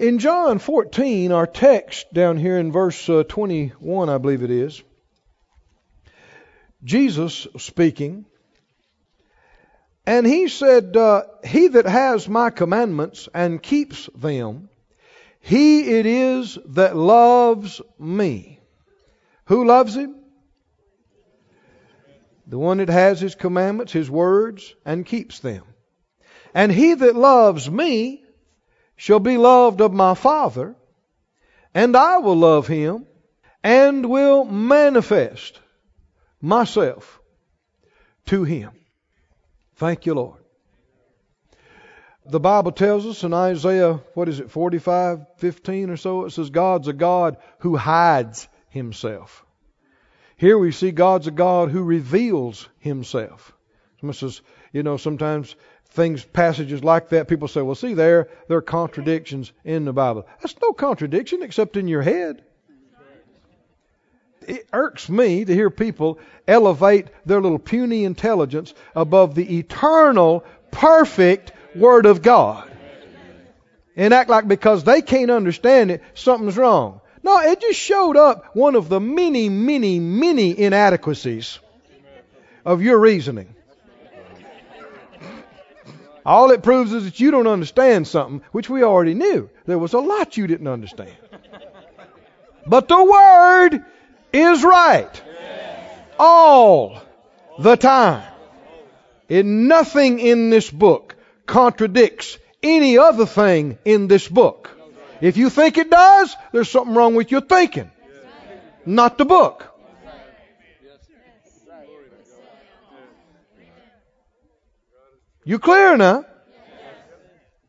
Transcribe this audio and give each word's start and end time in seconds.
In 0.00 0.18
John 0.18 0.60
14, 0.60 1.30
our 1.30 1.46
text 1.46 2.10
down 2.14 2.38
here 2.38 2.58
in 2.58 2.72
verse 2.72 3.06
uh, 3.06 3.22
21, 3.22 4.08
I 4.08 4.16
believe 4.16 4.42
it 4.42 4.50
is, 4.50 4.82
Jesus 6.82 7.46
speaking, 7.58 8.24
and 10.06 10.26
he 10.26 10.48
said, 10.48 10.96
uh, 10.96 11.24
He 11.44 11.68
that 11.68 11.84
has 11.84 12.26
my 12.30 12.48
commandments 12.48 13.28
and 13.34 13.62
keeps 13.62 14.08
them, 14.14 14.70
he 15.38 15.98
it 15.98 16.06
is 16.06 16.58
that 16.68 16.96
loves 16.96 17.82
me. 17.98 18.58
Who 19.48 19.66
loves 19.66 19.94
him? 19.94 20.16
The 22.46 22.58
one 22.58 22.78
that 22.78 22.88
has 22.88 23.20
his 23.20 23.34
commandments, 23.34 23.92
his 23.92 24.10
words, 24.10 24.74
and 24.86 25.04
keeps 25.04 25.40
them. 25.40 25.64
And 26.54 26.72
he 26.72 26.94
that 26.94 27.14
loves 27.16 27.70
me 27.70 28.24
shall 29.00 29.18
be 29.18 29.38
loved 29.38 29.80
of 29.80 29.94
my 29.94 30.12
Father, 30.12 30.76
and 31.72 31.96
I 31.96 32.18
will 32.18 32.36
love 32.36 32.66
him, 32.66 33.06
and 33.64 34.04
will 34.04 34.44
manifest 34.44 35.58
myself 36.38 37.18
to 38.26 38.44
him. 38.44 38.72
Thank 39.76 40.04
you, 40.04 40.12
Lord. 40.12 40.38
The 42.26 42.40
Bible 42.40 42.72
tells 42.72 43.06
us 43.06 43.24
in 43.24 43.32
Isaiah, 43.32 44.02
what 44.12 44.28
is 44.28 44.38
it, 44.38 44.50
45, 44.50 45.24
15 45.38 45.88
or 45.88 45.96
so, 45.96 46.26
it 46.26 46.32
says 46.32 46.50
God's 46.50 46.88
a 46.88 46.92
God 46.92 47.38
who 47.60 47.76
hides 47.76 48.48
himself. 48.68 49.46
Here 50.36 50.58
we 50.58 50.72
see 50.72 50.90
God's 50.90 51.26
a 51.26 51.30
God 51.30 51.70
who 51.70 51.84
reveals 51.84 52.68
himself. 52.80 53.54
Someone 53.98 54.12
says, 54.12 54.42
you 54.74 54.82
know, 54.82 54.98
sometimes 54.98 55.56
things, 55.90 56.24
passages 56.24 56.84
like 56.84 57.10
that, 57.10 57.28
people 57.28 57.48
say, 57.48 57.62
well, 57.62 57.74
see 57.74 57.94
there, 57.94 58.28
there 58.48 58.58
are 58.58 58.62
contradictions 58.62 59.52
in 59.64 59.84
the 59.84 59.92
Bible. 59.92 60.26
That's 60.40 60.54
no 60.62 60.72
contradiction 60.72 61.42
except 61.42 61.76
in 61.76 61.88
your 61.88 62.02
head. 62.02 62.42
It 64.46 64.66
irks 64.72 65.08
me 65.08 65.44
to 65.44 65.54
hear 65.54 65.70
people 65.70 66.18
elevate 66.48 67.08
their 67.26 67.40
little 67.40 67.58
puny 67.58 68.04
intelligence 68.04 68.74
above 68.94 69.34
the 69.34 69.58
eternal, 69.58 70.44
perfect 70.70 71.52
Word 71.74 72.06
of 72.06 72.22
God. 72.22 72.70
And 73.96 74.14
act 74.14 74.30
like 74.30 74.48
because 74.48 74.82
they 74.82 75.02
can't 75.02 75.30
understand 75.30 75.90
it, 75.90 76.02
something's 76.14 76.56
wrong. 76.56 77.00
No, 77.22 77.38
it 77.40 77.60
just 77.60 77.78
showed 77.78 78.16
up 78.16 78.56
one 78.56 78.76
of 78.76 78.88
the 78.88 79.00
many, 79.00 79.48
many, 79.48 80.00
many 80.00 80.58
inadequacies 80.58 81.58
of 82.64 82.82
your 82.82 82.98
reasoning. 82.98 83.54
All 86.24 86.50
it 86.50 86.62
proves 86.62 86.92
is 86.92 87.04
that 87.04 87.20
you 87.20 87.30
don't 87.30 87.46
understand 87.46 88.06
something, 88.06 88.42
which 88.52 88.68
we 88.68 88.82
already 88.82 89.14
knew. 89.14 89.48
There 89.66 89.78
was 89.78 89.94
a 89.94 90.00
lot 90.00 90.36
you 90.36 90.46
didn't 90.46 90.68
understand. 90.68 91.16
But 92.66 92.88
the 92.88 93.02
Word 93.02 93.84
is 94.32 94.62
right. 94.62 95.22
All 96.18 97.00
the 97.58 97.76
time. 97.76 98.22
And 99.28 99.68
nothing 99.68 100.18
in 100.18 100.50
this 100.50 100.70
book 100.70 101.16
contradicts 101.46 102.38
any 102.62 102.98
other 102.98 103.26
thing 103.26 103.78
in 103.84 104.08
this 104.08 104.28
book. 104.28 104.70
If 105.20 105.36
you 105.36 105.50
think 105.50 105.78
it 105.78 105.90
does, 105.90 106.34
there's 106.52 106.70
something 106.70 106.94
wrong 106.94 107.14
with 107.14 107.30
your 107.30 107.40
thinking, 107.40 107.90
not 108.86 109.18
the 109.18 109.24
book. 109.24 109.66
You 115.44 115.58
clear 115.58 115.96
now? 115.96 116.24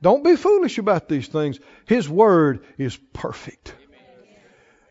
Don't 0.02 0.24
be 0.24 0.36
foolish 0.36 0.78
about 0.78 1.08
these 1.08 1.28
things. 1.28 1.60
His 1.86 2.10
word 2.10 2.66
is 2.78 2.98
perfect. 3.14 3.76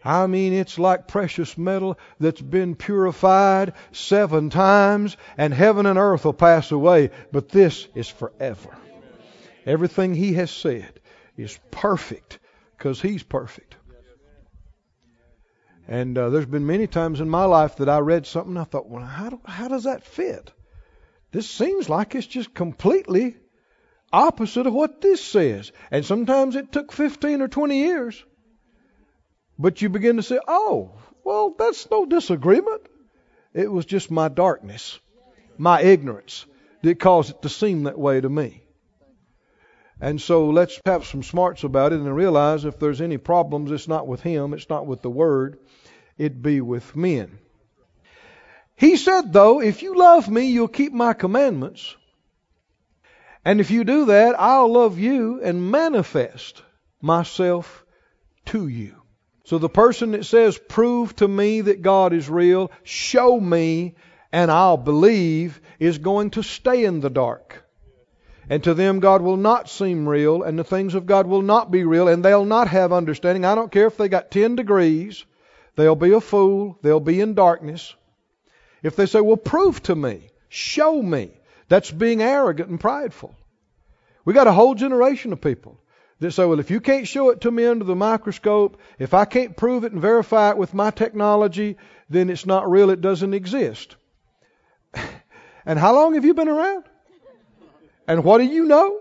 I 0.02 0.26
mean, 0.26 0.54
it's 0.54 0.78
like 0.78 1.08
precious 1.08 1.58
metal 1.58 1.98
that's 2.18 2.40
been 2.40 2.74
purified 2.74 3.74
seven 3.92 4.48
times, 4.48 5.16
and 5.36 5.52
heaven 5.52 5.84
and 5.84 5.98
earth 5.98 6.24
will 6.24 6.32
pass 6.32 6.70
away, 6.70 7.10
but 7.32 7.50
this 7.50 7.86
is 7.94 8.08
forever. 8.08 8.70
Everything 9.66 10.14
He 10.14 10.34
has 10.34 10.50
said 10.50 11.00
is 11.36 11.58
perfect 11.70 12.38
because 12.78 13.02
He's 13.02 13.22
perfect. 13.22 13.76
And 15.86 16.16
uh, 16.16 16.30
there's 16.30 16.46
been 16.46 16.66
many 16.66 16.86
times 16.86 17.20
in 17.20 17.28
my 17.28 17.44
life 17.44 17.76
that 17.76 17.88
I 17.88 17.98
read 17.98 18.26
something, 18.26 18.52
and 18.52 18.60
I 18.60 18.64
thought, 18.64 18.88
well, 18.88 19.04
how, 19.04 19.30
do, 19.30 19.40
how 19.44 19.68
does 19.68 19.84
that 19.84 20.04
fit? 20.04 20.52
This 21.32 21.48
seems 21.48 21.88
like 21.88 22.14
it's 22.14 22.26
just 22.26 22.54
completely 22.54 23.36
opposite 24.12 24.66
of 24.66 24.74
what 24.74 25.00
this 25.00 25.22
says. 25.22 25.72
And 25.90 26.04
sometimes 26.04 26.56
it 26.56 26.72
took 26.72 26.92
15 26.92 27.42
or 27.42 27.48
20 27.48 27.78
years. 27.78 28.24
But 29.58 29.82
you 29.82 29.88
begin 29.88 30.16
to 30.16 30.22
say, 30.22 30.40
oh, 30.48 30.92
well, 31.24 31.54
that's 31.56 31.90
no 31.90 32.06
disagreement. 32.06 32.82
It 33.52 33.70
was 33.70 33.84
just 33.84 34.10
my 34.10 34.28
darkness, 34.28 34.98
my 35.58 35.82
ignorance 35.82 36.46
that 36.82 36.98
caused 36.98 37.30
it 37.30 37.42
to 37.42 37.48
seem 37.48 37.84
that 37.84 37.98
way 37.98 38.20
to 38.20 38.28
me. 38.28 38.62
And 40.00 40.20
so 40.20 40.48
let's 40.48 40.80
have 40.86 41.04
some 41.04 41.22
smarts 41.22 41.62
about 41.62 41.92
it 41.92 42.00
and 42.00 42.16
realize 42.16 42.64
if 42.64 42.78
there's 42.78 43.02
any 43.02 43.18
problems, 43.18 43.70
it's 43.70 43.88
not 43.88 44.06
with 44.06 44.22
him, 44.22 44.54
it's 44.54 44.70
not 44.70 44.86
with 44.86 45.02
the 45.02 45.10
word, 45.10 45.58
it 46.16 46.40
be 46.40 46.62
with 46.62 46.96
men. 46.96 47.38
He 48.80 48.96
said, 48.96 49.30
though, 49.34 49.60
if 49.60 49.82
you 49.82 49.94
love 49.94 50.30
me, 50.30 50.46
you'll 50.46 50.66
keep 50.66 50.94
my 50.94 51.12
commandments. 51.12 51.94
And 53.44 53.60
if 53.60 53.70
you 53.70 53.84
do 53.84 54.06
that, 54.06 54.40
I'll 54.40 54.72
love 54.72 54.98
you 54.98 55.42
and 55.42 55.70
manifest 55.70 56.62
myself 56.98 57.84
to 58.46 58.66
you. 58.66 58.96
So 59.44 59.58
the 59.58 59.68
person 59.68 60.12
that 60.12 60.24
says, 60.24 60.56
prove 60.56 61.14
to 61.16 61.28
me 61.28 61.60
that 61.60 61.82
God 61.82 62.14
is 62.14 62.30
real, 62.30 62.70
show 62.82 63.38
me, 63.38 63.96
and 64.32 64.50
I'll 64.50 64.78
believe, 64.78 65.60
is 65.78 65.98
going 65.98 66.30
to 66.30 66.42
stay 66.42 66.86
in 66.86 67.00
the 67.00 67.10
dark. 67.10 67.62
And 68.48 68.64
to 68.64 68.72
them, 68.72 69.00
God 69.00 69.20
will 69.20 69.36
not 69.36 69.68
seem 69.68 70.08
real, 70.08 70.42
and 70.42 70.58
the 70.58 70.64
things 70.64 70.94
of 70.94 71.04
God 71.04 71.26
will 71.26 71.42
not 71.42 71.70
be 71.70 71.84
real, 71.84 72.08
and 72.08 72.24
they'll 72.24 72.46
not 72.46 72.68
have 72.68 72.94
understanding. 72.94 73.44
I 73.44 73.54
don't 73.54 73.70
care 73.70 73.88
if 73.88 73.98
they 73.98 74.08
got 74.08 74.30
10 74.30 74.56
degrees, 74.56 75.26
they'll 75.76 75.96
be 75.96 76.12
a 76.12 76.20
fool, 76.22 76.78
they'll 76.80 76.98
be 76.98 77.20
in 77.20 77.34
darkness. 77.34 77.94
If 78.82 78.96
they 78.96 79.06
say, 79.06 79.20
well, 79.20 79.36
prove 79.36 79.82
to 79.84 79.94
me, 79.94 80.30
show 80.48 81.00
me, 81.00 81.30
that's 81.68 81.90
being 81.90 82.22
arrogant 82.22 82.70
and 82.70 82.80
prideful. 82.80 83.34
We 84.24 84.34
got 84.34 84.46
a 84.46 84.52
whole 84.52 84.74
generation 84.74 85.32
of 85.32 85.40
people 85.40 85.80
that 86.20 86.32
say, 86.32 86.44
well, 86.44 86.60
if 86.60 86.70
you 86.70 86.80
can't 86.80 87.08
show 87.08 87.30
it 87.30 87.42
to 87.42 87.50
me 87.50 87.64
under 87.66 87.84
the 87.84 87.96
microscope, 87.96 88.78
if 88.98 89.14
I 89.14 89.24
can't 89.24 89.56
prove 89.56 89.84
it 89.84 89.92
and 89.92 90.00
verify 90.00 90.50
it 90.50 90.58
with 90.58 90.74
my 90.74 90.90
technology, 90.90 91.78
then 92.10 92.28
it's 92.28 92.46
not 92.46 92.70
real, 92.70 92.90
it 92.90 93.00
doesn't 93.00 93.34
exist. 93.34 93.96
and 95.64 95.78
how 95.78 95.94
long 95.94 96.14
have 96.14 96.24
you 96.24 96.34
been 96.34 96.48
around? 96.48 96.84
And 98.06 98.24
what 98.24 98.38
do 98.38 98.44
you 98.44 98.64
know? 98.64 99.00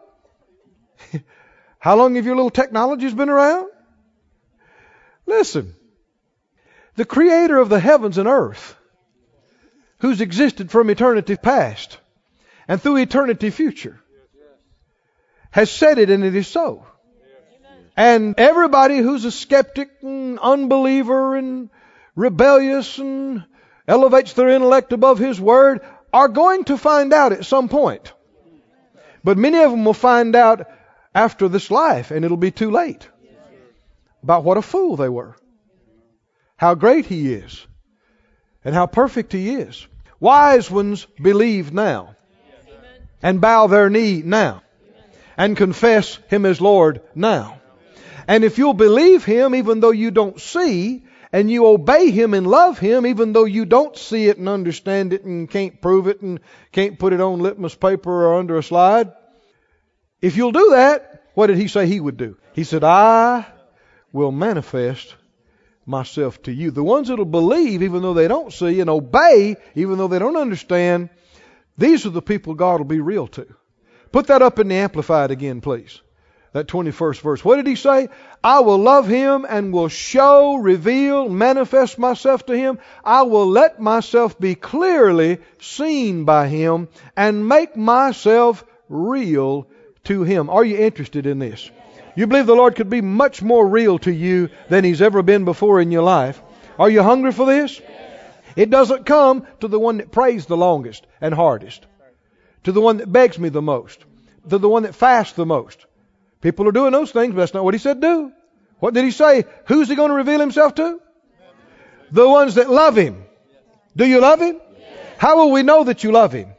how 1.79 1.96
long 1.96 2.16
have 2.16 2.25
your 2.25 2.35
little 2.35 2.51
technologies 2.51 3.13
been 3.13 3.29
around? 3.29 3.69
Listen, 5.25 5.75
the 6.96 7.06
creator 7.06 7.57
of 7.57 7.69
the 7.69 7.79
heavens 7.79 8.17
and 8.17 8.28
earth 8.28 8.75
who's 9.99 10.21
existed 10.21 10.71
from 10.71 10.89
eternity 10.89 11.35
past 11.35 11.97
and 12.67 12.81
through 12.81 12.97
eternity 12.97 13.49
future, 13.49 13.99
has 15.51 15.71
said 15.71 15.97
it 15.97 16.09
and 16.09 16.23
it 16.23 16.35
is 16.35 16.47
so. 16.47 16.85
And 17.97 18.39
everybody 18.39 18.99
who's 18.99 19.25
a 19.25 19.31
skeptic 19.31 19.89
and 20.01 20.39
unbeliever 20.39 21.35
and 21.35 21.69
rebellious 22.15 22.97
and 22.97 23.43
elevates 23.87 24.33
their 24.33 24.49
intellect 24.49 24.93
above 24.93 25.19
His 25.19 25.41
Word 25.41 25.81
are 26.13 26.29
going 26.29 26.63
to 26.66 26.77
find 26.77 27.11
out 27.11 27.33
at 27.33 27.45
some 27.45 27.67
point. 27.67 28.13
But 29.23 29.37
many 29.37 29.61
of 29.61 29.71
them 29.71 29.83
will 29.83 29.93
find 29.93 30.33
out 30.33 30.69
after 31.13 31.49
this 31.49 31.69
life 31.69 32.11
and 32.11 32.23
it'll 32.23 32.37
be 32.37 32.51
too 32.51 32.71
late 32.71 33.05
about 34.23 34.45
what 34.45 34.57
a 34.57 34.61
fool 34.61 34.95
they 34.95 35.09
were. 35.09 35.35
How 36.55 36.75
great 36.75 37.05
He 37.05 37.34
is 37.34 37.67
and 38.63 38.73
how 38.73 38.85
perfect 38.85 39.34
He 39.34 39.55
is. 39.55 39.87
Wise 40.19 40.69
ones 40.69 41.05
believe 41.21 41.73
now 41.73 42.16
and 43.21 43.39
bow 43.41 43.67
their 43.67 43.89
knee 43.89 44.21
now 44.23 44.61
and 45.37 45.55
confess 45.55 46.19
Him 46.27 46.45
as 46.45 46.59
Lord 46.59 47.01
now. 47.16 47.61
And 48.27 48.43
if 48.43 48.57
you'll 48.57 48.73
believe 48.73 49.23
Him 49.23 49.55
even 49.55 49.79
though 49.79 49.91
you 49.91 50.11
don't 50.11 50.39
see, 50.39 51.03
and 51.31 51.49
you 51.49 51.67
obey 51.67 52.11
Him 52.11 52.33
and 52.33 52.47
love 52.47 52.79
Him 52.79 53.05
even 53.05 53.33
though 53.33 53.45
you 53.45 53.66
don't 53.66 53.95
see 53.95 54.27
it 54.27 54.37
and 54.37 54.49
understand 54.49 55.13
it 55.13 55.23
and 55.23 55.49
can't 55.49 55.81
prove 55.81 56.07
it 56.07 56.21
and 56.21 56.39
can't 56.71 56.99
put 56.99 57.13
it 57.13 57.21
on 57.21 57.39
litmus 57.39 57.75
paper 57.75 58.11
or 58.11 58.39
under 58.39 58.57
a 58.57 58.63
slide, 58.63 59.11
if 60.21 60.35
you'll 60.35 60.51
do 60.51 60.71
that, 60.71 61.23
what 61.33 61.47
did 61.47 61.57
He 61.57 61.67
say 61.67 61.87
He 61.87 61.99
would 61.99 62.17
do? 62.17 62.37
He 62.53 62.63
said, 62.63 62.83
I 62.83 63.45
will 64.11 64.31
manifest 64.31 65.16
myself 65.90 66.41
to 66.44 66.52
you. 66.52 66.72
The 66.72 66.84
ones 66.84 67.08
that'll 67.08 67.26
believe 67.26 67.82
even 67.84 68.02
though 68.02 68.14
they 68.14 68.28
don't 68.28 68.53
see 68.53 68.80
and 68.80 68.90
obey 68.90 69.58
even 69.76 69.97
though 69.97 70.08
they 70.08 70.20
don't 70.20 70.38
understand, 70.38 71.09
these 71.78 72.06
are 72.06 72.12
the 72.12 72.22
people 72.22 72.53
God 72.53 72.80
will 72.80 72.86
be 72.86 73.00
real 73.00 73.28
to. 73.28 73.47
Put 74.12 74.28
that 74.28 74.41
up 74.41 74.59
in 74.59 74.68
the 74.68 74.76
Amplified 74.76 75.32
again, 75.32 75.62
please. 75.62 76.02
that 76.53 76.68
21st 76.68 77.22
verse. 77.22 77.46
What 77.46 77.58
did 77.58 77.68
he 77.68 77.76
say? 77.76 78.09
I 78.44 78.59
will 78.62 78.78
love 78.78 79.08
him 79.08 79.46
and 79.47 79.74
will 79.74 79.88
show, 79.88 80.56
reveal, 80.56 81.30
manifest 81.30 82.00
myself 82.00 82.46
to 82.47 82.58
him. 82.58 82.80
I 83.03 83.24
will 83.24 83.47
let 83.47 83.80
myself 83.80 84.40
be 84.40 84.56
clearly 84.56 85.40
seen 85.59 86.26
by 86.26 86.47
him 86.47 86.88
and 87.16 87.47
make 87.47 87.76
myself 87.76 88.64
real 88.88 89.68
to 90.06 90.24
him. 90.24 90.50
Are 90.50 90.66
you 90.66 90.78
interested 90.78 91.26
in 91.26 91.40
this? 91.40 91.70
You 92.19 92.27
believe 92.27 92.47
the 92.47 92.53
Lord 92.53 92.75
could 92.75 92.89
be 92.89 92.99
much 92.99 93.41
more 93.41 93.66
real 93.66 93.97
to 93.99 94.11
you 94.11 94.49
than 94.67 94.83
he's 94.83 95.01
ever 95.01 95.21
been 95.21 95.45
before 95.45 95.79
in 95.79 95.89
your 95.89 96.03
life? 96.03 96.41
Are 96.77 96.89
you 96.89 97.01
hungry 97.01 97.31
for 97.31 97.45
this? 97.45 97.81
It 98.57 98.69
doesn't 98.69 99.05
come 99.05 99.47
to 99.61 99.69
the 99.69 99.79
one 99.79 99.99
that 99.99 100.11
prays 100.11 100.45
the 100.45 100.57
longest 100.57 101.07
and 101.21 101.33
hardest, 101.33 101.85
to 102.66 102.73
the 102.73 102.81
one 102.81 102.97
that 102.97 103.09
begs 103.09 103.39
me 103.39 103.47
the 103.47 103.61
most, 103.61 104.03
to 104.49 104.57
the 104.57 104.67
one 104.67 104.83
that 104.83 104.95
fasts 104.95 105.31
the 105.31 105.45
most. 105.45 105.85
People 106.41 106.67
are 106.67 106.73
doing 106.73 106.91
those 106.91 107.11
things, 107.11 107.33
but 107.33 107.39
that's 107.39 107.53
not 107.53 107.63
what 107.63 107.73
he 107.73 107.77
said 107.77 108.01
do. 108.01 108.33
What 108.79 108.93
did 108.93 109.05
he 109.05 109.11
say? 109.11 109.45
Who's 109.67 109.87
he 109.87 109.95
going 109.95 110.09
to 110.09 110.16
reveal 110.16 110.41
himself 110.41 110.75
to? 110.75 110.99
The 112.11 112.27
ones 112.27 112.55
that 112.55 112.69
love 112.69 112.97
him. 112.97 113.23
Do 113.95 114.05
you 114.05 114.19
love 114.19 114.41
him? 114.41 114.59
How 115.19 115.37
will 115.37 115.51
we 115.51 115.63
know 115.63 115.85
that 115.85 116.03
you 116.03 116.11
love 116.11 116.33
him? 116.33 116.49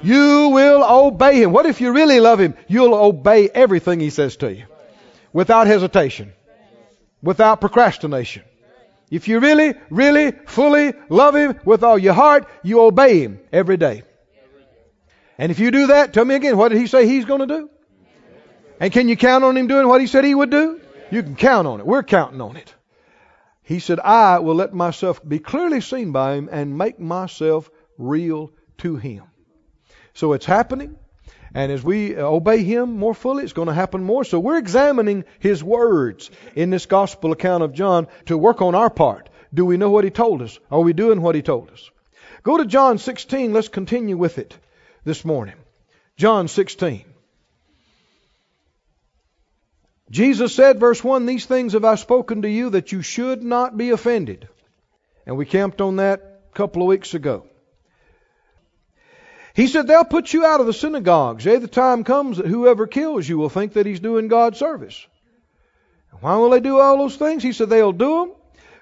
You 0.00 0.50
will 0.50 0.84
obey 0.84 1.42
him. 1.42 1.50
What 1.50 1.66
if 1.66 1.80
you 1.80 1.90
really 1.90 2.20
love 2.20 2.38
him? 2.38 2.54
You'll 2.68 2.94
obey 2.94 3.48
everything 3.48 3.98
he 3.98 4.10
says 4.10 4.36
to 4.36 4.54
you 4.54 4.66
without 5.36 5.66
hesitation, 5.66 6.32
without 7.22 7.60
procrastination. 7.60 8.42
If 9.10 9.28
you 9.28 9.38
really, 9.38 9.74
really, 9.90 10.32
fully 10.46 10.94
love 11.10 11.36
him 11.36 11.60
with 11.62 11.82
all 11.84 11.98
your 11.98 12.14
heart, 12.14 12.48
you 12.62 12.80
obey 12.80 13.20
him 13.20 13.40
every 13.52 13.76
day. 13.76 14.02
And 15.36 15.52
if 15.52 15.58
you 15.58 15.70
do 15.70 15.88
that, 15.88 16.14
tell 16.14 16.24
me 16.24 16.36
again, 16.36 16.56
what 16.56 16.70
did 16.70 16.78
he 16.78 16.86
say 16.86 17.06
he's 17.06 17.26
going 17.26 17.46
to 17.46 17.46
do? 17.46 17.68
And 18.80 18.90
can 18.90 19.10
you 19.10 19.16
count 19.16 19.44
on 19.44 19.58
him 19.58 19.66
doing 19.66 19.86
what 19.86 20.00
he 20.00 20.06
said 20.06 20.24
he 20.24 20.34
would 20.34 20.50
do? 20.50 20.80
You 21.10 21.22
can 21.22 21.36
count 21.36 21.66
on 21.66 21.80
it. 21.80 21.86
We're 21.86 22.02
counting 22.02 22.40
on 22.40 22.56
it. 22.56 22.74
He 23.62 23.78
said, 23.78 24.00
I 24.00 24.38
will 24.38 24.54
let 24.54 24.72
myself 24.72 25.20
be 25.22 25.38
clearly 25.38 25.82
seen 25.82 26.12
by 26.12 26.36
him 26.36 26.48
and 26.50 26.78
make 26.78 26.98
myself 26.98 27.68
real 27.98 28.52
to 28.78 28.96
him. 28.96 29.24
So 30.14 30.32
it's 30.32 30.46
happening. 30.46 30.96
And 31.56 31.72
as 31.72 31.82
we 31.82 32.14
uh, 32.14 32.20
obey 32.20 32.64
him 32.64 32.98
more 32.98 33.14
fully, 33.14 33.42
it's 33.42 33.54
going 33.54 33.68
to 33.68 33.72
happen 33.72 34.04
more. 34.04 34.24
So 34.24 34.38
we're 34.38 34.58
examining 34.58 35.24
his 35.38 35.64
words 35.64 36.30
in 36.54 36.68
this 36.68 36.84
gospel 36.84 37.32
account 37.32 37.62
of 37.62 37.72
John 37.72 38.08
to 38.26 38.36
work 38.36 38.60
on 38.60 38.74
our 38.74 38.90
part. 38.90 39.30
Do 39.54 39.64
we 39.64 39.78
know 39.78 39.88
what 39.88 40.04
he 40.04 40.10
told 40.10 40.42
us? 40.42 40.58
Are 40.70 40.82
we 40.82 40.92
doing 40.92 41.22
what 41.22 41.34
he 41.34 41.40
told 41.40 41.70
us? 41.70 41.90
Go 42.42 42.58
to 42.58 42.66
John 42.66 42.98
16. 42.98 43.54
Let's 43.54 43.68
continue 43.68 44.18
with 44.18 44.36
it 44.36 44.54
this 45.04 45.24
morning. 45.24 45.54
John 46.18 46.46
16. 46.48 47.06
Jesus 50.10 50.54
said, 50.54 50.78
verse 50.78 51.02
1, 51.02 51.24
These 51.24 51.46
things 51.46 51.72
have 51.72 51.86
I 51.86 51.94
spoken 51.94 52.42
to 52.42 52.50
you 52.50 52.68
that 52.70 52.92
you 52.92 53.00
should 53.00 53.42
not 53.42 53.78
be 53.78 53.88
offended. 53.92 54.46
And 55.24 55.38
we 55.38 55.46
camped 55.46 55.80
on 55.80 55.96
that 55.96 56.42
a 56.52 56.54
couple 56.54 56.82
of 56.82 56.88
weeks 56.88 57.14
ago. 57.14 57.46
He 59.56 59.68
said, 59.68 59.86
They'll 59.86 60.04
put 60.04 60.34
you 60.34 60.44
out 60.44 60.60
of 60.60 60.66
the 60.66 60.74
synagogues. 60.74 61.46
Yea, 61.46 61.56
the 61.56 61.66
time 61.66 62.04
comes 62.04 62.36
that 62.36 62.46
whoever 62.46 62.86
kills 62.86 63.26
you 63.26 63.38
will 63.38 63.48
think 63.48 63.72
that 63.72 63.86
he's 63.86 64.00
doing 64.00 64.28
God's 64.28 64.58
service. 64.58 65.06
Why 66.20 66.36
will 66.36 66.50
they 66.50 66.60
do 66.60 66.78
all 66.78 66.98
those 66.98 67.16
things? 67.16 67.42
He 67.42 67.54
said, 67.54 67.70
They'll 67.70 67.92
do 67.92 68.20
them 68.20 68.32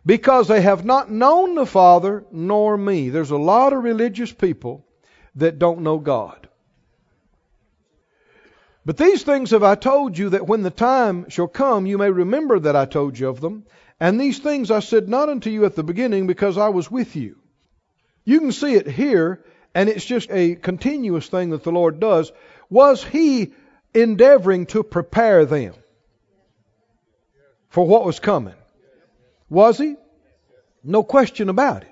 because 0.05 0.49
they 0.49 0.61
have 0.61 0.85
not 0.85 1.13
known 1.13 1.55
the 1.55 1.65
Father 1.65 2.25
nor 2.33 2.77
me. 2.77 3.11
There's 3.11 3.31
a 3.31 3.37
lot 3.37 3.73
of 3.73 3.85
religious 3.85 4.33
people 4.33 4.85
that 5.37 5.61
don't 5.61 5.83
know 5.83 5.99
God. 5.99 6.49
But 8.85 8.97
these 8.97 9.23
things 9.23 9.53
have 9.53 9.63
I 9.63 9.77
told 9.77 10.19
you 10.19 10.31
that 10.31 10.49
when 10.49 10.63
the 10.63 10.71
time 10.71 11.31
shall 11.31 11.47
come 11.47 11.87
you 11.87 11.99
may 11.99 12.11
remember 12.11 12.59
that 12.59 12.75
I 12.75 12.85
told 12.85 13.17
you 13.17 13.29
of 13.29 13.41
them. 13.41 13.65
And 14.01 14.21
these 14.21 14.41
things 14.41 14.73
I 14.73 14.81
said 14.81 15.09
not 15.09 15.29
unto 15.29 15.51
you 15.51 15.67
at 15.67 15.77
the 15.77 15.85
beginning 15.85 16.27
because 16.27 16.59
I 16.59 16.71
was 16.71 16.91
with 16.91 17.15
you. 17.15 17.37
You 18.25 18.41
can 18.41 18.51
see 18.51 18.75
it 18.75 18.89
here, 18.89 19.45
and 19.75 19.89
it's 19.89 20.05
just 20.05 20.31
a 20.31 20.55
continuous 20.55 21.29
thing 21.29 21.51
that 21.51 21.65
the 21.65 21.73
Lord 21.73 22.01
does. 22.01 22.33
Was 22.71 23.03
He 23.03 23.53
endeavoring 23.93 24.67
to 24.67 24.83
prepare 24.83 25.45
them 25.45 25.75
for 27.69 27.87
what 27.87 28.05
was 28.05 28.21
coming? 28.21 28.55
Was 29.49 29.79
He? 29.79 29.97
No 30.83 31.03
question 31.03 31.49
about 31.49 31.83
it. 31.83 31.89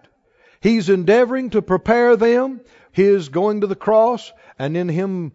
He's 0.61 0.89
endeavoring 0.89 1.51
to 1.51 1.63
prepare 1.63 2.17
them, 2.17 2.61
His 2.93 3.29
going 3.29 3.63
to 3.63 3.67
the 3.67 3.77
cross, 3.77 4.33
and 4.59 4.77
then 4.77 4.89
Him 4.89 5.33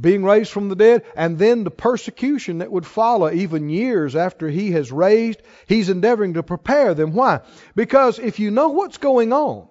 being 0.00 0.22
raised 0.22 0.52
from 0.52 0.68
the 0.68 0.76
dead, 0.76 1.04
and 1.16 1.38
then 1.38 1.64
the 1.64 1.70
persecution 1.70 2.58
that 2.58 2.70
would 2.70 2.86
follow 2.86 3.30
even 3.30 3.68
years 3.68 4.14
after 4.14 4.48
he 4.48 4.72
has 4.72 4.92
raised, 4.92 5.42
he's 5.66 5.88
endeavoring 5.88 6.34
to 6.34 6.42
prepare 6.42 6.94
them. 6.94 7.12
Why? 7.12 7.40
Because 7.74 8.18
if 8.18 8.38
you 8.38 8.50
know 8.50 8.68
what's 8.68 8.98
going 8.98 9.32
on 9.32 9.66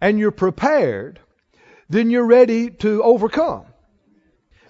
and 0.00 0.18
you're 0.18 0.30
prepared, 0.30 1.20
then 1.88 2.10
you're 2.10 2.26
ready 2.26 2.70
to 2.70 3.02
overcome. 3.02 3.66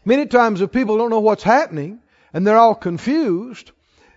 Many 0.04 0.26
times 0.26 0.60
if 0.60 0.72
people 0.72 0.98
don't 0.98 1.10
know 1.10 1.20
what's 1.20 1.42
happening 1.42 2.00
and 2.32 2.46
they're 2.46 2.58
all 2.58 2.74
confused, 2.74 3.70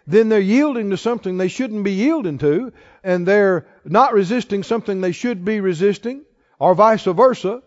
then 0.08 0.30
they're 0.30 0.40
yielding 0.40 0.90
to 0.90 0.98
something 0.98 1.38
they 1.38 1.50
shouldn't 1.50 1.84
be 1.84 1.92
yielding 1.92 2.38
to, 2.38 2.72
and 3.04 3.28
they're 3.28 3.68
not 3.84 4.14
resisting 4.14 4.64
something 4.64 5.02
they 5.02 5.12
should 5.12 5.44
be 5.44 5.60
resisting, 5.60 6.24
or 6.60 6.74
vice 6.74 7.04
versa. 7.04 7.62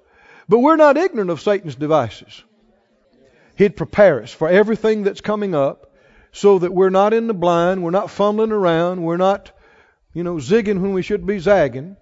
But 0.48 0.58
we're 0.58 0.76
not 0.76 0.96
ignorant 0.96 1.30
of 1.30 1.40
Satan's 1.40 1.76
devices. 1.76 2.42
He'd 3.56 3.76
prepare 3.76 4.22
us 4.22 4.32
for 4.32 4.48
everything 4.48 5.02
that's 5.02 5.20
coming 5.20 5.54
up 5.54 5.92
so 6.32 6.58
that 6.58 6.72
we're 6.72 6.90
not 6.90 7.12
in 7.12 7.26
the 7.26 7.34
blind, 7.34 7.82
we're 7.82 7.90
not 7.90 8.10
fumbling 8.10 8.52
around, 8.52 9.02
we're 9.02 9.18
not, 9.18 9.52
you 10.14 10.24
know, 10.24 10.36
zigging 10.36 10.80
when 10.80 10.94
we 10.94 11.02
should 11.02 11.26
be 11.26 11.38
zagging 11.38 11.96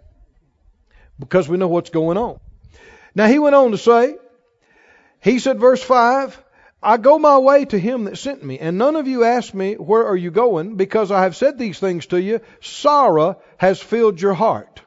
because 1.19 1.49
we 1.49 1.57
know 1.57 1.69
what's 1.69 1.91
going 1.91 2.17
on. 2.17 2.39
Now 3.19 3.27
he 3.27 3.41
went 3.41 3.57
on 3.57 3.73
to 3.73 3.79
say, 3.79 4.15
he 5.21 5.41
said, 5.41 5.59
verse 5.59 5.83
5, 5.83 6.41
I 6.81 6.99
go 6.99 7.19
my 7.19 7.39
way 7.39 7.65
to 7.65 7.77
him 7.77 8.05
that 8.05 8.17
sent 8.17 8.45
me, 8.45 8.61
and 8.61 8.79
none 8.79 8.95
of 8.95 9.09
you 9.09 9.25
ask 9.25 9.53
me, 9.53 9.75
Where 9.75 10.07
are 10.07 10.17
you 10.17 10.31
going? 10.31 10.77
Because 10.77 11.11
I 11.11 11.23
have 11.23 11.35
said 11.35 11.59
these 11.59 11.81
things 11.81 12.07
to 12.07 12.23
you, 12.23 12.41
sorrow 12.61 13.41
has 13.57 13.83
filled 13.83 14.21
your 14.21 14.35
heart. 14.35 14.83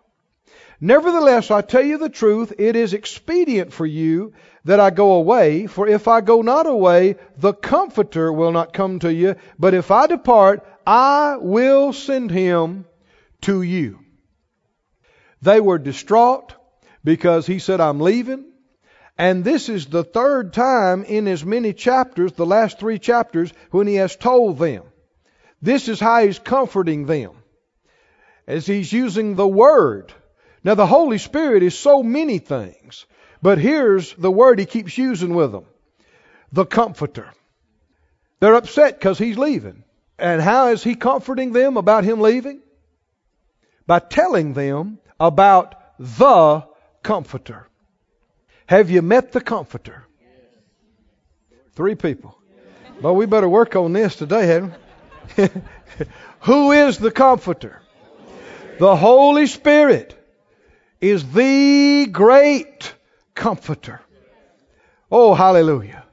Nevertheless, 0.79 1.51
I 1.51 1.59
tell 1.59 1.83
you 1.83 1.97
the 1.97 2.07
truth, 2.07 2.53
it 2.57 2.77
is 2.77 2.93
expedient 2.93 3.73
for 3.73 3.85
you 3.85 4.31
that 4.63 4.79
I 4.79 4.91
go 4.91 5.11
away, 5.15 5.67
for 5.67 5.85
if 5.85 6.07
I 6.07 6.21
go 6.21 6.41
not 6.41 6.67
away, 6.67 7.17
the 7.35 7.51
Comforter 7.53 8.31
will 8.31 8.53
not 8.53 8.71
come 8.71 8.99
to 8.99 9.13
you, 9.13 9.35
but 9.59 9.73
if 9.73 9.91
I 9.91 10.07
depart, 10.07 10.65
I 10.87 11.35
will 11.37 11.91
send 11.91 12.31
him 12.31 12.85
to 13.41 13.61
you. 13.61 13.99
They 15.41 15.59
were 15.59 15.77
distraught 15.77 16.53
because 17.03 17.47
he 17.47 17.59
said, 17.59 17.79
I'm 17.79 17.99
leaving. 17.99 18.45
And 19.17 19.43
this 19.43 19.69
is 19.69 19.87
the 19.87 20.03
third 20.03 20.53
time 20.53 21.03
in 21.03 21.27
as 21.27 21.45
many 21.45 21.73
chapters, 21.73 22.31
the 22.33 22.45
last 22.45 22.79
three 22.79 22.99
chapters, 22.99 23.53
when 23.71 23.87
he 23.87 23.95
has 23.95 24.15
told 24.15 24.57
them. 24.57 24.83
This 25.61 25.87
is 25.87 25.99
how 25.99 26.23
he's 26.23 26.39
comforting 26.39 27.05
them. 27.05 27.31
As 28.47 28.65
he's 28.65 28.91
using 28.91 29.35
the 29.35 29.47
Word 29.47 30.11
now, 30.63 30.75
the 30.75 30.85
Holy 30.85 31.17
Spirit 31.17 31.63
is 31.63 31.77
so 31.77 32.03
many 32.03 32.37
things, 32.37 33.05
but 33.41 33.57
here's 33.57 34.13
the 34.13 34.29
word 34.29 34.59
he 34.59 34.65
keeps 34.65 34.97
using 34.97 35.33
with 35.33 35.51
them 35.51 35.65
the 36.51 36.65
Comforter. 36.65 37.29
They're 38.39 38.55
upset 38.55 38.99
because 38.99 39.17
he's 39.17 39.37
leaving. 39.37 39.83
And 40.19 40.41
how 40.41 40.67
is 40.67 40.83
he 40.83 40.95
comforting 40.95 41.51
them 41.51 41.77
about 41.77 42.03
him 42.03 42.21
leaving? 42.21 42.61
By 43.87 43.99
telling 43.99 44.53
them 44.53 44.99
about 45.19 45.75
the 45.97 46.63
Comforter. 47.03 47.67
Have 48.67 48.89
you 48.89 49.01
met 49.01 49.31
the 49.31 49.41
Comforter? 49.41 50.05
Three 51.73 51.95
people. 51.95 52.37
But 53.01 53.13
we 53.13 53.25
better 53.25 53.49
work 53.49 53.75
on 53.75 53.93
this 53.93 54.15
today, 54.15 54.45
haven't 54.47 54.73
we? 55.37 55.49
Who 56.41 56.71
is 56.71 56.97
the 56.97 57.11
Comforter? 57.11 57.81
The 58.79 58.95
Holy 58.95 59.47
Spirit 59.47 60.17
is 60.99 61.31
the 61.31 62.07
great 62.11 62.93
comforter. 63.33 64.01
Oh, 65.11 65.33
hallelujah. 65.33 66.03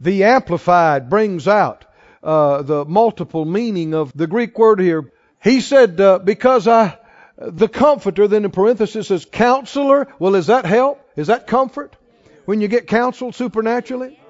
The 0.00 0.24
Amplified 0.24 1.08
brings 1.08 1.46
out 1.46 1.84
uh, 2.22 2.62
the 2.62 2.84
multiple 2.84 3.44
meaning 3.44 3.94
of 3.94 4.12
the 4.12 4.26
Greek 4.26 4.58
word 4.58 4.80
here. 4.80 5.12
He 5.42 5.60
said, 5.60 6.00
uh, 6.00 6.18
because 6.18 6.66
I, 6.68 6.98
the 7.40 7.68
comforter, 7.68 8.28
then 8.28 8.44
in 8.44 8.50
parenthesis 8.50 9.08
says 9.08 9.24
counselor. 9.24 10.08
Well, 10.18 10.34
is 10.34 10.48
that 10.48 10.66
help? 10.66 11.00
Is 11.16 11.28
that 11.28 11.46
comfort? 11.46 11.96
When 12.44 12.60
you 12.60 12.68
get 12.68 12.86
counseled 12.86 13.34
supernaturally? 13.34 14.20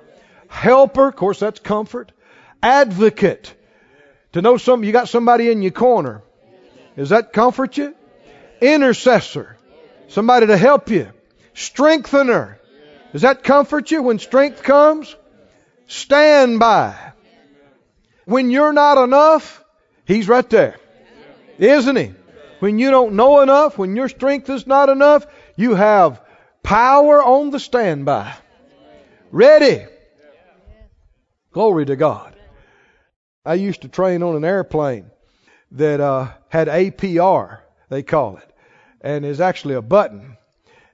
Helper, 0.48 1.08
of 1.08 1.16
course, 1.16 1.38
that's 1.38 1.60
comfort. 1.60 2.12
Advocate. 2.62 3.54
To 4.32 4.42
know 4.42 4.56
some, 4.56 4.84
you 4.84 4.92
got 4.92 5.08
somebody 5.08 5.50
in 5.50 5.62
your 5.62 5.72
corner. 5.72 6.22
Does 6.96 7.10
that 7.10 7.32
comfort 7.32 7.76
you? 7.76 7.94
intercessor, 8.60 9.56
somebody 10.08 10.46
to 10.46 10.56
help 10.56 10.90
you, 10.90 11.08
strengthener. 11.54 12.60
Does 13.12 13.22
that 13.22 13.42
comfort 13.42 13.90
you 13.90 14.02
when 14.02 14.18
strength 14.18 14.62
comes? 14.62 15.16
stand 15.90 16.60
by. 16.60 16.94
When 18.24 18.50
you're 18.50 18.72
not 18.72 19.02
enough, 19.02 19.64
He's 20.04 20.28
right 20.28 20.48
there. 20.48 20.76
Isn't 21.58 21.96
He? 21.96 22.14
When 22.60 22.78
you 22.78 22.90
don't 22.90 23.14
know 23.14 23.40
enough, 23.40 23.78
when 23.78 23.96
your 23.96 24.08
strength 24.08 24.48
is 24.50 24.66
not 24.66 24.88
enough, 24.88 25.26
you 25.56 25.74
have 25.74 26.22
power 26.62 27.22
on 27.22 27.50
the 27.50 27.58
standby. 27.58 28.34
Ready. 29.32 29.86
Glory 31.52 31.86
to 31.86 31.96
God. 31.96 32.36
I 33.44 33.54
used 33.54 33.82
to 33.82 33.88
train 33.88 34.22
on 34.22 34.36
an 34.36 34.44
airplane 34.44 35.10
that 35.72 36.00
uh, 36.00 36.28
had 36.48 36.68
APR, 36.68 37.60
they 37.88 38.02
call 38.02 38.36
it, 38.36 38.52
and 39.00 39.24
is 39.24 39.40
actually 39.40 39.74
a 39.74 39.82
button, 39.82 40.36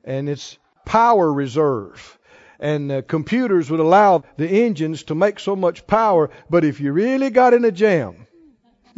and 0.04 0.28
it's 0.28 0.58
power 0.84 1.32
reserve. 1.32 2.18
And 2.60 2.92
uh, 2.92 3.02
computers 3.02 3.70
would 3.70 3.80
allow 3.80 4.22
the 4.36 4.48
engines 4.48 5.02
to 5.04 5.14
make 5.14 5.40
so 5.40 5.56
much 5.56 5.86
power, 5.86 6.30
but 6.48 6.64
if 6.64 6.80
you 6.80 6.92
really 6.92 7.30
got 7.30 7.54
in 7.54 7.64
a 7.64 7.72
jam, 7.72 8.26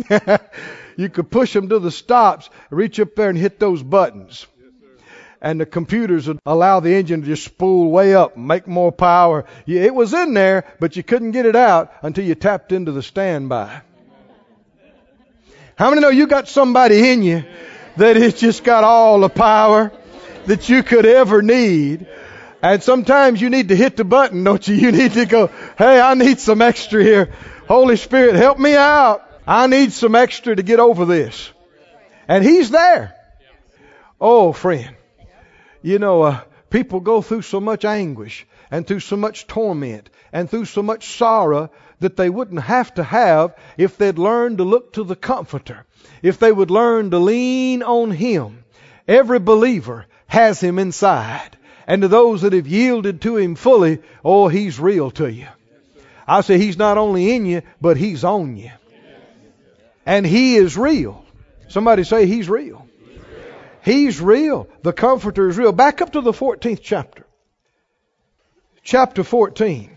you 0.99 1.09
could 1.09 1.31
push 1.31 1.52
them 1.52 1.69
to 1.69 1.78
the 1.78 1.93
stops, 1.93 2.50
reach 2.71 2.99
up 2.99 3.14
there 3.14 3.31
and 3.31 3.38
hit 3.38 3.61
those 3.61 3.81
buttons. 3.81 4.49
And 5.40 5.61
the 5.61 5.64
computers 5.64 6.26
would 6.26 6.40
allow 6.45 6.81
the 6.81 6.93
engine 6.93 7.21
to 7.21 7.26
just 7.28 7.45
spool 7.45 7.93
way 7.93 8.17
up, 8.17 8.37
make 8.37 8.67
more 8.67 8.90
power. 8.90 9.45
It 9.64 9.95
was 9.95 10.12
in 10.12 10.35
there, 10.35 10.64
but 10.81 10.97
you 10.97 11.05
couldn't 11.05 11.31
get 11.31 11.47
it 11.47 11.55
out 11.55 11.93
until 12.02 12.25
you 12.25 12.35
tapped 12.35 12.73
into 12.73 12.90
the 12.90 13.05
standby. 13.05 13.83
How 15.76 15.90
many 15.90 16.02
know 16.02 16.09
you 16.09 16.26
got 16.26 16.49
somebody 16.49 17.12
in 17.12 17.23
you 17.23 17.45
that 17.97 18.17
has 18.17 18.35
just 18.35 18.64
got 18.64 18.83
all 18.83 19.21
the 19.21 19.28
power 19.28 19.93
that 20.47 20.69
you 20.69 20.83
could 20.83 21.07
ever 21.07 21.43
need? 21.43 22.09
And 22.61 22.83
sometimes 22.83 23.40
you 23.40 23.50
need 23.50 23.69
to 23.69 23.76
hit 23.76 23.97
the 23.97 24.02
button, 24.02 24.43
don't 24.43 24.67
you? 24.67 24.75
You 24.88 24.90
need 24.90 25.12
to 25.12 25.26
go, 25.26 25.47
hey, 25.78 26.00
I 26.00 26.14
need 26.14 26.40
some 26.40 26.61
extra 26.61 27.05
here. 27.05 27.33
Holy 27.69 27.97
Spirit, 27.97 28.35
help 28.35 28.59
me 28.59 28.75
out. 28.75 29.27
I 29.49 29.67
need 29.67 29.95
some 29.95 30.14
extra 30.14 30.55
to 30.55 30.62
get 30.62 30.78
over 30.78 31.07
this. 31.07 31.50
And 32.28 32.45
He's 32.45 32.69
there. 32.69 33.14
Oh, 34.21 34.52
friend. 34.52 34.95
You 35.81 35.99
know, 35.99 36.23
uh, 36.23 36.40
people 36.69 37.00
go 37.00 37.23
through 37.23 37.40
so 37.40 37.59
much 37.59 37.87
anguish 37.87 38.47
and 38.71 38.87
through 38.87 39.00
so 39.00 39.17
much 39.17 39.47
torment 39.47 40.11
and 40.35 40.50
through 40.50 40.67
so 40.67 40.83
much 40.83 41.17
sorrow 41.17 41.71
that 42.00 42.19
they 42.19 42.28
wouldn't 42.28 42.61
have 42.61 42.93
to 42.97 43.02
have 43.02 43.57
if 43.78 43.97
they'd 43.97 44.19
learned 44.19 44.59
to 44.59 44.64
look 44.64 44.93
to 44.93 45.02
the 45.02 45.17
Comforter, 45.17 45.87
if 46.21 46.38
they 46.38 46.52
would 46.52 46.71
learn 46.71 47.11
to 47.12 47.19
lean 47.19 47.83
on 47.83 48.11
Him. 48.11 48.64
Every 49.07 49.38
believer 49.38 50.05
has 50.26 50.61
Him 50.61 50.78
inside. 50.78 51.57
And 51.87 52.02
to 52.02 52.09
those 52.09 52.43
that 52.43 52.52
have 52.52 52.67
yielded 52.67 53.23
to 53.23 53.38
Him 53.38 53.55
fully, 53.55 54.02
oh, 54.23 54.49
He's 54.49 54.78
real 54.78 55.11
to 55.12 55.33
you. 55.33 55.47
I 56.26 56.43
say 56.43 56.59
He's 56.59 56.76
not 56.76 56.99
only 56.99 57.35
in 57.35 57.47
you, 57.47 57.62
but 57.81 57.97
He's 57.97 58.25
on 58.25 58.59
you. 58.59 58.73
And 60.09 60.25
He 60.27 60.57
is 60.57 60.79
real. 60.79 61.23
Somebody 61.69 62.03
say 62.03 62.25
He's 62.25 62.49
real. 62.49 62.88
He's 63.85 64.23
real. 64.23 64.67
The 64.83 64.95
Comforter 64.95 65.50
is 65.50 65.59
real. 65.59 65.71
Back 65.71 66.00
up 66.00 66.12
to 66.12 66.23
the 66.23 66.33
14th 66.33 66.81
chapter. 66.83 67.27
Chapter 68.83 69.23
14. 69.23 69.95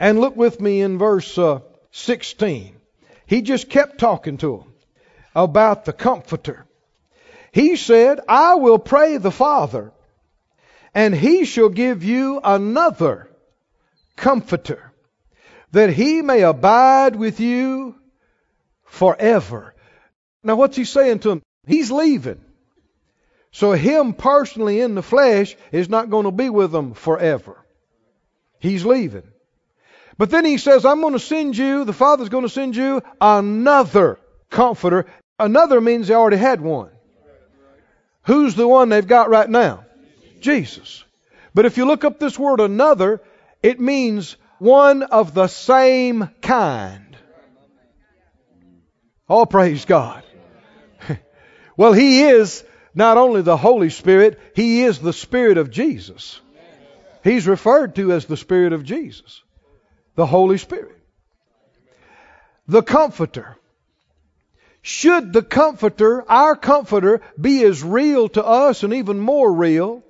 And 0.00 0.18
look 0.18 0.36
with 0.36 0.58
me 0.58 0.80
in 0.80 0.96
verse 0.96 1.36
uh, 1.36 1.60
16. 1.90 2.74
He 3.26 3.42
just 3.42 3.68
kept 3.68 3.98
talking 3.98 4.38
to 4.38 4.56
him 4.56 4.72
about 5.34 5.84
the 5.84 5.92
Comforter. 5.92 6.64
He 7.52 7.76
said, 7.76 8.20
I 8.26 8.54
will 8.54 8.78
pray 8.78 9.18
the 9.18 9.30
Father, 9.30 9.92
and 10.94 11.14
he 11.14 11.44
shall 11.44 11.68
give 11.68 12.02
you 12.02 12.40
another 12.42 13.28
Comforter, 14.16 14.92
that 15.72 15.90
he 15.90 16.22
may 16.22 16.40
abide 16.40 17.16
with 17.16 17.38
you 17.38 17.96
forever. 18.92 19.74
Now, 20.44 20.56
what's 20.56 20.76
he 20.76 20.84
saying 20.84 21.20
to 21.20 21.30
him? 21.30 21.42
He's 21.66 21.90
leaving. 21.90 22.40
So, 23.50 23.72
him 23.72 24.12
personally 24.12 24.80
in 24.80 24.94
the 24.94 25.02
flesh 25.02 25.56
is 25.72 25.88
not 25.88 26.10
going 26.10 26.24
to 26.24 26.30
be 26.30 26.50
with 26.50 26.72
them 26.72 26.92
forever. 26.92 27.56
He's 28.58 28.84
leaving. 28.84 29.24
But 30.18 30.30
then 30.30 30.44
he 30.44 30.58
says, 30.58 30.84
I'm 30.84 31.00
going 31.00 31.14
to 31.14 31.18
send 31.18 31.56
you, 31.56 31.84
the 31.84 31.94
Father's 31.94 32.28
going 32.28 32.44
to 32.44 32.50
send 32.50 32.76
you 32.76 33.02
another 33.20 34.18
comforter. 34.50 35.06
Another 35.38 35.80
means 35.80 36.08
they 36.08 36.14
already 36.14 36.36
had 36.36 36.60
one. 36.60 36.90
Who's 38.24 38.54
the 38.54 38.68
one 38.68 38.90
they've 38.90 39.06
got 39.06 39.30
right 39.30 39.48
now? 39.48 39.84
Jesus. 40.40 41.02
But 41.54 41.64
if 41.64 41.78
you 41.78 41.86
look 41.86 42.04
up 42.04 42.18
this 42.18 42.38
word 42.38 42.60
another, 42.60 43.22
it 43.62 43.80
means 43.80 44.36
one 44.58 45.02
of 45.02 45.32
the 45.32 45.46
same 45.46 46.28
kind. 46.42 47.01
Oh, 49.28 49.46
praise 49.46 49.84
God. 49.84 50.22
well, 51.76 51.92
He 51.92 52.22
is 52.22 52.64
not 52.94 53.16
only 53.16 53.42
the 53.42 53.56
Holy 53.56 53.90
Spirit, 53.90 54.38
He 54.54 54.82
is 54.82 54.98
the 54.98 55.12
Spirit 55.12 55.58
of 55.58 55.70
Jesus. 55.70 56.40
He's 57.24 57.46
referred 57.46 57.94
to 57.96 58.12
as 58.12 58.26
the 58.26 58.36
Spirit 58.36 58.72
of 58.72 58.84
Jesus, 58.84 59.42
the 60.16 60.26
Holy 60.26 60.58
Spirit. 60.58 60.98
The 62.66 62.82
Comforter. 62.82 63.56
Should 64.82 65.32
the 65.32 65.42
Comforter, 65.42 66.28
our 66.28 66.56
Comforter, 66.56 67.20
be 67.40 67.62
as 67.62 67.84
real 67.84 68.28
to 68.30 68.44
us 68.44 68.82
and 68.82 68.92
even 68.94 69.20
more 69.20 69.52
real 69.52 70.02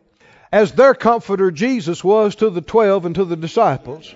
as 0.51 0.73
their 0.73 0.95
Comforter 0.95 1.51
Jesus 1.51 2.03
was 2.03 2.37
to 2.37 2.49
the 2.49 2.63
twelve 2.63 3.05
and 3.05 3.15
to 3.17 3.27
the 3.27 3.37
disciples? 3.37 4.15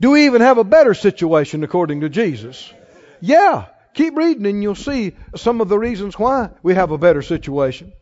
Do 0.00 0.12
we 0.12 0.26
even 0.26 0.40
have 0.40 0.58
a 0.58 0.64
better 0.64 0.94
situation 0.94 1.62
according 1.62 2.00
to 2.00 2.08
Jesus? 2.08 2.72
Yeah. 3.24 3.68
Keep 3.94 4.18
reading 4.18 4.44
and 4.44 4.62
you'll 4.62 4.74
see 4.74 5.14
some 5.34 5.62
of 5.62 5.70
the 5.70 5.78
reasons 5.78 6.18
why 6.18 6.50
we 6.62 6.74
have 6.74 6.90
a 6.90 6.98
better 6.98 7.22
situation. 7.22 7.94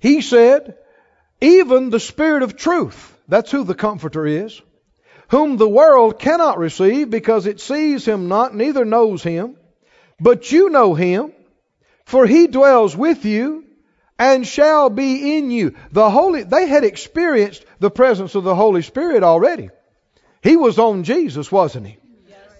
He 0.00 0.20
said, 0.20 0.78
even 1.40 1.90
the 1.90 2.00
Spirit 2.00 2.42
of 2.42 2.56
truth, 2.56 3.16
that's 3.28 3.52
who 3.52 3.62
the 3.62 3.76
Comforter 3.76 4.26
is, 4.26 4.60
whom 5.28 5.58
the 5.58 5.68
world 5.68 6.18
cannot 6.18 6.58
receive 6.58 7.08
because 7.08 7.46
it 7.46 7.60
sees 7.60 8.04
him 8.04 8.26
not, 8.26 8.52
neither 8.52 8.84
knows 8.84 9.22
him, 9.22 9.56
but 10.18 10.50
you 10.50 10.70
know 10.70 10.94
him, 10.94 11.32
for 12.04 12.26
he 12.26 12.48
dwells 12.48 12.96
with 12.96 13.24
you 13.24 13.64
and 14.18 14.44
shall 14.44 14.90
be 14.90 15.36
in 15.36 15.52
you. 15.52 15.76
The 15.92 16.10
Holy, 16.10 16.42
they 16.42 16.66
had 16.66 16.82
experienced 16.82 17.64
the 17.78 17.92
presence 17.92 18.34
of 18.34 18.42
the 18.42 18.56
Holy 18.56 18.82
Spirit 18.82 19.22
already. 19.22 19.70
He 20.42 20.56
was 20.56 20.80
on 20.80 21.04
Jesus, 21.04 21.52
wasn't 21.52 21.86
he? 21.86 21.98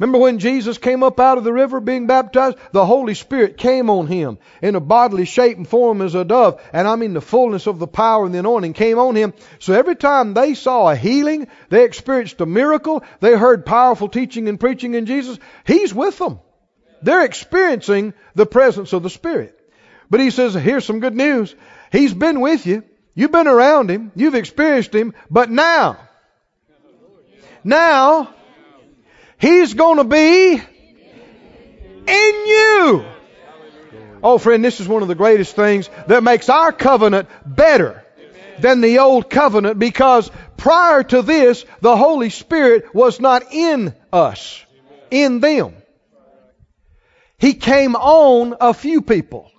Remember 0.02 0.18
when 0.18 0.40
Jesus 0.40 0.78
came 0.78 1.04
up 1.04 1.20
out 1.20 1.38
of 1.38 1.44
the 1.44 1.52
river 1.52 1.78
being 1.78 2.08
baptized? 2.08 2.58
The 2.72 2.84
Holy 2.84 3.14
Spirit 3.14 3.56
came 3.56 3.88
on 3.88 4.08
him 4.08 4.38
in 4.60 4.74
a 4.74 4.80
bodily 4.80 5.26
shape 5.26 5.56
and 5.56 5.68
form 5.68 6.02
as 6.02 6.16
a 6.16 6.24
dove. 6.24 6.60
And 6.72 6.88
I 6.88 6.96
mean 6.96 7.14
the 7.14 7.20
fullness 7.20 7.68
of 7.68 7.78
the 7.78 7.86
power 7.86 8.26
and 8.26 8.34
the 8.34 8.40
anointing 8.40 8.72
came 8.72 8.98
on 8.98 9.14
him. 9.14 9.32
So 9.60 9.74
every 9.74 9.94
time 9.94 10.34
they 10.34 10.54
saw 10.54 10.90
a 10.90 10.96
healing, 10.96 11.46
they 11.68 11.84
experienced 11.84 12.40
a 12.40 12.46
miracle, 12.46 13.04
they 13.20 13.36
heard 13.36 13.64
powerful 13.64 14.08
teaching 14.08 14.48
and 14.48 14.58
preaching 14.58 14.94
in 14.94 15.06
Jesus, 15.06 15.38
He's 15.64 15.94
with 15.94 16.18
them. 16.18 16.40
They're 17.02 17.24
experiencing 17.24 18.12
the 18.34 18.44
presence 18.44 18.92
of 18.92 19.04
the 19.04 19.10
Spirit. 19.10 19.56
But 20.10 20.18
He 20.18 20.30
says, 20.30 20.52
here's 20.52 20.84
some 20.84 20.98
good 20.98 21.14
news. 21.14 21.54
He's 21.92 22.12
been 22.12 22.40
with 22.40 22.66
you. 22.66 22.82
You've 23.14 23.30
been 23.30 23.46
around 23.46 23.88
Him. 23.88 24.10
You've 24.16 24.34
experienced 24.34 24.92
Him. 24.92 25.14
But 25.30 25.48
now, 25.48 25.96
now, 27.62 28.34
He's 29.42 29.74
going 29.74 29.96
to 29.96 30.04
be 30.04 30.52
in 30.52 32.34
you. 32.46 33.04
Oh, 34.22 34.38
friend, 34.38 34.64
this 34.64 34.78
is 34.78 34.86
one 34.86 35.02
of 35.02 35.08
the 35.08 35.16
greatest 35.16 35.56
things 35.56 35.90
that 36.06 36.22
makes 36.22 36.48
our 36.48 36.70
covenant 36.70 37.28
better 37.44 38.04
than 38.60 38.80
the 38.80 39.00
old 39.00 39.28
covenant 39.28 39.80
because 39.80 40.30
prior 40.56 41.02
to 41.02 41.22
this, 41.22 41.64
the 41.80 41.96
Holy 41.96 42.30
Spirit 42.30 42.94
was 42.94 43.18
not 43.18 43.52
in 43.52 43.92
us, 44.12 44.64
in 45.10 45.40
them. 45.40 45.74
He 47.36 47.54
came 47.54 47.96
on 47.96 48.54
a 48.60 48.72
few 48.72 49.02
people. 49.02 49.50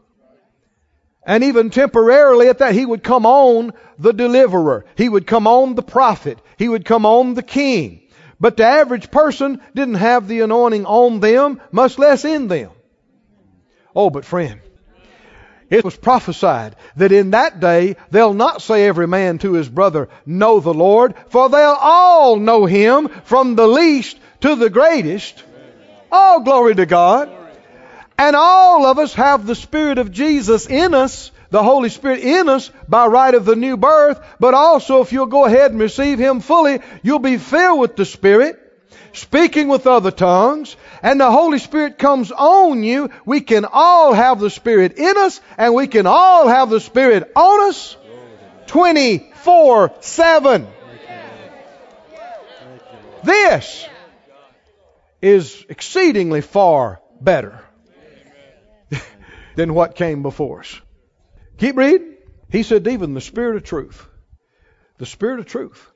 And 1.26 1.44
even 1.44 1.72
temporarily 1.72 2.48
at 2.48 2.60
that, 2.60 2.74
he 2.74 2.86
would 2.86 3.04
come 3.04 3.26
on 3.26 3.74
the 4.00 4.14
deliverer. 4.14 4.86
He 4.96 5.10
would 5.10 5.28
come 5.28 5.46
on 5.46 5.76
the 5.76 5.84
prophet. 5.84 6.40
He 6.58 6.70
would 6.70 6.86
come 6.86 7.06
on 7.06 7.34
the 7.34 7.44
king. 7.44 8.03
But 8.40 8.58
the 8.58 8.66
average 8.66 9.12
person 9.12 9.62
didn't 9.74 9.96
have 9.96 10.28
the 10.28 10.42
anointing 10.42 10.86
on 10.86 11.20
them, 11.20 11.62
much 11.72 11.98
less 11.98 12.26
in 12.26 12.48
them. 12.48 12.72
Oh, 13.96 14.10
but 14.10 14.26
friend, 14.26 14.60
it 15.70 15.84
was 15.84 15.96
prophesied 15.96 16.76
that 16.98 17.12
in 17.12 17.32
that 17.32 17.60
day 17.60 17.96
they'll 18.12 18.34
not 18.34 18.62
say 18.62 18.86
every 18.86 19.08
man 19.08 19.38
to 19.40 19.54
his 19.54 19.70
brother, 19.70 20.10
Know 20.26 20.60
the 20.60 20.74
Lord, 20.74 21.16
for 21.30 21.50
they'll 21.50 21.78
all 21.80 22.38
know 22.38 22.66
him 22.66 23.08
from 23.24 23.56
the 23.56 23.68
least 23.68 24.18
to 24.42 24.56
the 24.56 24.70
greatest. 24.70 25.44
All 26.12 26.42
glory 26.42 26.76
to 26.76 26.86
God. 26.86 27.30
And 28.18 28.36
all 28.36 28.86
of 28.86 29.00
us 29.00 29.14
have 29.16 29.46
the 29.46 29.56
Spirit 29.56 29.98
of 29.98 30.12
Jesus 30.12 30.68
in 30.68 30.94
us 30.94 31.32
the 31.54 31.62
Holy 31.62 31.90
Spirit 31.90 32.22
in 32.22 32.50
us 32.50 32.72
by 32.90 33.06
right 33.06 33.36
of 33.36 33.46
the 33.46 33.56
new 33.56 33.78
birth, 33.78 34.20
but 34.40 34.56
also 34.56 35.02
if 35.02 35.14
you'll 35.14 35.28
go 35.28 35.46
ahead 35.46 35.70
and 35.70 35.80
receive 35.80 36.18
Him 36.18 36.40
fully, 36.40 36.80
you'll 37.04 37.20
be 37.20 37.38
filled 37.38 37.80
with 37.80 37.96
the 37.96 38.06
Spirit, 38.06 38.60
speaking 39.12 39.68
with 39.68 39.86
other 39.86 40.10
tongues, 40.10 40.76
and 41.04 41.20
the 41.20 41.30
Holy 41.30 41.60
Spirit 41.60 42.00
comes 42.00 42.32
on 42.32 42.82
you. 42.82 43.12
We 43.24 43.42
can 43.42 43.66
all 43.72 44.14
have 44.14 44.40
the 44.40 44.50
Spirit 44.50 44.98
in 44.98 45.16
us, 45.16 45.40
and 45.56 45.76
we 45.76 45.86
can 45.86 46.08
all 46.08 46.48
have 46.48 46.72
the 46.72 46.80
Spirit 46.80 47.32
on 47.36 47.70
us 47.70 47.98
24 48.66 49.94
7. 50.00 50.68
This 53.24 53.88
is 55.22 55.64
exceedingly 55.70 56.42
far 56.42 57.00
better 57.22 57.64
than 59.56 59.76
what 59.76 59.96
came 59.96 60.24
before 60.24 60.62
us. 60.62 60.82
Keep 61.64 61.78
reading. 61.78 62.16
He 62.50 62.62
said, 62.62 62.86
even 62.90 63.14
the 63.14 63.22
Spirit 63.22 63.56
of 63.56 63.64
truth. 63.64 64.06
The 64.98 65.06
Spirit 65.06 65.40
of 65.40 65.46
truth. 65.46 65.90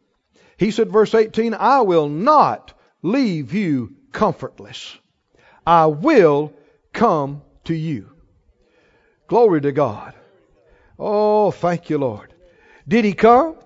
He 0.55 0.71
said, 0.71 0.89
verse 0.89 1.13
18, 1.13 1.53
I 1.53 1.81
will 1.81 2.07
not 2.07 2.71
leave 3.01 3.53
you 3.53 3.93
comfortless. 4.13 4.97
I 5.65 5.87
will 5.87 6.53
come 6.93 7.41
to 7.65 7.73
you. 7.73 8.09
Glory 9.27 9.59
to 9.59 9.73
God. 9.73 10.13
Oh, 10.97 11.51
thank 11.51 11.89
you, 11.89 11.97
Lord. 11.97 12.33
Did 12.87 13.03
he 13.03 13.11
come? 13.11 13.57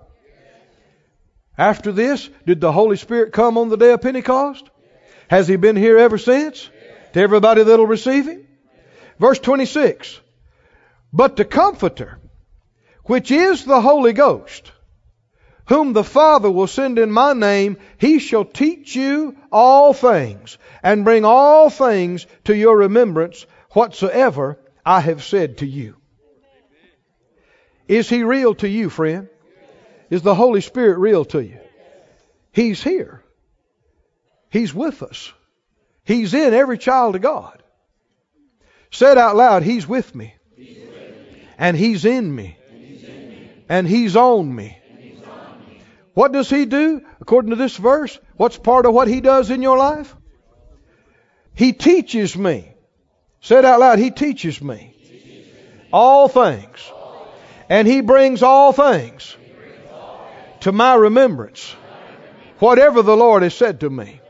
After 1.56 1.92
this, 1.92 2.28
did 2.44 2.60
the 2.60 2.72
Holy 2.72 2.96
Spirit 2.96 3.32
come 3.32 3.56
on 3.56 3.68
the 3.68 3.76
day 3.76 3.92
of 3.92 4.02
Pentecost? 4.02 4.68
Has 5.28 5.46
he 5.46 5.54
been 5.54 5.76
here 5.76 5.98
ever 5.98 6.18
since? 6.18 6.68
To 7.12 7.20
everybody 7.20 7.62
that'll 7.62 7.86
receive 7.86 8.26
him? 8.26 8.44
Verse 9.20 9.38
26. 9.38 10.18
But 11.12 11.36
the 11.36 11.44
Comforter, 11.44 12.18
which 13.04 13.30
is 13.30 13.64
the 13.64 13.80
Holy 13.80 14.12
Ghost, 14.12 14.72
whom 15.66 15.92
the 15.92 16.04
Father 16.04 16.50
will 16.50 16.66
send 16.66 16.98
in 16.98 17.10
my 17.10 17.32
name, 17.34 17.76
he 17.98 18.18
shall 18.18 18.44
teach 18.44 18.96
you 18.96 19.36
all 19.50 19.92
things, 19.92 20.58
and 20.82 21.04
bring 21.04 21.24
all 21.24 21.70
things 21.70 22.26
to 22.44 22.56
your 22.56 22.78
remembrance 22.78 23.46
whatsoever 23.70 24.58
I 24.84 25.00
have 25.00 25.22
said 25.22 25.58
to 25.58 25.66
you. 25.66 25.96
Is 27.88 28.08
he 28.08 28.22
real 28.22 28.54
to 28.56 28.68
you, 28.68 28.88
friend? 28.88 29.28
Is 30.10 30.22
the 30.22 30.34
Holy 30.34 30.60
Spirit 30.60 30.98
real 30.98 31.24
to 31.26 31.42
you? 31.42 31.58
He's 32.52 32.82
here. 32.82 33.22
He's 34.50 34.74
with 34.74 35.02
us. 35.02 35.32
He's 36.04 36.34
in 36.34 36.52
every 36.52 36.78
child 36.78 37.16
of 37.16 37.22
God. 37.22 37.62
Said 38.90 39.16
out 39.16 39.36
loud, 39.36 39.62
He's 39.62 39.86
with 39.86 40.14
me. 40.14 40.34
And 41.58 41.76
He's 41.76 42.04
in 42.04 42.34
me. 42.34 42.56
And 43.68 43.86
He's 43.86 44.16
on 44.16 44.54
me. 44.54 44.78
What 46.14 46.32
does 46.32 46.50
He 46.50 46.66
do? 46.66 47.02
According 47.20 47.50
to 47.50 47.56
this 47.56 47.76
verse, 47.76 48.18
what's 48.36 48.58
part 48.58 48.86
of 48.86 48.94
what 48.94 49.08
He 49.08 49.20
does 49.20 49.50
in 49.50 49.62
your 49.62 49.78
life? 49.78 50.14
He 51.54 51.72
teaches 51.72 52.36
me. 52.36 52.72
Said 53.40 53.64
out 53.64 53.80
loud, 53.80 53.98
He 53.98 54.10
teaches 54.10 54.60
me 54.60 54.94
all 55.92 56.28
things. 56.28 56.90
And 57.68 57.86
He 57.86 58.00
brings 58.00 58.42
all 58.42 58.72
things 58.72 59.36
to 60.60 60.72
my 60.72 60.94
remembrance. 60.94 61.74
Whatever 62.58 63.02
the 63.02 63.16
Lord 63.16 63.42
has 63.42 63.54
said 63.54 63.80
to 63.80 63.90
me. 63.90 64.20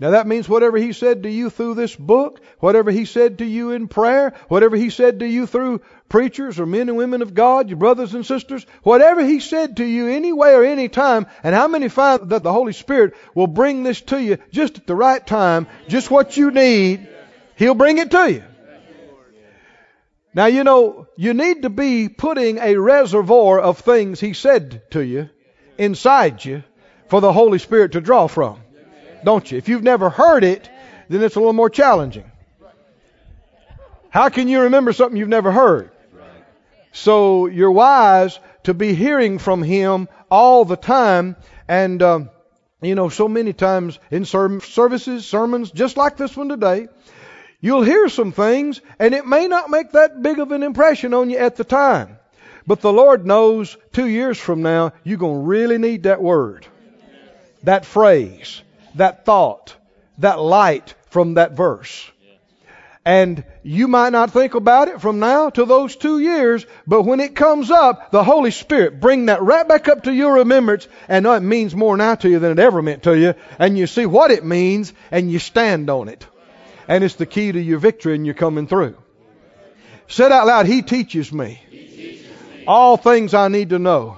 Now 0.00 0.10
that 0.10 0.26
means 0.26 0.48
whatever 0.48 0.78
He 0.78 0.92
said 0.92 1.22
to 1.24 1.30
you 1.30 1.50
through 1.50 1.74
this 1.74 1.94
book, 1.94 2.40
whatever 2.64 2.90
He 2.90 3.04
said 3.04 3.38
to 3.38 3.44
you 3.44 3.72
in 3.72 3.88
prayer, 3.88 4.32
whatever 4.48 4.74
He 4.74 4.88
said 4.88 5.20
to 5.20 5.26
you 5.26 5.46
through 5.46 5.82
preachers 6.08 6.58
or 6.58 6.64
men 6.64 6.88
and 6.88 6.96
women 6.96 7.20
of 7.20 7.34
God, 7.34 7.68
your 7.68 7.76
brothers 7.76 8.14
and 8.14 8.24
sisters, 8.24 8.64
whatever 8.82 9.22
He 9.22 9.40
said 9.40 9.76
to 9.76 9.84
you 9.84 10.08
any 10.08 10.32
way 10.32 10.54
or 10.54 10.64
any 10.64 10.88
time, 10.88 11.26
and 11.42 11.54
how 11.54 11.68
many 11.68 11.90
find 11.90 12.30
that 12.30 12.42
the 12.42 12.52
Holy 12.52 12.72
Spirit 12.72 13.14
will 13.34 13.46
bring 13.46 13.82
this 13.82 14.00
to 14.00 14.18
you 14.18 14.38
just 14.50 14.78
at 14.78 14.86
the 14.86 14.94
right 14.94 15.24
time, 15.26 15.66
just 15.88 16.10
what 16.10 16.38
you 16.38 16.50
need, 16.50 17.06
He'll 17.56 17.74
bring 17.74 17.98
it 17.98 18.10
to 18.12 18.32
you. 18.32 18.42
Now 20.32 20.46
you 20.46 20.64
know, 20.64 21.06
you 21.16 21.34
need 21.34 21.62
to 21.62 21.70
be 21.70 22.08
putting 22.08 22.58
a 22.58 22.76
reservoir 22.76 23.60
of 23.60 23.78
things 23.78 24.20
He 24.20 24.32
said 24.32 24.90
to 24.92 25.04
you 25.04 25.28
inside 25.76 26.42
you 26.42 26.64
for 27.08 27.20
the 27.20 27.32
Holy 27.32 27.58
Spirit 27.58 27.92
to 27.92 28.00
draw 28.00 28.26
from 28.26 28.60
don't 29.24 29.50
you? 29.50 29.58
If 29.58 29.68
you've 29.68 29.82
never 29.82 30.10
heard 30.10 30.44
it, 30.44 30.70
then 31.08 31.22
it's 31.22 31.36
a 31.36 31.38
little 31.38 31.54
more 31.54 31.70
challenging. 31.70 32.30
How 34.14 34.28
can 34.28 34.46
you 34.46 34.60
remember 34.60 34.92
something 34.92 35.16
you've 35.16 35.28
never 35.28 35.50
heard? 35.50 35.90
So 36.92 37.46
you're 37.46 37.72
wise 37.72 38.38
to 38.62 38.72
be 38.72 38.94
hearing 38.94 39.40
from 39.40 39.60
Him 39.60 40.08
all 40.30 40.64
the 40.64 40.76
time. 40.76 41.34
And, 41.66 42.00
um, 42.00 42.30
you 42.80 42.94
know, 42.94 43.08
so 43.08 43.26
many 43.26 43.52
times 43.52 43.98
in 44.12 44.24
services, 44.24 45.26
sermons, 45.26 45.72
just 45.72 45.96
like 45.96 46.16
this 46.16 46.36
one 46.36 46.48
today, 46.48 46.86
you'll 47.60 47.82
hear 47.82 48.08
some 48.08 48.30
things 48.30 48.80
and 49.00 49.14
it 49.14 49.26
may 49.26 49.48
not 49.48 49.68
make 49.68 49.90
that 49.90 50.22
big 50.22 50.38
of 50.38 50.52
an 50.52 50.62
impression 50.62 51.12
on 51.12 51.28
you 51.28 51.38
at 51.38 51.56
the 51.56 51.64
time. 51.64 52.16
But 52.68 52.82
the 52.82 52.92
Lord 52.92 53.26
knows 53.26 53.76
two 53.92 54.06
years 54.06 54.38
from 54.38 54.62
now, 54.62 54.92
you're 55.02 55.18
going 55.18 55.40
to 55.40 55.48
really 55.48 55.78
need 55.78 56.04
that 56.04 56.22
word, 56.22 56.68
that 57.64 57.84
phrase 57.84 58.62
that 58.94 59.24
thought, 59.24 59.74
that 60.18 60.38
light 60.38 60.94
from 61.10 61.34
that 61.34 61.56
verse. 61.56 62.08
And 63.06 63.44
you 63.62 63.86
might 63.86 64.12
not 64.12 64.30
think 64.30 64.54
about 64.54 64.88
it 64.88 65.00
from 65.02 65.18
now 65.18 65.50
to 65.50 65.66
those 65.66 65.94
two 65.94 66.18
years, 66.18 66.64
but 66.86 67.02
when 67.02 67.20
it 67.20 67.36
comes 67.36 67.70
up, 67.70 68.10
the 68.10 68.24
Holy 68.24 68.50
Spirit 68.50 68.98
bring 68.98 69.26
that 69.26 69.42
right 69.42 69.68
back 69.68 69.88
up 69.88 70.04
to 70.04 70.12
your 70.12 70.36
remembrance, 70.36 70.88
and 71.06 71.26
it 71.26 71.40
means 71.40 71.74
more 71.74 71.98
now 71.98 72.14
to 72.14 72.30
you 72.30 72.38
than 72.38 72.52
it 72.52 72.58
ever 72.58 72.80
meant 72.80 73.02
to 73.02 73.16
you, 73.16 73.34
and 73.58 73.76
you 73.76 73.86
see 73.86 74.06
what 74.06 74.30
it 74.30 74.42
means, 74.42 74.94
and 75.10 75.30
you 75.30 75.38
stand 75.38 75.90
on 75.90 76.08
it. 76.08 76.26
And 76.88 77.04
it's 77.04 77.16
the 77.16 77.26
key 77.26 77.52
to 77.52 77.60
your 77.60 77.78
victory, 77.78 78.14
and 78.14 78.24
you're 78.24 78.34
coming 78.34 78.66
through. 78.66 78.96
Said 80.08 80.32
out 80.32 80.46
loud, 80.46 80.64
He 80.64 80.80
teaches 80.80 81.30
me, 81.30 81.60
he 81.70 81.86
teaches 81.86 82.30
me. 82.30 82.64
all 82.66 82.96
things 82.96 83.34
I 83.34 83.48
need 83.48 83.70
to 83.70 83.78
know. 83.78 84.16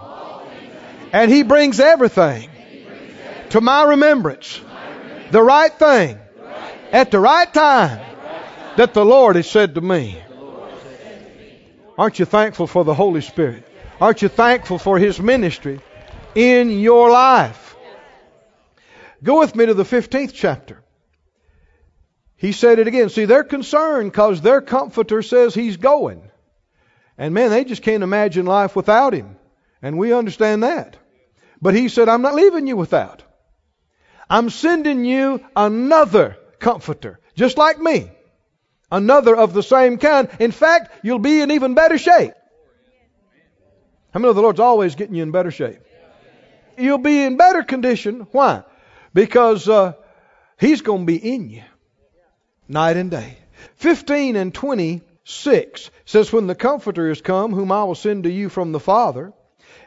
And 1.13 1.29
He 1.29 1.43
brings 1.43 1.81
everything 1.81 2.51
to 3.51 3.61
my 3.61 3.83
remembrance 3.83 4.61
the 5.33 5.43
right 5.43 5.73
thing 5.73 6.21
at 6.93 7.11
the 7.11 7.19
right 7.19 7.53
time 7.53 8.06
that 8.77 8.95
the 8.95 9.05
Lord 9.05 9.37
has 9.37 9.51
said 9.51 9.75
to 9.75 9.81
me. 9.81 10.23
Aren't 11.99 12.19
you 12.19 12.25
thankful 12.25 12.67
for 12.67 12.85
the 12.85 12.95
Holy 12.95 13.23
Spirit? 13.23 13.65
Aren't 14.01 14.23
you 14.23 14.29
thankful 14.29 14.79
for 14.79 14.99
His 14.99 15.19
ministry 15.19 15.81
in 16.35 16.71
your 16.81 17.11
life? 17.11 17.77
Go 19.23 19.41
with 19.41 19.57
me 19.57 19.67
to 19.67 19.75
the 19.75 19.85
15th 19.85 20.33
chapter. 20.35 20.83
He 22.37 22.53
said 22.53 22.79
it 22.79 22.87
again. 22.87 23.09
See, 23.09 23.25
they're 23.25 23.45
concerned 23.45 24.13
because 24.13 24.43
their 24.43 24.61
comforter 24.61 25.23
says 25.23 25.55
he's 25.55 25.79
going. 25.79 26.31
And 27.17 27.33
man, 27.33 27.49
they 27.49 27.65
just 27.65 27.83
can't 27.83 28.03
imagine 28.03 28.45
life 28.45 28.77
without 28.77 29.15
him. 29.15 29.37
And 29.81 29.97
we 29.97 30.13
understand 30.13 30.63
that. 30.63 30.99
But 31.63 31.75
he 31.75 31.89
said, 31.89 32.11
I'm 32.11 32.21
not 32.21 32.35
leaving 32.35 32.67
you 32.67 32.77
without. 32.77 33.23
I'm 34.29 34.51
sending 34.51 35.07
you 35.07 35.43
another 35.55 36.37
comforter, 36.59 37.19
just 37.35 37.57
like 37.57 37.79
me. 37.79 38.11
Another 38.91 39.37
of 39.37 39.53
the 39.53 39.63
same 39.63 39.99
kind. 39.99 40.29
In 40.39 40.53
fact, 40.53 41.05
you'll 41.05 41.19
be 41.19 41.41
in 41.41 41.51
even 41.51 41.75
better 41.75 41.99
shape. 41.99 42.33
How 44.13 44.21
many 44.21 44.31
of 44.31 44.37
the 44.37 44.43
Lord's 44.43 44.61
always 44.61 44.95
getting 44.95 45.15
you 45.15 45.23
in 45.23 45.31
better 45.31 45.51
shape? 45.51 45.81
You'll 46.79 46.99
be 46.99 47.23
in 47.23 47.37
better 47.37 47.63
condition. 47.63 48.27
Why? 48.33 48.63
Because 49.13 49.69
uh, 49.69 49.95
He's 50.59 50.81
going 50.81 51.03
to 51.03 51.07
be 51.07 51.17
in 51.17 51.51
you 51.51 51.63
night 52.69 52.97
and 52.97 53.11
day. 53.11 53.39
15 53.77 54.37
and 54.37 54.55
26 54.55 55.91
says, 56.05 56.33
When 56.33 56.47
the 56.47 56.55
Comforter 56.55 57.11
is 57.11 57.21
come, 57.21 57.53
whom 57.53 57.71
I 57.73 57.85
will 57.85 57.95
send 57.95 58.25
to 58.25 58.31
you 58.31 58.49
from 58.49 58.73
the 58.73 58.81
Father, 58.81 59.33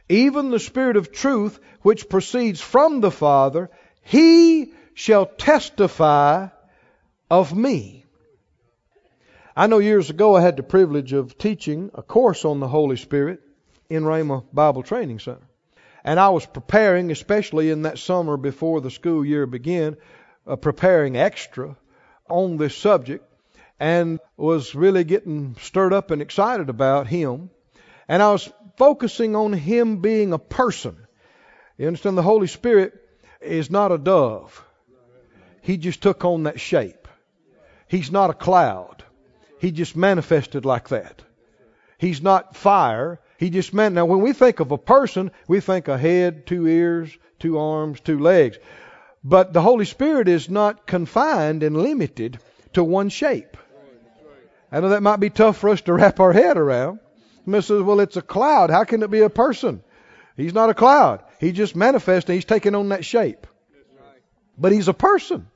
even 0.08 0.52
the 0.52 0.60
Spirit 0.60 0.96
of 0.96 1.12
truth, 1.12 1.60
which 1.82 2.10
proceeds 2.10 2.62
from 2.62 3.02
the 3.02 3.12
Father, 3.12 3.70
he 4.02 4.74
shall 4.94 5.26
testify 5.26 6.48
of 7.30 7.56
me. 7.56 7.99
I 9.60 9.68
know 9.68 9.80
years 9.80 10.10
ago 10.10 10.38
I 10.38 10.42
had 10.42 10.56
the 10.56 10.64
privilege 10.64 11.12
of 11.12 11.38
teaching 11.38 11.92
a 11.94 12.02
course 12.02 12.46
on 12.46 12.62
the 12.62 12.68
Holy 12.70 12.96
Spirit 12.96 13.42
in 13.90 14.04
Rhema 14.04 14.46
Bible 14.54 14.84
Training 14.84 15.20
Center. 15.20 15.46
And 16.02 16.18
I 16.18 16.30
was 16.30 16.46
preparing, 16.46 17.12
especially 17.12 17.70
in 17.70 17.82
that 17.82 18.00
summer 18.00 18.38
before 18.38 18.80
the 18.80 18.90
school 18.90 19.26
year 19.26 19.46
began, 19.46 19.98
uh, 20.48 20.56
preparing 20.56 21.18
extra 21.18 21.76
on 22.30 22.56
this 22.56 22.78
subject 22.78 23.26
and 23.82 24.22
was 24.38 24.76
really 24.76 25.04
getting 25.04 25.58
stirred 25.60 25.92
up 25.92 26.10
and 26.12 26.22
excited 26.22 26.70
about 26.70 27.08
Him. 27.08 27.50
And 28.08 28.24
I 28.24 28.32
was 28.32 28.50
focusing 28.78 29.36
on 29.36 29.52
Him 29.52 29.98
being 29.98 30.32
a 30.32 30.40
person. 30.40 30.96
You 31.78 31.88
understand? 31.88 32.18
The 32.18 32.22
Holy 32.22 32.48
Spirit 32.48 32.94
is 33.42 33.70
not 33.70 33.92
a 33.92 33.98
dove. 33.98 34.66
He 35.62 35.76
just 35.76 36.02
took 36.02 36.24
on 36.24 36.44
that 36.44 36.62
shape. 36.62 37.10
He's 37.90 38.10
not 38.10 38.30
a 38.30 38.34
cloud. 38.34 38.99
He 39.60 39.72
just 39.72 39.96
manifested 39.96 40.66
like 40.66 40.90
that. 40.90 41.22
He's 41.98 42.22
not 42.22 42.56
fire. 42.56 43.20
He 43.38 43.50
just 43.50 43.74
meant. 43.74 43.96
Now, 43.96 44.06
when 44.06 44.22
we 44.22 44.34
think 44.34 44.60
of 44.60 44.72
a 44.72 44.78
person, 44.78 45.32
we 45.48 45.60
think 45.60 45.88
a 45.88 45.98
head, 45.98 46.48
two 46.48 46.68
ears, 46.68 47.16
two 47.40 47.58
arms, 47.58 48.00
two 48.00 48.20
legs. 48.20 48.58
But 49.24 49.52
the 49.54 49.62
Holy 49.62 49.86
Spirit 49.86 50.28
is 50.28 50.50
not 50.50 50.88
confined 50.88 51.64
and 51.64 51.76
limited 51.76 52.40
to 52.74 52.84
one 52.84 53.10
shape. 53.10 53.58
I 54.72 54.80
know 54.80 54.90
that 54.90 55.04
might 55.04 55.20
be 55.20 55.30
tough 55.30 55.58
for 55.58 55.70
us 55.70 55.82
to 55.82 55.94
wrap 55.94 56.20
our 56.20 56.32
head 56.32 56.58
around. 56.58 57.00
Somebody 57.44 57.66
says, 57.66 57.82
well, 57.82 58.00
it's 58.00 58.18
a 58.18 58.22
cloud. 58.22 58.70
How 58.70 58.84
can 58.84 59.02
it 59.04 59.12
be 59.12 59.22
a 59.22 59.30
person? 59.30 59.82
He's 60.38 60.54
not 60.54 60.70
a 60.70 60.74
cloud. 60.74 61.24
He 61.40 61.52
just 61.52 61.76
manifests 61.76 62.30
and 62.30 62.36
he's 62.36 62.46
taking 62.46 62.76
on 62.76 62.90
that 62.90 63.04
shape. 63.04 63.48
But 64.58 64.72
he's 64.72 64.88
a 64.88 64.94
person. 64.94 65.48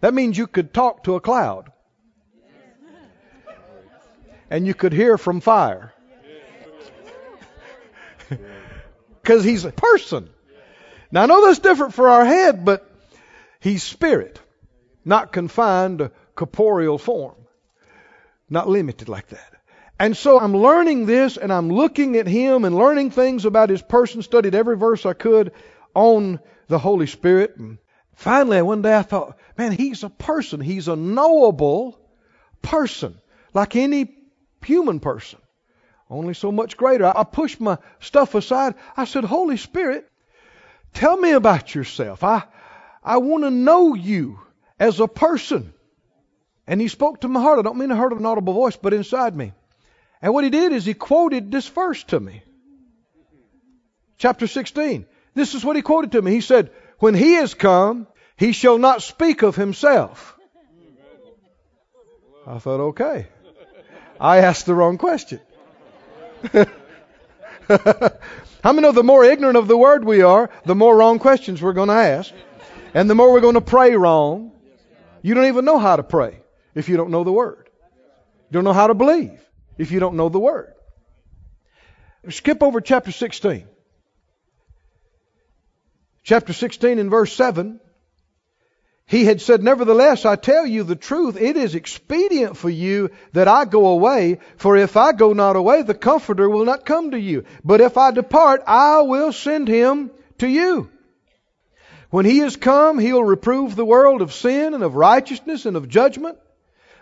That 0.00 0.14
means 0.14 0.38
you 0.38 0.46
could 0.46 0.72
talk 0.72 1.04
to 1.04 1.16
a 1.16 1.20
cloud. 1.20 1.70
And 4.50 4.66
you 4.66 4.74
could 4.74 4.92
hear 4.92 5.18
from 5.18 5.40
fire. 5.40 5.92
Because 9.22 9.44
he's 9.44 9.66
a 9.66 9.72
person. 9.72 10.30
Now 11.12 11.24
I 11.24 11.26
know 11.26 11.46
that's 11.46 11.58
different 11.58 11.92
for 11.92 12.08
our 12.08 12.24
head, 12.24 12.64
but 12.64 12.90
he's 13.60 13.82
spirit, 13.82 14.40
not 15.04 15.32
confined 15.32 15.98
to 15.98 16.12
corporeal 16.34 16.96
form, 16.96 17.34
not 18.48 18.70
limited 18.70 19.08
like 19.08 19.28
that. 19.28 19.52
And 19.98 20.16
so 20.16 20.38
I'm 20.38 20.56
learning 20.56 21.06
this 21.06 21.36
and 21.36 21.52
I'm 21.52 21.68
looking 21.70 22.16
at 22.16 22.26
him 22.26 22.64
and 22.64 22.74
learning 22.74 23.10
things 23.10 23.44
about 23.44 23.68
his 23.68 23.82
person, 23.82 24.22
studied 24.22 24.54
every 24.54 24.76
verse 24.76 25.04
I 25.04 25.12
could 25.12 25.52
on 25.94 26.38
the 26.68 26.78
Holy 26.78 27.06
Spirit. 27.06 27.56
And 27.56 27.78
finally, 28.14 28.62
one 28.62 28.82
day 28.82 28.96
I 28.96 29.02
thought, 29.02 29.36
man, 29.56 29.72
he's 29.72 30.04
a 30.04 30.10
person. 30.10 30.60
He's 30.60 30.88
a 30.88 30.96
knowable 30.96 31.98
person, 32.62 33.18
like 33.52 33.74
any 33.74 34.04
human 34.62 35.00
person. 35.00 35.38
Only 36.10 36.34
so 36.34 36.50
much 36.50 36.76
greater. 36.76 37.12
I 37.14 37.24
pushed 37.24 37.60
my 37.60 37.78
stuff 38.00 38.34
aside. 38.34 38.74
I 38.96 39.04
said, 39.04 39.24
Holy 39.24 39.56
Spirit, 39.56 40.10
Tell 40.94 41.16
me 41.16 41.32
about 41.32 41.74
yourself. 41.74 42.24
I, 42.24 42.44
I 43.02 43.18
want 43.18 43.44
to 43.44 43.50
know 43.50 43.94
you 43.94 44.40
as 44.78 45.00
a 45.00 45.08
person. 45.08 45.72
And 46.66 46.80
he 46.80 46.88
spoke 46.88 47.20
to 47.20 47.28
my 47.28 47.40
heart. 47.40 47.58
I 47.58 47.62
don't 47.62 47.78
mean 47.78 47.92
I 47.92 47.96
heard 47.96 48.12
an 48.12 48.26
audible 48.26 48.52
voice, 48.52 48.76
but 48.76 48.92
inside 48.92 49.34
me. 49.36 49.52
And 50.20 50.34
what 50.34 50.44
he 50.44 50.50
did 50.50 50.72
is 50.72 50.84
he 50.84 50.94
quoted 50.94 51.50
this 51.50 51.68
verse 51.68 52.02
to 52.04 52.20
me. 52.20 52.42
Chapter 54.18 54.46
16. 54.46 55.06
This 55.34 55.54
is 55.54 55.64
what 55.64 55.76
he 55.76 55.82
quoted 55.82 56.12
to 56.12 56.22
me. 56.22 56.32
He 56.32 56.40
said, 56.40 56.72
When 56.98 57.14
he 57.14 57.36
is 57.36 57.54
come, 57.54 58.08
he 58.36 58.52
shall 58.52 58.78
not 58.78 59.02
speak 59.02 59.42
of 59.42 59.54
himself. 59.54 60.36
I 62.46 62.58
thought, 62.58 62.80
okay. 62.80 63.28
I 64.20 64.38
asked 64.38 64.66
the 64.66 64.74
wrong 64.74 64.98
question. 64.98 65.40
How 67.68 68.72
many 68.72 68.80
know 68.80 68.92
the 68.92 69.04
more 69.04 69.24
ignorant 69.24 69.56
of 69.56 69.68
the 69.68 69.76
word 69.76 70.04
we 70.04 70.22
are, 70.22 70.50
the 70.64 70.74
more 70.74 70.96
wrong 70.96 71.18
questions 71.18 71.62
we're 71.62 71.74
going 71.74 71.88
to 71.88 71.94
ask, 71.94 72.32
and 72.94 73.08
the 73.08 73.14
more 73.14 73.32
we're 73.32 73.40
going 73.40 73.54
to 73.54 73.60
pray 73.60 73.94
wrong? 73.94 74.52
You 75.22 75.34
don't 75.34 75.46
even 75.46 75.64
know 75.64 75.78
how 75.78 75.96
to 75.96 76.02
pray 76.02 76.40
if 76.74 76.88
you 76.88 76.96
don't 76.96 77.10
know 77.10 77.24
the 77.24 77.32
word. 77.32 77.68
You 78.50 78.54
don't 78.54 78.64
know 78.64 78.72
how 78.72 78.86
to 78.86 78.94
believe 78.94 79.40
if 79.76 79.92
you 79.92 80.00
don't 80.00 80.16
know 80.16 80.28
the 80.28 80.38
word. 80.40 80.72
Skip 82.30 82.62
over 82.62 82.80
chapter 82.80 83.12
16. 83.12 83.66
Chapter 86.24 86.52
16 86.52 86.98
and 86.98 87.10
verse 87.10 87.32
7. 87.32 87.80
He 89.08 89.24
had 89.24 89.40
said, 89.40 89.62
Nevertheless, 89.62 90.26
I 90.26 90.36
tell 90.36 90.66
you 90.66 90.82
the 90.82 90.94
truth, 90.94 91.40
it 91.40 91.56
is 91.56 91.74
expedient 91.74 92.58
for 92.58 92.68
you 92.68 93.08
that 93.32 93.48
I 93.48 93.64
go 93.64 93.86
away, 93.86 94.38
for 94.58 94.76
if 94.76 94.98
I 94.98 95.12
go 95.12 95.32
not 95.32 95.56
away, 95.56 95.80
the 95.80 95.94
Comforter 95.94 96.48
will 96.48 96.66
not 96.66 96.84
come 96.84 97.12
to 97.12 97.18
you. 97.18 97.44
But 97.64 97.80
if 97.80 97.96
I 97.96 98.10
depart, 98.10 98.64
I 98.66 99.00
will 99.00 99.32
send 99.32 99.66
him 99.66 100.10
to 100.38 100.46
you. 100.46 100.90
When 102.10 102.26
he 102.26 102.40
is 102.40 102.56
come, 102.56 102.98
he'll 102.98 103.24
reprove 103.24 103.74
the 103.74 103.84
world 103.84 104.20
of 104.20 104.34
sin 104.34 104.74
and 104.74 104.84
of 104.84 104.94
righteousness 104.94 105.64
and 105.64 105.78
of 105.78 105.88
judgment. 105.88 106.36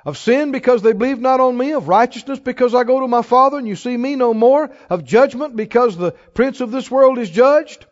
Of 0.04 0.16
sin 0.16 0.52
because 0.52 0.82
they 0.82 0.92
believe 0.92 1.18
not 1.18 1.40
on 1.40 1.58
me, 1.58 1.72
of 1.72 1.88
righteousness 1.88 2.38
because 2.38 2.72
I 2.72 2.84
go 2.84 3.00
to 3.00 3.08
my 3.08 3.22
Father 3.22 3.58
and 3.58 3.66
you 3.66 3.74
see 3.74 3.96
me 3.96 4.14
no 4.14 4.32
more, 4.32 4.70
of 4.88 5.04
judgment 5.04 5.56
because 5.56 5.96
the 5.96 6.12
prince 6.12 6.60
of 6.60 6.70
this 6.70 6.88
world 6.88 7.18
is 7.18 7.30
judged. 7.30 7.84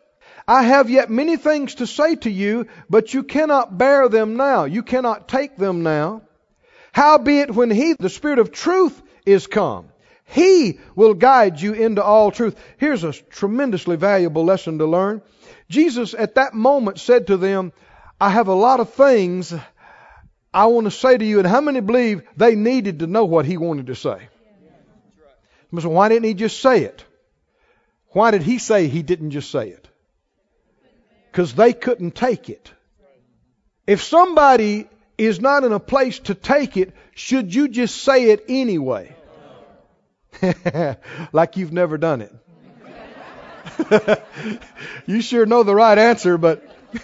I 0.47 0.63
have 0.63 0.89
yet 0.89 1.09
many 1.09 1.37
things 1.37 1.75
to 1.75 1.87
say 1.87 2.15
to 2.17 2.29
you, 2.29 2.67
but 2.89 3.13
you 3.13 3.23
cannot 3.23 3.77
bear 3.77 4.07
them 4.09 4.37
now. 4.37 4.65
You 4.65 4.83
cannot 4.83 5.27
take 5.27 5.57
them 5.57 5.81
now. 5.81 6.21
Howbeit, 6.91 7.51
when 7.51 7.71
He, 7.71 7.93
the 7.93 8.09
Spirit 8.09 8.39
of 8.39 8.51
truth, 8.51 9.01
is 9.25 9.47
come, 9.47 9.89
He 10.25 10.79
will 10.95 11.15
guide 11.15 11.59
you 11.59 11.73
into 11.73 12.03
all 12.03 12.31
truth. 12.31 12.55
Here's 12.77 13.03
a 13.03 13.11
tremendously 13.11 13.95
valuable 13.95 14.45
lesson 14.45 14.77
to 14.77 14.85
learn. 14.85 15.21
Jesus 15.67 16.13
at 16.13 16.35
that 16.35 16.53
moment 16.53 16.99
said 16.99 17.27
to 17.27 17.37
them, 17.37 17.73
I 18.21 18.29
have 18.29 18.47
a 18.47 18.53
lot 18.53 18.79
of 18.79 18.93
things 18.93 19.53
I 20.53 20.67
want 20.67 20.85
to 20.85 20.91
say 20.91 21.17
to 21.17 21.25
you. 21.25 21.39
And 21.39 21.47
how 21.47 21.59
many 21.59 21.79
believe 21.79 22.21
they 22.37 22.55
needed 22.55 22.99
to 22.99 23.07
know 23.07 23.25
what 23.25 23.45
He 23.45 23.57
wanted 23.57 23.87
to 23.87 23.95
say? 23.95 24.29
So 25.77 25.89
why 25.89 26.07
didn't 26.09 26.25
He 26.25 26.35
just 26.35 26.61
say 26.61 26.83
it? 26.83 27.03
Why 28.09 28.31
did 28.31 28.43
He 28.43 28.59
say 28.59 28.87
He 28.87 29.01
didn't 29.01 29.31
just 29.31 29.51
say 29.51 29.69
it? 29.69 29.87
Because 31.35 31.53
they 31.53 31.73
couldn't 31.73 32.15
take 32.15 32.49
it. 32.49 32.71
If 33.85 34.01
somebody 34.01 34.87
is 35.17 35.41
not 35.41 35.65
in 35.65 35.73
a 35.73 35.81
place 35.81 36.17
to 36.19 36.33
take 36.33 36.77
it, 36.77 36.93
should 37.13 37.53
you 37.53 37.67
just 37.67 37.97
say 37.97 38.29
it 38.29 38.45
anyway? 38.47 39.13
like 41.33 41.57
you've 41.57 41.73
never 41.73 41.97
done 41.97 42.21
it. 42.21 42.33
you 45.05 45.19
sure 45.19 45.45
know 45.45 45.63
the 45.63 45.75
right 45.75 45.97
answer, 45.97 46.37
but 46.37 46.63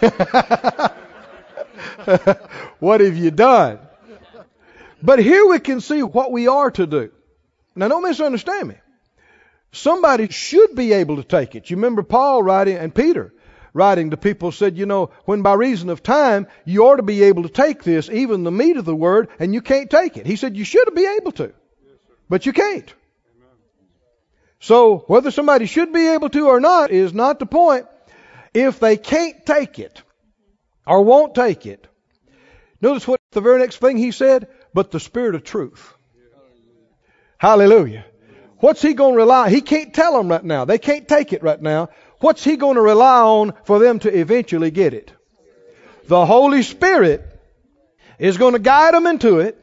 what 2.78 3.02
have 3.02 3.18
you 3.18 3.30
done? 3.30 3.80
But 5.02 5.18
here 5.18 5.46
we 5.46 5.58
can 5.58 5.82
see 5.82 6.02
what 6.02 6.32
we 6.32 6.48
are 6.48 6.70
to 6.70 6.86
do. 6.86 7.10
Now, 7.76 7.88
don't 7.88 8.02
misunderstand 8.02 8.68
me. 8.68 8.76
Somebody 9.72 10.30
should 10.30 10.74
be 10.74 10.94
able 10.94 11.16
to 11.16 11.22
take 11.22 11.54
it. 11.54 11.68
You 11.68 11.76
remember 11.76 12.02
Paul 12.02 12.42
writing, 12.42 12.78
and 12.78 12.94
Peter 12.94 13.34
writing 13.74 14.10
to 14.10 14.16
people 14.16 14.52
said, 14.52 14.76
you 14.76 14.86
know, 14.86 15.10
when 15.24 15.42
by 15.42 15.54
reason 15.54 15.88
of 15.90 16.02
time 16.02 16.46
you 16.64 16.84
ought 16.86 16.96
to 16.96 17.02
be 17.02 17.22
able 17.24 17.44
to 17.44 17.48
take 17.48 17.82
this, 17.82 18.08
even 18.10 18.44
the 18.44 18.50
meat 18.50 18.76
of 18.76 18.84
the 18.84 18.94
word, 18.94 19.28
and 19.38 19.54
you 19.54 19.62
can't 19.62 19.90
take 19.90 20.16
it. 20.16 20.26
He 20.26 20.36
said 20.36 20.56
you 20.56 20.64
should 20.64 20.94
be 20.94 21.06
able 21.06 21.32
to, 21.32 21.52
but 22.28 22.46
you 22.46 22.52
can't. 22.52 22.92
So 24.60 24.98
whether 25.08 25.30
somebody 25.30 25.66
should 25.66 25.92
be 25.92 26.08
able 26.08 26.28
to 26.30 26.48
or 26.48 26.60
not 26.60 26.90
is 26.90 27.12
not 27.12 27.38
the 27.38 27.46
point. 27.46 27.86
If 28.54 28.78
they 28.78 28.96
can't 28.96 29.44
take 29.46 29.78
it 29.78 30.02
or 30.86 31.02
won't 31.02 31.34
take 31.34 31.66
it, 31.66 31.86
notice 32.80 33.08
what 33.08 33.20
the 33.32 33.40
very 33.40 33.58
next 33.58 33.78
thing 33.78 33.96
he 33.96 34.12
said, 34.12 34.48
but 34.74 34.90
the 34.90 35.00
Spirit 35.00 35.34
of 35.34 35.42
truth. 35.42 35.94
Hallelujah. 37.38 38.04
What's 38.58 38.80
he 38.80 38.94
going 38.94 39.14
to 39.14 39.16
rely? 39.16 39.50
He 39.50 39.60
can't 39.60 39.92
tell 39.92 40.16
them 40.16 40.28
right 40.28 40.44
now. 40.44 40.64
They 40.64 40.78
can't 40.78 41.08
take 41.08 41.32
it 41.32 41.42
right 41.42 41.60
now. 41.60 41.88
What's 42.22 42.44
he 42.44 42.56
going 42.56 42.76
to 42.76 42.80
rely 42.80 43.20
on 43.20 43.52
for 43.64 43.80
them 43.80 43.98
to 43.98 44.16
eventually 44.16 44.70
get 44.70 44.94
it? 44.94 45.12
The 46.06 46.24
Holy 46.24 46.62
Spirit 46.62 47.28
is 48.16 48.38
going 48.38 48.52
to 48.52 48.60
guide 48.60 48.94
them 48.94 49.08
into 49.08 49.40
it. 49.40 49.58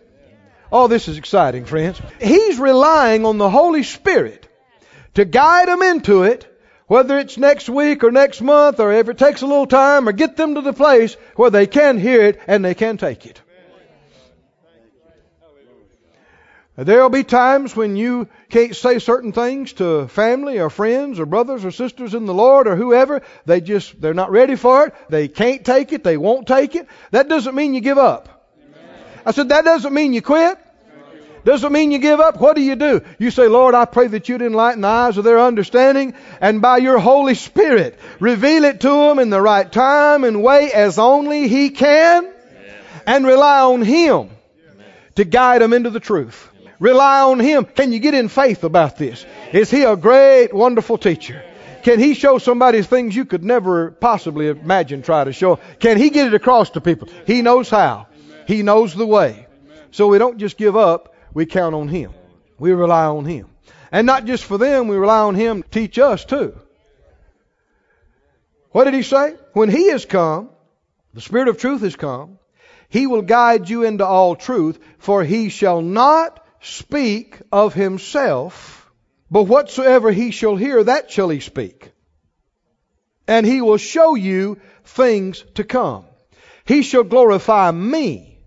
Oh, 0.69 0.87
this 0.87 1.07
is 1.07 1.17
exciting, 1.17 1.63
friends. 1.63 2.01
He's 2.21 2.59
relying 2.59 3.25
on 3.25 3.37
the 3.37 3.49
Holy 3.49 3.83
Spirit 3.83 4.45
to 5.13 5.23
guide 5.23 5.69
them 5.69 5.81
into 5.81 6.23
it, 6.23 6.45
whether 6.87 7.17
it's 7.17 7.37
next 7.37 7.69
week 7.69 8.03
or 8.03 8.11
next 8.11 8.41
month 8.41 8.81
or 8.81 8.91
if 8.91 9.07
it 9.07 9.17
takes 9.17 9.41
a 9.41 9.47
little 9.47 9.65
time 9.65 10.09
or 10.09 10.11
get 10.11 10.35
them 10.35 10.55
to 10.55 10.61
the 10.61 10.73
place 10.73 11.15
where 11.37 11.49
they 11.49 11.65
can 11.65 11.97
hear 11.97 12.23
it 12.23 12.41
and 12.45 12.65
they 12.65 12.75
can 12.75 12.97
take 12.97 13.25
it. 13.25 13.41
There'll 16.81 17.09
be 17.09 17.25
times 17.25 17.75
when 17.75 17.97
you 17.97 18.29
can't 18.49 18.73
say 18.73 18.99
certain 18.99 19.33
things 19.33 19.73
to 19.73 20.07
family 20.07 20.59
or 20.59 20.69
friends 20.69 21.19
or 21.19 21.25
brothers 21.25 21.65
or 21.65 21.71
sisters 21.71 22.13
in 22.13 22.25
the 22.25 22.33
Lord 22.33 22.67
or 22.67 22.77
whoever. 22.77 23.21
They 23.45 23.59
just, 23.59 23.99
they're 23.99 24.13
not 24.13 24.31
ready 24.31 24.55
for 24.55 24.87
it. 24.87 24.93
They 25.09 25.27
can't 25.27 25.65
take 25.65 25.91
it. 25.91 26.05
They 26.05 26.15
won't 26.15 26.47
take 26.47 26.75
it. 26.75 26.87
That 27.11 27.27
doesn't 27.27 27.53
mean 27.53 27.73
you 27.73 27.81
give 27.81 27.97
up. 27.97 28.53
I 29.25 29.31
said, 29.31 29.49
that 29.49 29.65
doesn't 29.65 29.93
mean 29.93 30.13
you 30.13 30.21
quit. 30.21 30.57
Doesn't 31.43 31.73
mean 31.73 31.91
you 31.91 31.99
give 31.99 32.21
up. 32.21 32.39
What 32.39 32.55
do 32.55 32.61
you 32.61 32.77
do? 32.77 33.01
You 33.17 33.31
say, 33.31 33.47
Lord, 33.47 33.75
I 33.75 33.83
pray 33.83 34.07
that 34.07 34.29
you'd 34.29 34.41
enlighten 34.41 34.81
the 34.81 34.87
eyes 34.87 35.17
of 35.17 35.25
their 35.25 35.39
understanding 35.39 36.13
and 36.39 36.61
by 36.61 36.77
your 36.77 36.99
Holy 36.99 37.35
Spirit 37.35 37.99
reveal 38.21 38.63
it 38.63 38.79
to 38.81 38.89
them 38.89 39.19
in 39.19 39.29
the 39.29 39.41
right 39.41 39.69
time 39.69 40.23
and 40.23 40.41
way 40.41 40.71
as 40.71 40.97
only 40.97 41.49
He 41.49 41.71
can 41.71 42.31
and 43.05 43.25
rely 43.25 43.61
on 43.61 43.81
Him 43.81 44.29
to 45.15 45.25
guide 45.25 45.61
them 45.61 45.73
into 45.73 45.89
the 45.89 45.99
truth. 45.99 46.49
Rely 46.79 47.21
on 47.21 47.39
Him. 47.39 47.65
Can 47.65 47.91
you 47.91 47.99
get 47.99 48.13
in 48.13 48.29
faith 48.29 48.63
about 48.63 48.97
this? 48.97 49.25
Is 49.51 49.69
He 49.69 49.83
a 49.83 49.95
great, 49.95 50.53
wonderful 50.53 50.97
teacher? 50.97 51.43
Can 51.83 51.99
He 51.99 52.13
show 52.13 52.37
somebody 52.37 52.81
things 52.81 53.15
you 53.15 53.25
could 53.25 53.43
never 53.43 53.91
possibly 53.91 54.47
imagine 54.47 55.01
try 55.01 55.23
to 55.23 55.33
show? 55.33 55.57
Can 55.79 55.97
He 55.97 56.09
get 56.09 56.27
it 56.27 56.33
across 56.33 56.71
to 56.71 56.81
people? 56.81 57.09
He 57.25 57.41
knows 57.41 57.69
how. 57.69 58.07
He 58.47 58.63
knows 58.63 58.95
the 58.95 59.05
way. 59.05 59.47
So 59.91 60.07
we 60.07 60.17
don't 60.17 60.37
just 60.37 60.57
give 60.57 60.75
up. 60.75 61.15
We 61.33 61.45
count 61.45 61.75
on 61.75 61.87
Him. 61.87 62.13
We 62.57 62.71
rely 62.71 63.05
on 63.05 63.25
Him. 63.25 63.47
And 63.91 64.05
not 64.05 64.25
just 64.25 64.45
for 64.45 64.57
them, 64.57 64.87
we 64.87 64.95
rely 64.95 65.19
on 65.19 65.35
Him 65.35 65.63
to 65.63 65.69
teach 65.69 65.99
us 65.99 66.25
too. 66.25 66.57
What 68.71 68.85
did 68.85 68.93
He 68.93 69.03
say? 69.03 69.35
When 69.53 69.69
He 69.69 69.89
has 69.89 70.05
come, 70.05 70.49
the 71.13 71.21
Spirit 71.21 71.47
of 71.47 71.57
truth 71.57 71.81
has 71.81 71.95
come, 71.95 72.39
He 72.87 73.07
will 73.07 73.21
guide 73.21 73.69
you 73.69 73.83
into 73.83 74.05
all 74.05 74.35
truth, 74.35 74.79
for 74.99 75.23
He 75.23 75.49
shall 75.49 75.81
not 75.81 76.38
speak 76.61 77.39
of 77.51 77.73
Himself, 77.73 78.91
but 79.31 79.43
whatsoever 79.43 80.11
He 80.11 80.31
shall 80.31 80.55
hear, 80.55 80.83
that 80.83 81.11
shall 81.11 81.29
He 81.29 81.39
speak. 81.39 81.91
And 83.27 83.45
He 83.45 83.61
will 83.61 83.77
show 83.77 84.15
you 84.15 84.59
things 84.83 85.43
to 85.55 85.63
come. 85.63 86.05
He 86.65 86.81
shall 86.81 87.03
glorify 87.03 87.71
me, 87.71 88.39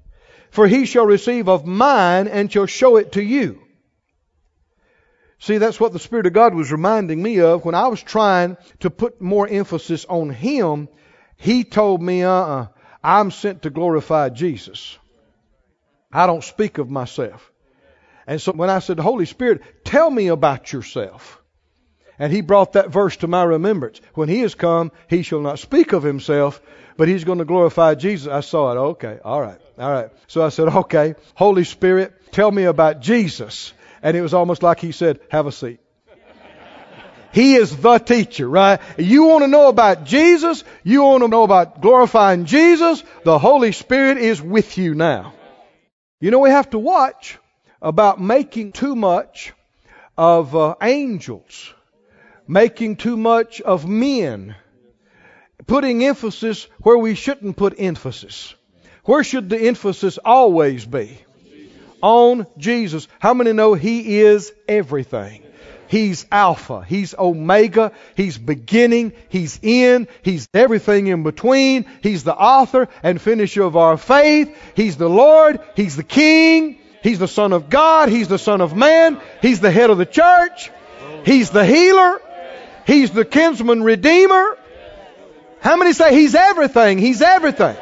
for 0.51 0.67
He 0.67 0.87
shall 0.87 1.07
receive 1.07 1.49
of 1.49 1.67
mine 1.67 2.29
and 2.29 2.51
shall 2.51 2.67
show 2.67 2.97
it 2.97 3.13
to 3.13 3.23
you. 3.23 3.63
See, 5.39 5.59
that's 5.59 5.81
what 5.81 5.93
the 5.93 5.99
Spirit 5.99 6.27
of 6.27 6.35
God 6.35 6.55
was 6.55 6.71
reminding 6.71 7.21
me 7.21 7.41
of 7.41 7.65
when 7.65 7.75
I 7.75 7.89
was 7.89 8.01
trying 8.01 8.57
to 8.81 8.91
put 8.91 9.21
more 9.21 9.49
emphasis 9.49 10.05
on 10.09 10.31
Him. 10.31 10.89
He 11.37 11.65
told 11.65 12.01
me, 12.01 12.23
uh 12.23 12.31
uh-uh, 12.31 12.63
uh, 12.63 12.67
i 13.03 13.19
am 13.19 13.33
sent 13.33 13.63
to 13.63 13.71
glorify 13.71 14.29
Jesus. 14.29 14.97
I 16.13 16.27
don't 16.27 16.45
speak 16.45 16.79
of 16.79 16.89
myself. 16.91 17.52
And 18.27 18.41
so 18.41 18.53
when 18.53 18.71
I 18.71 18.79
said, 18.79 18.99
Holy 18.99 19.27
Spirit, 19.27 19.85
tell 19.85 20.11
me 20.11 20.29
about 20.29 20.73
yourself. 20.73 21.41
And 22.19 22.33
he 22.33 22.41
brought 22.41 22.75
that 22.75 22.91
verse 22.91 23.17
to 23.19 23.27
my 23.27 23.43
remembrance. 23.43 24.01
When 24.15 24.29
he 24.29 24.41
has 24.41 24.55
come, 24.55 24.93
he 25.09 25.23
shall 25.23 25.41
not 25.41 25.59
speak 25.59 25.93
of 25.93 26.03
himself, 26.03 26.61
but 26.97 27.09
he's 27.09 27.25
going 27.25 27.39
to 27.39 27.45
glorify 27.45 27.95
Jesus. 27.95 28.29
I 28.29 28.41
saw 28.41 28.73
it. 28.73 28.77
Okay, 28.77 29.19
all 29.25 29.41
right, 29.41 29.59
all 29.79 29.91
right. 29.91 30.11
So 30.29 30.45
I 30.45 30.51
said, 30.51 30.69
okay, 30.69 31.15
Holy 31.35 31.65
Spirit, 31.65 32.13
tell 32.33 32.51
me 32.51 32.65
about 32.65 33.01
Jesus. 33.01 33.73
And 34.03 34.17
it 34.17 34.21
was 34.21 34.35
almost 34.35 34.63
like 34.63 34.81
he 34.81 34.93
said, 34.93 35.21
Have 35.31 35.47
a 35.47 35.53
seat. 35.53 35.79
He 37.33 37.55
is 37.55 37.75
the 37.75 37.99
teacher, 37.99 38.47
right? 38.47 38.79
You 38.99 39.25
want 39.25 39.43
to 39.43 39.49
know 39.49 39.69
about 39.69 40.05
Jesus? 40.05 40.65
You 40.85 41.03
want 41.03 41.23
to 41.23 41.29
know 41.29 41.45
about 41.45 41.81
glorifying 41.81 42.45
Jesus? 42.45 43.03
The 43.25 43.39
Holy 43.39 43.73
Spirit 43.73 44.19
is 44.19 44.43
with 44.43 44.77
you 44.77 44.95
now. 44.95 45.33
You 46.21 46.31
know, 46.31 46.41
we 46.41 46.51
have 46.51 46.69
to 46.71 46.79
watch 46.79 47.39
about 47.83 48.21
making 48.21 48.73
too 48.73 48.97
much 48.97 49.53
of 50.17 50.57
uh, 50.57 50.77
angels, 50.81 51.75
making 52.49 52.97
too 52.97 53.19
much 53.19 53.61
of 53.61 53.87
men, 53.87 54.55
putting 55.67 56.03
emphasis 56.05 56.67
where 56.81 56.97
we 56.97 57.15
shouldn't 57.15 57.59
put 57.59 57.75
emphasis. 57.79 58.55
Where 59.05 59.25
should 59.25 59.51
the 59.51 59.61
emphasis 59.61 60.19
always 60.25 60.87
be? 60.87 61.19
on 62.03 62.47
Jesus. 62.59 63.09
How 63.21 63.33
many 63.33 63.53
know 63.53 63.73
He 63.73 64.21
is 64.21 64.53
everything? 64.69 65.43
He's 65.87 66.27
Alpha. 66.33 66.85
He's 66.87 67.15
Omega. 67.19 67.93
He's 68.17 68.39
beginning. 68.39 69.13
He's 69.29 69.59
in. 69.63 70.09
He's 70.23 70.49
everything 70.55 71.07
in 71.07 71.23
between. 71.23 71.85
He's 72.03 72.25
the 72.25 72.35
author 72.35 72.89
and 73.03 73.21
finisher 73.21 73.63
of 73.63 73.77
our 73.77 73.97
faith. 73.97 74.57
He's 74.75 74.97
the 74.97 75.09
Lord. 75.09 75.61
He's 75.77 75.97
the 75.97 76.03
King. 76.03 76.79
He's 77.03 77.19
the 77.19 77.29
Son 77.29 77.53
of 77.53 77.69
God. 77.69 78.09
He's 78.09 78.29
the 78.29 78.39
Son 78.39 78.61
of 78.61 78.77
Man. 78.77 79.21
He's 79.41 79.61
the 79.61 79.71
head 79.71 79.91
of 79.91 79.99
the 79.99 80.07
church. 80.07 80.71
He's 81.25 81.51
the 81.51 81.67
healer. 81.67 82.21
He's 82.87 83.11
the 83.11 83.25
kinsman 83.25 83.83
redeemer. 83.83 84.57
How 85.61 85.77
many 85.77 85.93
say 85.93 86.15
He's 86.15 86.35
everything? 86.35 86.99
He's 86.99 87.23
everything. 87.23 87.77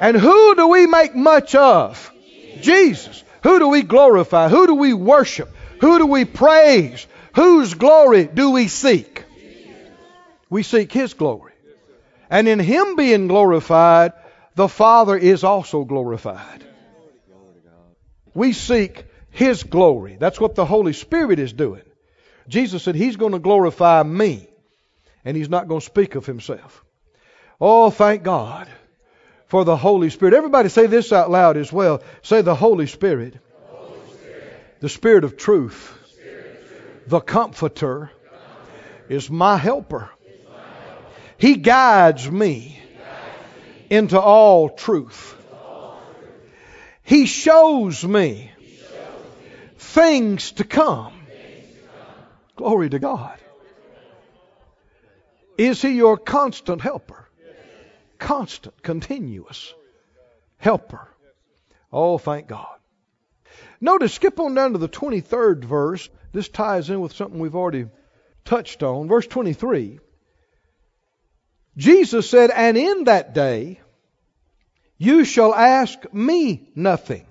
And 0.00 0.16
who 0.16 0.54
do 0.54 0.68
we 0.68 0.86
make 0.86 1.14
much 1.14 1.54
of? 1.54 2.12
Jesus. 2.60 3.22
Who 3.42 3.58
do 3.58 3.68
we 3.68 3.82
glorify? 3.82 4.48
Who 4.48 4.66
do 4.66 4.74
we 4.74 4.92
worship? 4.92 5.54
Who 5.80 5.98
do 5.98 6.06
we 6.06 6.24
praise? 6.24 7.06
Whose 7.34 7.74
glory 7.74 8.26
do 8.26 8.50
we 8.50 8.68
seek? 8.68 9.24
We 10.48 10.62
seek 10.62 10.92
His 10.92 11.14
glory. 11.14 11.52
And 12.30 12.48
in 12.48 12.58
Him 12.58 12.96
being 12.96 13.28
glorified, 13.28 14.12
the 14.54 14.68
Father 14.68 15.16
is 15.16 15.44
also 15.44 15.84
glorified. 15.84 16.64
We 18.36 18.52
seek 18.52 19.04
His 19.30 19.64
glory. 19.64 20.16
That's 20.20 20.38
what 20.38 20.54
the 20.54 20.64
Holy 20.66 20.92
Spirit 20.92 21.38
is 21.38 21.52
doing. 21.52 21.82
Jesus 22.48 22.82
said, 22.82 22.94
He's 22.94 23.16
going 23.16 23.32
to 23.32 23.38
glorify 23.38 24.02
me, 24.02 24.46
and 25.24 25.36
He's 25.36 25.48
not 25.48 25.68
going 25.68 25.80
to 25.80 25.86
speak 25.86 26.14
of 26.14 26.26
Himself. 26.26 26.84
Oh, 27.60 27.90
thank 27.90 28.22
God 28.22 28.68
for 29.46 29.64
the 29.64 29.76
Holy 29.76 30.10
Spirit. 30.10 30.34
Everybody 30.34 30.68
say 30.68 30.86
this 30.86 31.12
out 31.12 31.30
loud 31.30 31.56
as 31.56 31.72
well. 31.72 32.02
Say 32.22 32.42
the 32.42 32.54
Holy 32.54 32.86
Spirit, 32.86 33.34
Holy 33.70 33.98
Spirit. 34.12 34.80
the 34.80 34.88
Spirit 34.88 35.24
of 35.24 35.36
truth, 35.36 35.98
Spirit 36.12 36.60
of 36.62 36.68
truth. 36.68 37.08
the 37.08 37.20
Comforter, 37.20 38.10
is 39.08 39.30
my 39.30 39.56
helper. 39.56 40.10
He 41.38 41.56
guides 41.56 42.30
me 42.30 42.80
into 43.88 44.20
all 44.20 44.68
truth. 44.68 45.35
He 47.06 47.26
shows 47.26 48.04
me 48.04 48.50
things 49.78 50.52
to 50.52 50.64
come. 50.64 51.14
Glory 52.56 52.90
to 52.90 52.98
God. 52.98 53.38
Is 55.56 55.80
He 55.80 55.92
your 55.92 56.18
constant 56.18 56.82
helper? 56.82 57.26
constant, 58.18 58.82
continuous 58.82 59.74
helper. 60.58 61.08
Oh, 61.92 62.18
thank 62.18 62.48
God. 62.48 62.76
Notice, 63.80 64.14
skip 64.14 64.40
on 64.40 64.54
down 64.54 64.72
to 64.72 64.78
the 64.78 64.88
23rd 64.88 65.64
verse. 65.64 66.08
This 66.32 66.48
ties 66.48 66.90
in 66.90 67.00
with 67.00 67.12
something 67.12 67.38
we've 67.38 67.54
already 67.54 67.86
touched 68.44 68.82
on. 68.82 69.08
Verse 69.08 69.26
23. 69.26 70.00
Jesus 71.76 72.28
said, 72.28 72.50
And 72.50 72.76
in 72.76 73.04
that 73.04 73.34
day 73.34 73.80
you 74.98 75.24
shall 75.24 75.54
ask 75.54 76.12
me 76.12 76.68
nothing. 76.74 77.26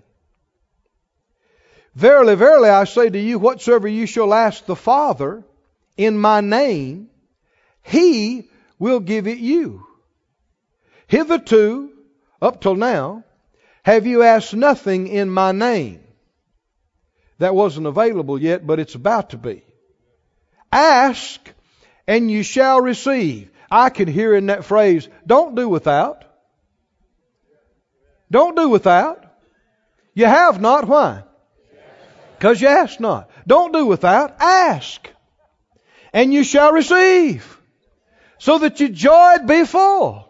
Verily, 1.96 2.36
verily, 2.36 2.70
I 2.70 2.84
say 2.84 3.10
to 3.10 3.20
you, 3.20 3.40
whatsoever 3.40 3.88
you 3.88 4.06
shall 4.06 4.34
ask 4.34 4.66
the 4.66 4.76
Father 4.76 5.44
in 5.96 6.18
my 6.18 6.42
name, 6.42 7.10
he 7.82 8.50
will 8.78 9.00
give 9.00 9.28
it 9.28 9.38
you. 9.38 9.86
Hitherto, 11.08 11.92
up 12.42 12.62
till 12.62 12.76
now, 12.76 13.24
have 13.84 14.06
you 14.06 14.24
asked 14.24 14.54
nothing 14.54 15.08
in 15.08 15.30
my 15.30 15.52
name? 15.54 16.02
That 17.38 17.56
wasn't 17.56 17.88
available 17.88 18.42
yet, 18.42 18.66
but 18.66 18.80
it's 18.80 18.96
about 18.96 19.30
to 19.30 19.38
be. 19.38 19.64
Ask, 20.72 21.40
and 22.08 22.30
you 22.30 22.44
shall 22.44 22.82
receive. 22.82 23.52
I 23.72 23.90
can 23.90 24.08
hear 24.08 24.36
in 24.36 24.48
that 24.48 24.66
phrase, 24.66 25.08
don't 25.26 25.56
do 25.56 25.70
without. 25.70 26.25
Don't 28.32 28.56
do 28.56 28.70
without. 28.70 29.26
You 30.14 30.26
have 30.26 30.60
not. 30.62 30.88
Why? 30.88 31.24
Because 32.38 32.62
you 32.62 32.68
ask 32.68 33.00
not. 33.00 33.30
Don't 33.46 33.74
do 33.74 33.86
without. 33.86 34.36
Ask. 34.40 35.10
And 36.14 36.34
you 36.34 36.44
shall 36.44 36.72
receive. 36.72 37.60
So 38.38 38.60
that 38.60 38.80
your 38.80 38.90
joy 38.90 39.38
be 39.46 39.66
full. 39.66 40.30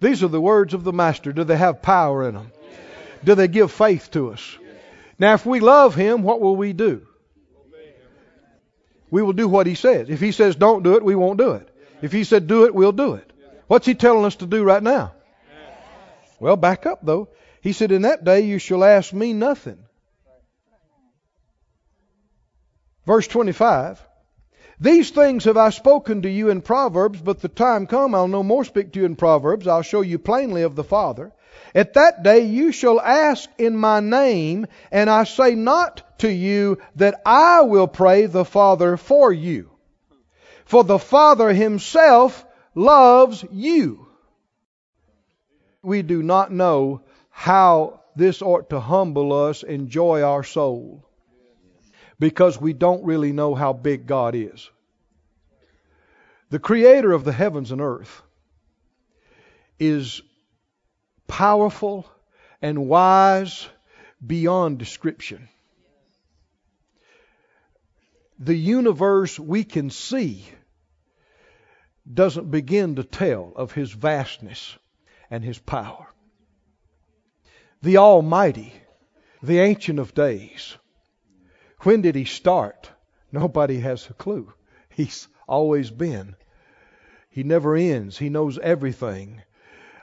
These 0.00 0.22
are 0.22 0.28
the 0.28 0.40
words 0.40 0.74
of 0.74 0.84
the 0.84 0.92
Master. 0.92 1.32
Do 1.32 1.44
they 1.44 1.56
have 1.56 1.82
power 1.82 2.28
in 2.28 2.34
them? 2.34 2.52
Do 3.22 3.34
they 3.34 3.48
give 3.48 3.70
faith 3.70 4.10
to 4.12 4.32
us? 4.32 4.58
Now, 5.18 5.34
if 5.34 5.44
we 5.44 5.60
love 5.60 5.94
Him, 5.94 6.22
what 6.22 6.40
will 6.40 6.56
we 6.56 6.72
do? 6.72 7.06
We 9.10 9.22
will 9.22 9.34
do 9.34 9.48
what 9.48 9.66
He 9.66 9.74
says. 9.74 10.08
If 10.08 10.20
He 10.20 10.32
says 10.32 10.56
don't 10.56 10.82
do 10.82 10.94
it, 10.94 11.04
we 11.04 11.14
won't 11.14 11.38
do 11.38 11.52
it. 11.52 11.68
If 12.00 12.12
He 12.12 12.24
said 12.24 12.46
do 12.46 12.64
it, 12.64 12.74
we'll 12.74 12.92
do 12.92 13.14
it. 13.14 13.30
What's 13.66 13.86
He 13.86 13.94
telling 13.94 14.24
us 14.24 14.36
to 14.36 14.46
do 14.46 14.64
right 14.64 14.82
now? 14.82 15.12
Well, 16.40 16.56
back 16.56 16.86
up 16.86 17.00
though. 17.02 17.28
He 17.60 17.72
said, 17.72 17.92
In 17.92 18.02
that 18.02 18.24
day 18.24 18.40
you 18.40 18.58
shall 18.58 18.82
ask 18.82 19.12
me 19.12 19.34
nothing. 19.34 19.78
Verse 23.06 23.28
25. 23.28 24.04
These 24.80 25.10
things 25.10 25.44
have 25.44 25.58
I 25.58 25.68
spoken 25.68 26.22
to 26.22 26.30
you 26.30 26.48
in 26.48 26.62
Proverbs, 26.62 27.20
but 27.20 27.40
the 27.40 27.48
time 27.48 27.86
come 27.86 28.14
I'll 28.14 28.28
no 28.28 28.42
more 28.42 28.64
speak 28.64 28.92
to 28.92 29.00
you 29.00 29.04
in 29.04 29.16
Proverbs. 29.16 29.66
I'll 29.66 29.82
show 29.82 30.00
you 30.00 30.18
plainly 30.18 30.62
of 30.62 30.74
the 30.74 30.84
Father. 30.84 31.32
At 31.74 31.94
that 31.94 32.22
day 32.22 32.40
you 32.40 32.72
shall 32.72 32.98
ask 32.98 33.48
in 33.58 33.76
my 33.76 34.00
name, 34.00 34.66
and 34.90 35.10
I 35.10 35.24
say 35.24 35.54
not 35.54 36.18
to 36.20 36.30
you 36.30 36.78
that 36.96 37.20
I 37.26 37.60
will 37.62 37.88
pray 37.88 38.24
the 38.24 38.46
Father 38.46 38.96
for 38.96 39.30
you. 39.30 39.70
For 40.64 40.84
the 40.84 40.98
Father 40.98 41.52
himself 41.52 42.46
loves 42.74 43.44
you. 43.50 44.09
We 45.82 46.02
do 46.02 46.22
not 46.22 46.52
know 46.52 47.02
how 47.30 48.00
this 48.16 48.42
ought 48.42 48.70
to 48.70 48.80
humble 48.80 49.32
us 49.32 49.62
and 49.62 49.88
joy 49.88 50.22
our 50.22 50.42
soul 50.42 51.06
because 52.18 52.60
we 52.60 52.72
don't 52.72 53.04
really 53.04 53.32
know 53.32 53.54
how 53.54 53.72
big 53.72 54.06
God 54.06 54.34
is. 54.34 54.70
The 56.50 56.58
creator 56.58 57.12
of 57.12 57.24
the 57.24 57.32
heavens 57.32 57.70
and 57.70 57.80
earth 57.80 58.22
is 59.78 60.20
powerful 61.26 62.06
and 62.60 62.88
wise 62.88 63.68
beyond 64.24 64.78
description. 64.78 65.48
the 68.40 68.56
universe 68.56 69.38
we 69.38 69.64
can 69.64 69.90
see 69.90 70.48
doesn't 72.12 72.50
begin 72.50 72.96
to 72.96 73.04
tell 73.04 73.52
of 73.54 73.72
his 73.72 73.92
vastness 73.92 74.78
and 75.30 75.44
his 75.44 75.58
power. 75.58 76.08
The 77.82 77.96
Almighty, 77.96 78.72
the 79.42 79.58
Ancient 79.60 79.98
of 79.98 80.14
Days, 80.14 80.76
when 81.80 82.02
did 82.02 82.14
he 82.14 82.24
start? 82.24 82.90
Nobody 83.32 83.80
has 83.80 84.08
a 84.10 84.14
clue. 84.14 84.52
He's 84.90 85.28
always 85.48 85.90
been. 85.90 86.36
He 87.30 87.42
never 87.42 87.76
ends. 87.76 88.18
He 88.18 88.28
knows 88.28 88.58
everything. 88.58 89.42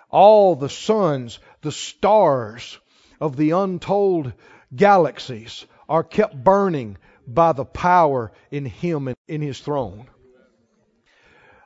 All 0.09 0.55
the 0.55 0.69
suns, 0.69 1.39
the 1.61 1.71
stars 1.71 2.79
of 3.19 3.35
the 3.35 3.51
untold 3.51 4.33
galaxies 4.75 5.65
are 5.89 6.03
kept 6.03 6.43
burning 6.43 6.97
by 7.27 7.51
the 7.51 7.65
power 7.65 8.31
in 8.49 8.65
Him 8.65 9.07
and 9.07 9.17
in 9.27 9.41
His 9.41 9.59
throne. 9.59 10.07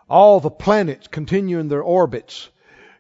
All 0.10 0.40
the 0.40 0.52
planets 0.52 1.08
continue 1.08 1.60
in 1.60 1.68
their 1.68 1.84
orbits. 1.84 2.50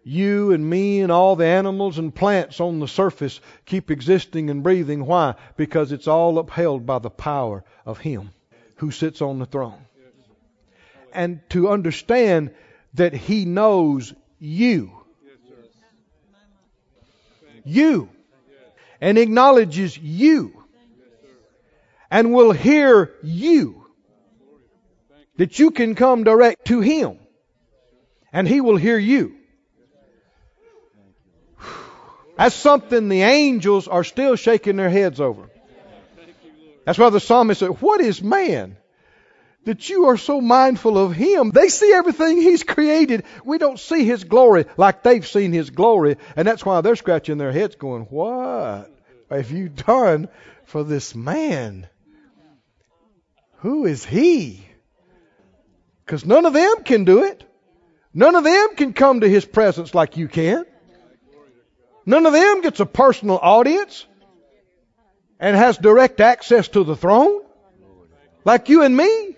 You 0.04 0.52
and 0.52 0.68
me 0.68 1.02
and 1.02 1.12
all 1.12 1.36
the 1.36 1.46
animals 1.46 2.00
and 2.00 2.14
plants 2.14 2.60
on 2.60 2.80
the 2.80 2.88
surface 2.88 3.40
keep 3.66 3.92
existing 3.92 4.50
and 4.50 4.64
breathing. 4.64 5.06
Why? 5.06 5.36
Because 5.58 5.92
it's 5.92 6.08
all 6.08 6.40
upheld 6.40 6.86
by 6.86 7.00
the 7.00 7.12
power 7.12 7.64
of 7.86 8.00
Him 8.00 8.32
who 8.78 8.90
sits 8.90 9.22
on 9.22 9.38
the 9.38 9.46
throne. 9.46 9.80
And 11.14 11.42
to 11.52 11.70
understand 11.70 12.52
that 12.96 13.14
He 13.14 13.46
knows 13.46 14.14
you. 14.40 14.92
You. 17.64 18.10
And 19.00 19.18
acknowledges 19.18 19.98
you 19.98 20.64
and 22.10 22.34
will 22.34 22.52
hear 22.52 23.14
you. 23.22 23.86
That 25.38 25.60
you 25.60 25.72
can 25.72 25.94
come 25.94 26.24
direct 26.24 26.66
to 26.66 26.80
Him 26.82 27.20
and 28.34 28.48
He 28.48 28.62
will 28.62 28.78
hear 28.78 28.98
you. 28.98 29.38
That's 32.42 32.56
something 32.56 33.08
the 33.08 33.22
angels 33.22 33.88
are 33.88 34.04
still 34.04 34.36
shaking 34.36 34.76
their 34.76 34.90
heads 34.90 35.22
over. 35.22 35.48
That's 36.88 36.98
why 36.98 37.12
the 37.12 37.20
psalmist 37.20 37.60
said, 37.60 37.80
What 37.82 38.02
is 38.02 38.24
man? 38.24 38.78
That 39.66 39.88
you 39.90 40.06
are 40.06 40.18
so 40.18 40.42
mindful 40.42 40.98
of 40.98 41.14
him. 41.14 41.52
They 41.52 41.70
see 41.70 41.94
everything 41.94 42.42
he's 42.42 42.64
created. 42.64 43.26
We 43.46 43.60
don't 43.60 43.78
see 43.78 44.06
his 44.06 44.24
glory 44.24 44.66
like 44.76 45.04
they've 45.04 45.28
seen 45.28 45.54
his 45.54 45.70
glory. 45.70 46.18
And 46.36 46.48
that's 46.48 46.66
why 46.66 46.82
they're 46.82 46.96
scratching 46.96 47.38
their 47.38 47.52
heads 47.52 47.76
going, 47.76 48.06
What 48.06 48.90
have 49.30 49.52
you 49.52 49.70
done 49.70 50.28
for 50.66 50.84
this 50.84 51.14
man? 51.14 51.88
Who 53.58 53.86
is 53.86 54.04
he? 54.04 54.66
Because 56.08 56.26
none 56.26 56.48
of 56.48 56.54
them 56.54 56.84
can 56.86 57.06
do 57.06 57.24
it. 57.24 57.44
None 58.16 58.34
of 58.34 58.44
them 58.44 58.76
can 58.78 58.94
come 58.94 59.20
to 59.20 59.30
his 59.30 59.46
presence 59.46 59.94
like 59.94 60.18
you 60.18 60.28
can. 60.28 60.66
None 62.06 62.26
of 62.26 62.34
them 62.34 62.62
gets 62.62 62.80
a 62.80 62.86
personal 62.86 63.38
audience 63.38 64.06
and 65.40 65.56
has 65.56 65.78
direct 65.78 66.20
access 66.22 66.68
to 66.70 66.84
the 66.84 66.96
throne 66.96 67.42
like 68.44 68.70
you 68.70 68.84
and 68.84 68.96
me. 68.96 69.36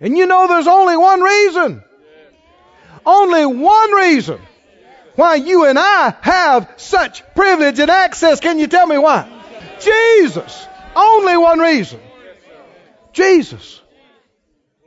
And 0.00 0.16
you 0.16 0.26
know 0.26 0.48
there's 0.48 0.66
only 0.66 0.96
one 0.96 1.20
reason. 1.20 1.82
Only 3.04 3.46
one 3.46 3.92
reason 3.92 4.40
why 5.16 5.34
you 5.36 5.66
and 5.66 5.78
I 5.78 6.14
have 6.20 6.72
such 6.76 7.22
privilege 7.34 7.78
and 7.78 7.90
access. 7.90 8.40
Can 8.40 8.58
you 8.58 8.66
tell 8.66 8.86
me 8.86 8.98
why? 8.98 9.28
Jesus. 9.80 10.66
Only 10.94 11.36
one 11.36 11.58
reason. 11.58 12.00
Jesus. 13.12 13.80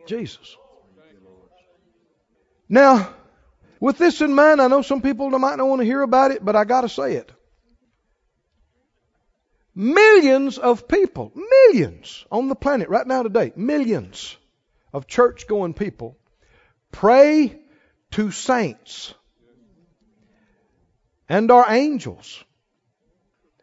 Jesus. 0.06 0.56
Now, 2.68 3.14
with 3.86 4.00
this 4.00 4.20
in 4.20 4.34
mind, 4.34 4.60
I 4.64 4.68
know 4.68 4.82
some 4.82 5.04
people 5.04 5.30
might 5.30 5.58
not 5.58 5.68
want 5.68 5.80
to 5.80 5.86
hear 5.86 6.02
about 6.02 6.32
it, 6.32 6.44
but 6.44 6.56
I 6.56 6.64
got 6.64 6.82
to 6.82 6.90
say 6.90 7.18
it. 7.18 7.32
Millions 9.76 10.58
of 10.58 10.88
people, 10.88 11.32
millions 11.36 12.26
on 12.32 12.48
the 12.48 12.56
planet 12.56 12.90
right 12.90 13.06
now 13.06 13.22
today, 13.22 13.54
millions 13.56 14.36
of 14.92 15.06
church 15.06 15.46
going 15.46 15.76
people 15.76 16.18
pray 16.92 17.60
to 18.10 18.32
saints 18.32 19.14
and 21.30 21.52
our 21.52 21.70
angels 21.70 22.44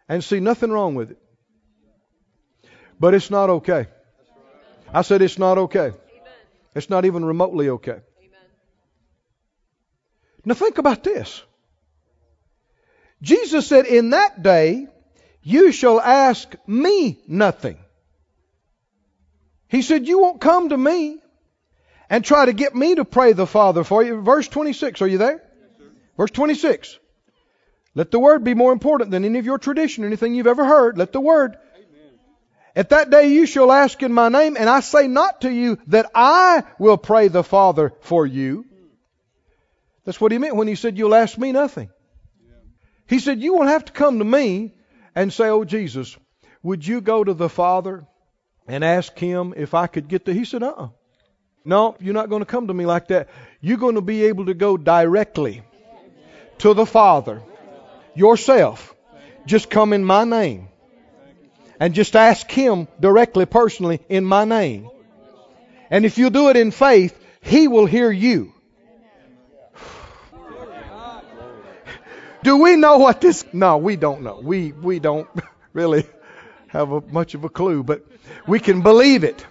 and 0.08 0.22
see 0.22 0.38
nothing 0.38 0.70
wrong 0.70 0.94
with 0.94 1.10
it. 1.10 1.18
But 3.00 3.14
it's 3.14 3.28
not 3.28 3.50
okay. 3.50 3.86
I 4.94 5.02
said 5.02 5.20
it's 5.20 5.40
not 5.40 5.58
okay. 5.58 5.94
It's 6.76 6.88
not 6.88 7.06
even 7.06 7.24
remotely 7.24 7.70
okay. 7.70 8.02
Now 10.44 10.54
think 10.54 10.78
about 10.78 11.04
this. 11.04 11.42
Jesus 13.20 13.66
said, 13.66 13.86
In 13.86 14.10
that 14.10 14.42
day 14.42 14.88
you 15.42 15.72
shall 15.72 16.00
ask 16.00 16.54
me 16.66 17.18
nothing. 17.26 17.78
He 19.68 19.82
said, 19.82 20.06
You 20.06 20.18
won't 20.18 20.40
come 20.40 20.68
to 20.68 20.76
me 20.76 21.18
and 22.10 22.24
try 22.24 22.44
to 22.44 22.52
get 22.52 22.74
me 22.74 22.96
to 22.96 23.04
pray 23.04 23.32
the 23.32 23.46
Father 23.46 23.84
for 23.84 24.02
you. 24.02 24.20
Verse 24.20 24.48
26, 24.48 25.00
are 25.00 25.06
you 25.06 25.18
there? 25.18 25.42
Yes, 25.78 25.88
Verse 26.16 26.30
26. 26.30 26.98
Let 27.94 28.10
the 28.10 28.18
word 28.18 28.44
be 28.44 28.54
more 28.54 28.72
important 28.72 29.10
than 29.10 29.24
any 29.24 29.38
of 29.38 29.46
your 29.46 29.58
tradition, 29.58 30.04
anything 30.04 30.34
you've 30.34 30.46
ever 30.46 30.64
heard. 30.64 30.98
Let 30.98 31.12
the 31.12 31.20
word. 31.20 31.56
Amen. 31.74 32.10
At 32.74 32.90
that 32.90 33.10
day 33.10 33.28
you 33.28 33.46
shall 33.46 33.70
ask 33.70 34.02
in 34.02 34.12
my 34.12 34.28
name, 34.28 34.56
and 34.58 34.68
I 34.68 34.80
say 34.80 35.06
not 35.06 35.42
to 35.42 35.50
you 35.50 35.78
that 35.88 36.10
I 36.14 36.64
will 36.78 36.96
pray 36.96 37.28
the 37.28 37.44
Father 37.44 37.92
for 38.00 38.26
you, 38.26 38.64
that's 40.04 40.20
what 40.20 40.32
he 40.32 40.38
meant 40.38 40.56
when 40.56 40.68
he 40.68 40.74
said, 40.74 40.98
You'll 40.98 41.14
ask 41.14 41.38
me 41.38 41.52
nothing. 41.52 41.90
He 43.08 43.18
said, 43.18 43.40
You 43.40 43.54
won't 43.54 43.68
have 43.68 43.84
to 43.86 43.92
come 43.92 44.18
to 44.18 44.24
me 44.24 44.74
and 45.14 45.32
say, 45.32 45.48
Oh, 45.48 45.64
Jesus, 45.64 46.16
would 46.62 46.86
you 46.86 47.00
go 47.00 47.22
to 47.22 47.34
the 47.34 47.48
Father 47.48 48.06
and 48.66 48.84
ask 48.84 49.16
him 49.18 49.54
if 49.56 49.74
I 49.74 49.86
could 49.86 50.08
get 50.08 50.24
to. 50.26 50.34
He 50.34 50.44
said, 50.44 50.62
Uh 50.62 50.74
uh 50.76 50.88
No, 51.64 51.96
you're 52.00 52.14
not 52.14 52.28
going 52.28 52.40
to 52.42 52.46
come 52.46 52.68
to 52.68 52.74
me 52.74 52.86
like 52.86 53.08
that. 53.08 53.28
You're 53.60 53.78
going 53.78 53.96
to 53.96 54.00
be 54.00 54.24
able 54.24 54.46
to 54.46 54.54
go 54.54 54.76
directly 54.76 55.62
to 56.58 56.74
the 56.74 56.86
Father 56.86 57.42
yourself. 58.14 58.94
Just 59.46 59.70
come 59.70 59.92
in 59.92 60.04
my 60.04 60.24
name. 60.24 60.68
And 61.80 61.94
just 61.94 62.14
ask 62.14 62.48
him 62.48 62.86
directly, 63.00 63.44
personally, 63.44 64.00
in 64.08 64.24
my 64.24 64.44
name. 64.44 64.88
And 65.90 66.06
if 66.06 66.16
you 66.16 66.30
do 66.30 66.48
it 66.48 66.56
in 66.56 66.70
faith, 66.70 67.18
he 67.40 67.66
will 67.66 67.86
hear 67.86 68.10
you. 68.10 68.51
Do 72.42 72.56
we 72.56 72.76
know 72.76 72.98
what 72.98 73.20
this? 73.20 73.44
No, 73.52 73.78
we 73.78 73.96
don't 73.96 74.22
know. 74.22 74.40
We 74.42 74.72
we 74.72 74.98
don't 74.98 75.28
really 75.72 76.04
have 76.68 76.90
a, 76.90 77.00
much 77.00 77.34
of 77.34 77.44
a 77.44 77.48
clue, 77.48 77.82
but 77.82 78.04
we 78.46 78.58
can 78.58 78.82
believe 78.82 79.24
it. 79.24 79.46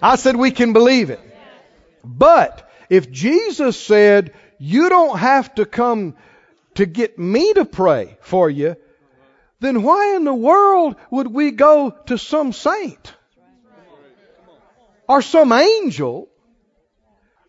I 0.00 0.16
said 0.16 0.36
we 0.36 0.50
can 0.50 0.72
believe 0.72 1.10
it. 1.10 1.20
But 2.02 2.70
if 2.88 3.10
Jesus 3.10 3.78
said, 3.78 4.32
"You 4.58 4.88
don't 4.88 5.18
have 5.18 5.54
to 5.56 5.66
come 5.66 6.16
to 6.74 6.86
get 6.86 7.18
me 7.18 7.52
to 7.54 7.64
pray 7.64 8.16
for 8.20 8.48
you," 8.48 8.76
then 9.60 9.82
why 9.82 10.16
in 10.16 10.24
the 10.24 10.34
world 10.34 10.96
would 11.10 11.28
we 11.28 11.50
go 11.50 11.90
to 12.06 12.16
some 12.16 12.52
saint 12.52 13.12
or 15.06 15.20
some 15.20 15.52
angel 15.52 16.28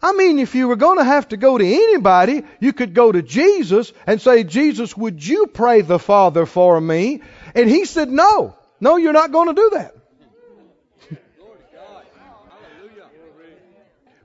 I 0.04 0.14
mean, 0.14 0.40
if 0.40 0.56
you 0.56 0.68
were 0.68 0.76
going 0.76 0.98
to 0.98 1.04
have 1.04 1.28
to 1.30 1.38
go 1.38 1.58
to 1.58 1.66
anybody, 1.66 2.44
you 2.60 2.74
could 2.74 2.96
go 2.96 3.12
to 3.12 3.22
Jesus 3.22 3.94
and 4.08 4.20
say, 4.20 4.44
Jesus, 4.44 4.98
would 4.98 5.26
you 5.26 5.46
pray 5.48 5.82
the 5.82 6.00
Father 6.00 6.48
for 6.48 6.82
me? 6.82 7.22
And 7.54 7.70
he 7.70 7.86
said, 7.86 8.10
No, 8.10 8.56
no, 8.80 8.98
you're 8.98 9.14
not 9.14 9.32
going 9.32 9.50
to 9.50 9.54
do 9.54 9.70
that. 9.74 9.96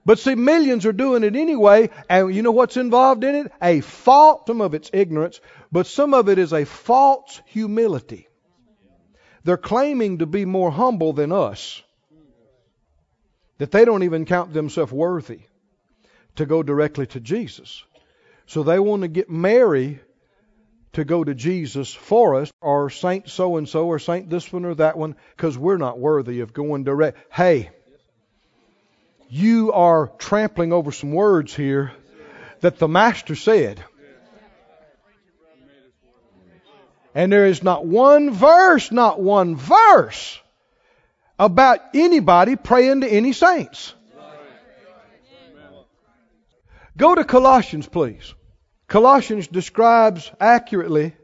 But 0.06 0.20
see, 0.20 0.36
millions 0.36 0.86
are 0.86 0.92
doing 0.92 1.24
it 1.24 1.34
anyway, 1.34 1.90
and 2.08 2.32
you 2.32 2.42
know 2.42 2.52
what's 2.52 2.76
involved 2.76 3.24
in 3.24 3.34
it? 3.34 3.52
A 3.60 3.80
false, 3.80 4.42
some 4.46 4.60
of 4.60 4.72
it's 4.72 4.88
ignorance, 4.92 5.40
but 5.72 5.88
some 5.88 6.14
of 6.14 6.28
it 6.28 6.38
is 6.38 6.52
a 6.52 6.64
false 6.64 7.42
humility. 7.46 8.28
They're 9.42 9.56
claiming 9.56 10.18
to 10.18 10.26
be 10.26 10.44
more 10.44 10.70
humble 10.70 11.12
than 11.12 11.32
us, 11.32 11.82
that 13.58 13.72
they 13.72 13.84
don't 13.84 14.04
even 14.04 14.26
count 14.26 14.54
themselves 14.54 14.92
worthy 14.92 15.40
to 16.36 16.46
go 16.46 16.62
directly 16.62 17.06
to 17.08 17.20
Jesus. 17.20 17.82
So 18.46 18.62
they 18.62 18.78
want 18.78 19.02
to 19.02 19.08
get 19.08 19.28
Mary 19.28 20.00
to 20.92 21.04
go 21.04 21.22
to 21.22 21.34
Jesus 21.34 21.92
for 21.92 22.36
us, 22.36 22.50
or 22.62 22.88
Saint 22.88 23.28
so 23.28 23.56
and 23.58 23.68
so, 23.68 23.86
or 23.86 23.98
Saint 23.98 24.30
this 24.30 24.50
one 24.50 24.64
or 24.64 24.74
that 24.76 24.96
one, 24.96 25.14
because 25.36 25.58
we're 25.58 25.76
not 25.76 25.98
worthy 25.98 26.40
of 26.40 26.54
going 26.54 26.84
direct. 26.84 27.18
Hey, 27.30 27.70
you 29.28 29.72
are 29.72 30.08
trampling 30.18 30.72
over 30.72 30.92
some 30.92 31.12
words 31.12 31.54
here 31.54 31.92
that 32.60 32.78
the 32.78 32.88
Master 32.88 33.34
said. 33.34 33.82
And 37.14 37.32
there 37.32 37.46
is 37.46 37.62
not 37.62 37.84
one 37.84 38.30
verse, 38.30 38.92
not 38.92 39.20
one 39.20 39.56
verse 39.56 40.38
about 41.38 41.80
anybody 41.94 42.56
praying 42.56 43.00
to 43.02 43.08
any 43.08 43.32
saints. 43.32 43.94
Go 46.96 47.14
to 47.14 47.24
Colossians, 47.24 47.86
please. 47.86 48.34
Colossians 48.88 49.48
describes 49.48 50.30
accurately 50.40 51.14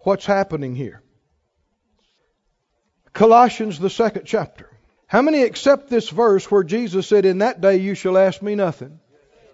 what's 0.00 0.26
happening 0.26 0.76
here. 0.76 1.02
Colossians, 3.12 3.78
the 3.78 3.90
second 3.90 4.22
chapter. 4.26 4.70
How 5.06 5.22
many 5.22 5.42
accept 5.42 5.88
this 5.88 6.08
verse 6.10 6.50
where 6.50 6.62
Jesus 6.62 7.06
said, 7.06 7.24
In 7.24 7.38
that 7.38 7.60
day 7.60 7.78
you 7.78 7.94
shall 7.94 8.18
ask 8.18 8.42
me 8.42 8.54
nothing? 8.54 9.00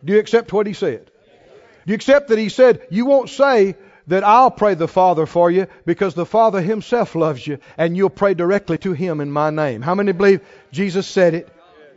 Do 0.05 0.12
you 0.12 0.18
accept 0.18 0.53
what 0.53 0.66
he 0.66 0.73
said? 0.73 1.07
Do 1.07 1.93
you 1.93 1.95
accept 1.95 2.29
that 2.29 2.39
he 2.39 2.49
said, 2.49 2.87
You 2.91 3.07
won't 3.07 3.31
say 3.31 3.77
that 4.09 4.25
I'll 4.25 4.51
pray 4.51 4.75
the 4.75 4.89
Father 4.89 5.27
for 5.27 5.51
you 5.51 5.68
because 5.87 6.14
the 6.14 6.27
Father 6.27 6.61
himself 6.61 7.14
loves 7.14 7.47
you 7.47 7.59
and 7.79 7.97
you'll 7.97 8.11
pray 8.11 8.35
directly 8.35 8.79
to 8.79 8.93
him 8.93 9.20
in 9.20 9.31
my 9.31 9.51
name? 9.51 9.81
How 9.81 9.95
many 9.95 10.12
believe 10.12 10.41
Jesus 10.73 11.07
said 11.07 11.35
it? 11.35 11.49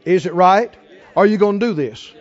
Is 0.05 0.25
it 0.25 0.33
right? 0.33 0.73
Are 1.15 1.25
you 1.25 1.37
going 1.37 1.59
to 1.59 1.65
do 1.67 1.73
this? 1.73 2.11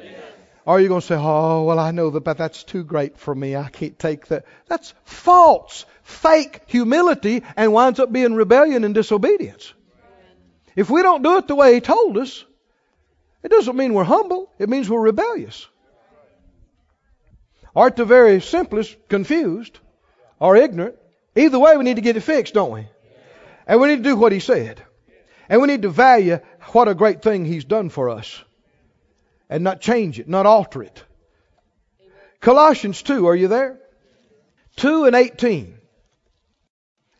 Or 0.67 0.77
are 0.77 0.81
you 0.81 0.89
going 0.89 1.03
to 1.03 1.07
say, 1.07 1.17
oh, 1.19 1.65
well, 1.65 1.79
I 1.79 1.91
know 1.91 2.11
that, 2.11 2.25
but 2.25 2.39
that's 2.39 2.65
too 2.65 2.85
great 2.85 3.19
for 3.19 3.35
me. 3.35 3.55
I 3.55 3.69
can't 3.69 3.99
take 3.99 4.29
that. 4.29 4.47
That's 4.67 4.95
false, 5.05 5.85
fake 6.03 6.63
humility 6.67 7.43
and 7.55 7.73
winds 7.73 8.01
up 8.01 8.11
being 8.11 8.35
rebellion 8.35 8.85
and 8.85 8.95
disobedience. 8.95 9.75
If 10.75 10.89
we 10.89 11.03
don't 11.03 11.23
do 11.23 11.37
it 11.37 11.49
the 11.49 11.55
way 11.55 11.75
He 11.75 11.81
told 11.81 12.17
us, 12.17 12.45
it 13.43 13.51
doesn't 13.51 13.77
mean 13.77 13.93
we're 13.93 14.05
humble. 14.05 14.51
It 14.59 14.71
means 14.71 14.89
we're 14.89 15.01
rebellious. 15.01 15.67
Or 17.75 17.89
at 17.89 17.97
the 17.97 18.07
very 18.07 18.41
simplest, 18.41 18.97
confused 19.09 19.79
or 20.41 20.57
ignorant. 20.57 20.97
Either 21.37 21.59
way, 21.59 21.77
we 21.77 21.85
need 21.85 21.97
to 21.97 22.03
get 22.03 22.17
it 22.17 22.21
fixed, 22.21 22.55
don't 22.55 22.73
we? 22.73 22.87
And 23.67 23.81
we 23.81 23.89
need 23.89 23.97
to 23.97 24.03
do 24.03 24.17
what 24.17 24.33
He 24.33 24.41
said. 24.41 24.83
And 25.47 25.61
we 25.61 25.69
need 25.69 25.83
to 25.83 25.91
value 25.91 26.39
what 26.73 26.89
a 26.89 26.95
great 26.95 27.21
thing 27.21 27.45
He's 27.45 27.65
done 27.65 27.91
for 27.91 28.09
us 28.09 28.43
and 29.49 29.65
not 29.65 29.81
change 29.81 30.19
it, 30.19 30.29
not 30.29 30.47
alter 30.47 30.83
it. 30.83 31.03
Colossians 32.41 33.03
2, 33.03 33.27
are 33.27 33.37
you 33.37 33.49
there? 33.49 33.79
2 34.77 35.05
and 35.05 35.17
18. 35.17 35.79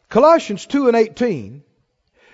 Colossians 0.09 0.67
2 0.67 0.89
and 0.89 0.97
18. 0.97 1.63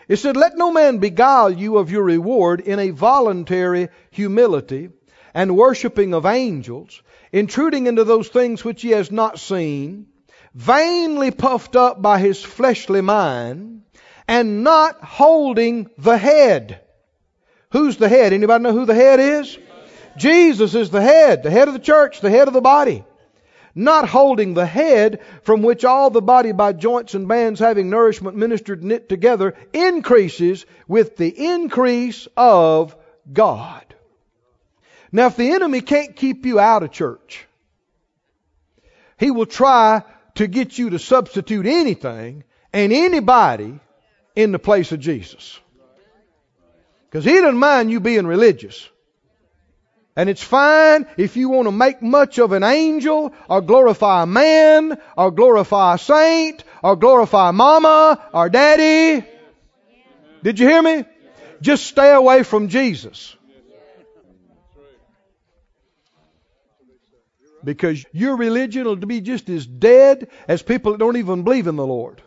It 0.08 0.16
said, 0.16 0.36
Let 0.36 0.56
no 0.56 0.72
man 0.72 0.98
beguile 0.98 1.52
you 1.52 1.78
of 1.78 1.90
your 1.90 2.02
reward 2.02 2.60
in 2.60 2.78
a 2.78 2.90
voluntary 2.90 3.88
humility 4.10 4.90
and 5.34 5.56
worshipping 5.56 6.14
of 6.14 6.26
angels, 6.26 7.02
intruding 7.32 7.86
into 7.86 8.02
those 8.04 8.28
things 8.28 8.64
which 8.64 8.82
he 8.82 8.90
has 8.90 9.12
not 9.12 9.38
seen, 9.38 10.06
vainly 10.52 11.30
puffed 11.30 11.76
up 11.76 12.02
by 12.02 12.18
his 12.18 12.42
fleshly 12.42 13.00
mind, 13.00 13.82
and 14.26 14.64
not 14.64 15.02
holding 15.02 15.88
the 15.96 16.18
head. 16.18 16.80
Who's 17.70 17.96
the 17.96 18.08
head? 18.08 18.32
Anybody 18.32 18.64
know 18.64 18.72
who 18.72 18.86
the 18.86 18.94
head 18.94 19.20
is? 19.20 19.56
Jesus 20.16 20.74
is 20.74 20.90
the 20.90 21.00
head, 21.00 21.42
the 21.42 21.50
head 21.50 21.68
of 21.68 21.74
the 21.74 21.80
church, 21.80 22.20
the 22.20 22.30
head 22.30 22.48
of 22.48 22.54
the 22.54 22.60
body. 22.60 23.04
Not 23.74 24.08
holding 24.08 24.54
the 24.54 24.66
head 24.66 25.20
from 25.42 25.62
which 25.62 25.84
all 25.84 26.10
the 26.10 26.20
body 26.20 26.52
by 26.52 26.72
joints 26.72 27.14
and 27.14 27.28
bands 27.28 27.60
having 27.60 27.88
nourishment 27.88 28.36
ministered 28.36 28.82
knit 28.82 29.08
together 29.08 29.54
increases 29.72 30.66
with 30.88 31.16
the 31.16 31.28
increase 31.28 32.26
of 32.36 32.96
God. 33.32 33.84
Now, 35.12 35.26
if 35.26 35.36
the 35.36 35.52
enemy 35.52 35.80
can't 35.80 36.16
keep 36.16 36.46
you 36.46 36.58
out 36.58 36.82
of 36.82 36.90
church, 36.90 37.46
he 39.18 39.30
will 39.30 39.46
try 39.46 40.02
to 40.36 40.46
get 40.46 40.78
you 40.78 40.90
to 40.90 40.98
substitute 40.98 41.66
anything 41.66 42.44
and 42.72 42.92
anybody 42.92 43.78
in 44.34 44.52
the 44.52 44.58
place 44.58 44.92
of 44.92 45.00
Jesus. 45.00 45.58
Because 47.08 47.24
he 47.24 47.34
doesn't 47.34 47.58
mind 47.58 47.90
you 47.90 48.00
being 48.00 48.26
religious. 48.26 48.88
And 50.16 50.28
it's 50.28 50.42
fine 50.42 51.06
if 51.16 51.36
you 51.36 51.48
want 51.48 51.66
to 51.66 51.72
make 51.72 52.02
much 52.02 52.38
of 52.38 52.52
an 52.52 52.64
angel, 52.64 53.32
or 53.48 53.60
glorify 53.60 54.24
a 54.24 54.26
man, 54.26 55.00
or 55.16 55.30
glorify 55.30 55.94
a 55.94 55.98
saint, 55.98 56.64
or 56.82 56.96
glorify 56.96 57.52
mama, 57.52 58.20
or 58.32 58.48
daddy. 58.48 59.24
Did 60.42 60.58
you 60.58 60.68
hear 60.68 60.82
me? 60.82 61.04
Just 61.60 61.86
stay 61.86 62.12
away 62.12 62.42
from 62.42 62.68
Jesus. 62.68 63.36
Because 67.62 68.04
your 68.12 68.36
religion 68.36 68.84
will 68.84 68.96
be 68.96 69.20
just 69.20 69.48
as 69.50 69.66
dead 69.66 70.28
as 70.48 70.62
people 70.62 70.92
that 70.92 70.98
don't 70.98 71.18
even 71.18 71.42
believe 71.42 71.66
in 71.66 71.76
the 71.76 71.86
Lord. 71.86 72.22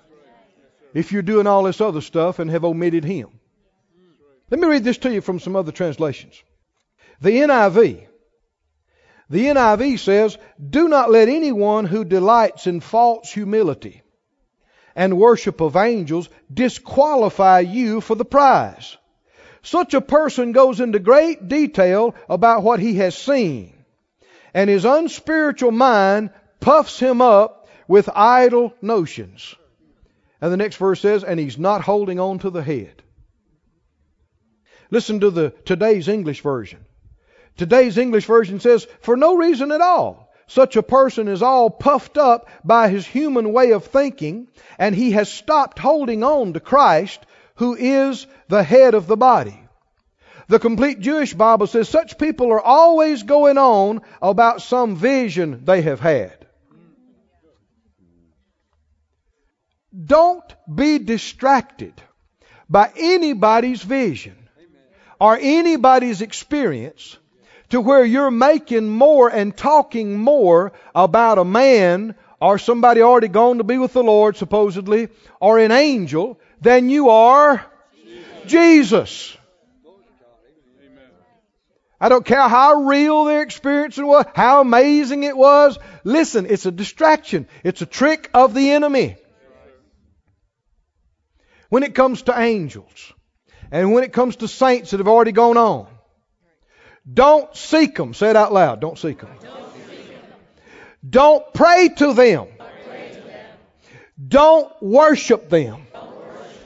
If 0.94 1.12
you're 1.12 1.24
doing 1.24 1.48
all 1.48 1.64
this 1.64 1.82
other 1.82 2.02
stuff 2.02 2.38
and 2.38 2.52
have 2.52 2.64
omitted 2.64 3.04
Him. 3.04 3.30
Let 4.52 4.60
me 4.60 4.68
read 4.68 4.84
this 4.84 5.00
to 5.00 5.12
you 5.12 5.22
from 5.22 5.40
some 5.40 5.56
other 5.56 5.72
translations. 5.72 6.42
The 7.22 7.32
NIV. 7.32 8.08
The 9.30 9.46
NIV 9.46 10.00
says, 10.00 10.38
Do 10.70 10.88
not 10.88 11.10
let 11.10 11.30
anyone 11.30 11.86
who 11.86 12.04
delights 12.04 12.68
in 12.68 12.80
false 12.82 13.32
humility 13.32 14.04
and 14.96 15.18
worship 15.18 15.62
of 15.62 15.76
angels 15.76 16.30
disqualify 16.54 17.62
you 17.62 18.02
for 18.02 18.16
the 18.16 18.26
prize. 18.26 18.98
Such 19.62 19.94
a 19.94 20.02
person 20.02 20.52
goes 20.52 20.80
into 20.80 21.00
great 21.00 21.48
detail 21.48 22.16
about 22.30 22.64
what 22.64 22.80
he 22.80 22.96
has 22.96 23.18
seen, 23.18 23.74
and 24.54 24.70
his 24.70 24.86
unspiritual 24.86 25.72
mind 25.72 26.32
puffs 26.60 27.00
him 27.00 27.22
up 27.22 27.68
with 27.88 28.10
idle 28.14 28.74
notions. 28.82 29.56
And 30.42 30.52
the 30.52 30.58
next 30.58 30.76
verse 30.76 31.00
says, 31.00 31.24
and 31.24 31.40
he's 31.40 31.58
not 31.58 31.82
holding 31.82 32.20
on 32.20 32.40
to 32.40 32.50
the 32.50 32.62
head. 32.62 33.02
Listen 34.92 35.22
to 35.22 35.32
the 35.32 35.52
today's 35.66 36.10
English 36.10 36.42
version. 36.42 36.86
Today's 37.58 37.98
English 37.98 38.26
version 38.26 38.60
says, 38.60 38.88
for 39.02 39.16
no 39.16 39.36
reason 39.36 39.72
at 39.72 39.82
all. 39.82 40.32
Such 40.48 40.76
a 40.76 40.84
person 40.84 41.28
is 41.28 41.42
all 41.42 41.70
puffed 41.70 42.18
up 42.18 42.50
by 42.64 42.90
his 42.90 43.06
human 43.06 43.54
way 43.54 43.72
of 43.72 43.86
thinking, 43.86 44.48
and 44.78 44.94
he 44.94 45.12
has 45.12 45.32
stopped 45.32 45.80
holding 45.80 46.24
on 46.24 46.54
to 46.54 46.60
Christ, 46.60 47.20
who 47.56 47.76
is 47.76 48.28
the 48.50 48.64
head 48.64 48.94
of 48.94 49.08
the 49.08 49.18
body. 49.18 49.60
The 50.48 50.60
complete 50.60 51.00
Jewish 51.00 51.34
Bible 51.34 51.68
says 51.68 51.88
such 51.88 52.18
people 52.18 52.52
are 52.52 52.62
always 52.62 53.24
going 53.24 53.58
on 53.58 54.02
about 54.22 54.62
some 54.62 54.96
vision 54.96 55.64
they 55.64 55.82
have 55.84 56.00
had. 56.00 56.46
Don't 60.06 60.56
be 60.74 61.00
distracted 61.00 61.94
by 62.68 62.92
anybody's 62.98 63.82
vision 63.82 64.36
or 65.20 65.38
anybody's 65.40 66.22
experience 66.22 67.18
to 67.74 67.82
where 67.82 68.06
you're 68.06 68.30
making 68.30 68.88
more 68.88 69.30
and 69.30 69.58
talking 69.58 70.16
more 70.16 70.74
about 70.94 71.40
a 71.40 71.44
man 71.44 72.14
or 72.40 72.60
somebody 72.60 73.02
already 73.02 73.28
gone 73.28 73.58
to 73.58 73.64
be 73.64 73.80
with 73.80 73.94
the 73.94 74.04
Lord, 74.04 74.38
supposedly, 74.38 75.10
or 75.40 75.58
an 75.58 75.72
angel, 75.72 76.40
than 76.62 76.92
you 76.92 77.10
are 77.10 77.66
Jesus. 78.46 79.36
I 82.00 82.10
don't 82.10 82.24
care 82.24 82.48
how 82.48 82.84
real 82.84 83.26
their 83.26 83.42
experience 83.42 83.98
was, 83.98 84.26
how 84.36 84.62
amazing 84.62 85.24
it 85.24 85.36
was. 85.36 85.80
Listen, 86.04 86.46
it's 86.48 86.68
a 86.68 86.72
distraction. 86.72 87.48
It's 87.64 87.82
a 87.82 87.88
trick 87.88 88.30
of 88.36 88.54
the 88.54 88.70
enemy. 88.70 89.18
When 91.70 91.82
it 91.82 91.96
comes 91.96 92.22
to 92.24 92.40
angels, 92.40 93.14
and 93.72 93.94
when 93.94 94.04
it 94.04 94.14
comes 94.14 94.36
to 94.36 94.48
saints 94.48 94.92
that 94.92 95.00
have 95.00 95.08
already 95.08 95.32
gone 95.32 95.58
on, 95.58 95.88
don't 97.12 97.56
seek 97.56 97.96
them. 97.96 98.14
Say 98.14 98.30
it 98.30 98.36
out 98.36 98.54
loud. 98.54 98.80
Don't 98.80 98.98
seek 98.98 99.20
them. 99.20 99.30
Don't 101.08 101.54
pray 101.54 101.90
to 101.90 102.14
them. 102.14 102.48
Don't 104.26 104.72
worship 104.82 105.50
them. 105.50 105.86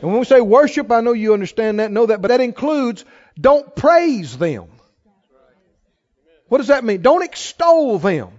And 0.01 0.11
when 0.11 0.19
we 0.19 0.25
say 0.25 0.41
worship, 0.41 0.91
I 0.91 1.01
know 1.01 1.13
you 1.13 1.33
understand 1.33 1.79
that, 1.79 1.91
know 1.91 2.05
that, 2.05 2.21
but 2.21 2.27
that 2.27 2.41
includes 2.41 3.03
don't 3.39 3.75
praise 3.75 4.37
them. 4.37 4.67
What 6.49 6.59
does 6.59 6.67
that 6.67 6.83
mean? 6.83 7.01
Don't 7.01 7.23
extol 7.23 7.97
them. 7.97 8.29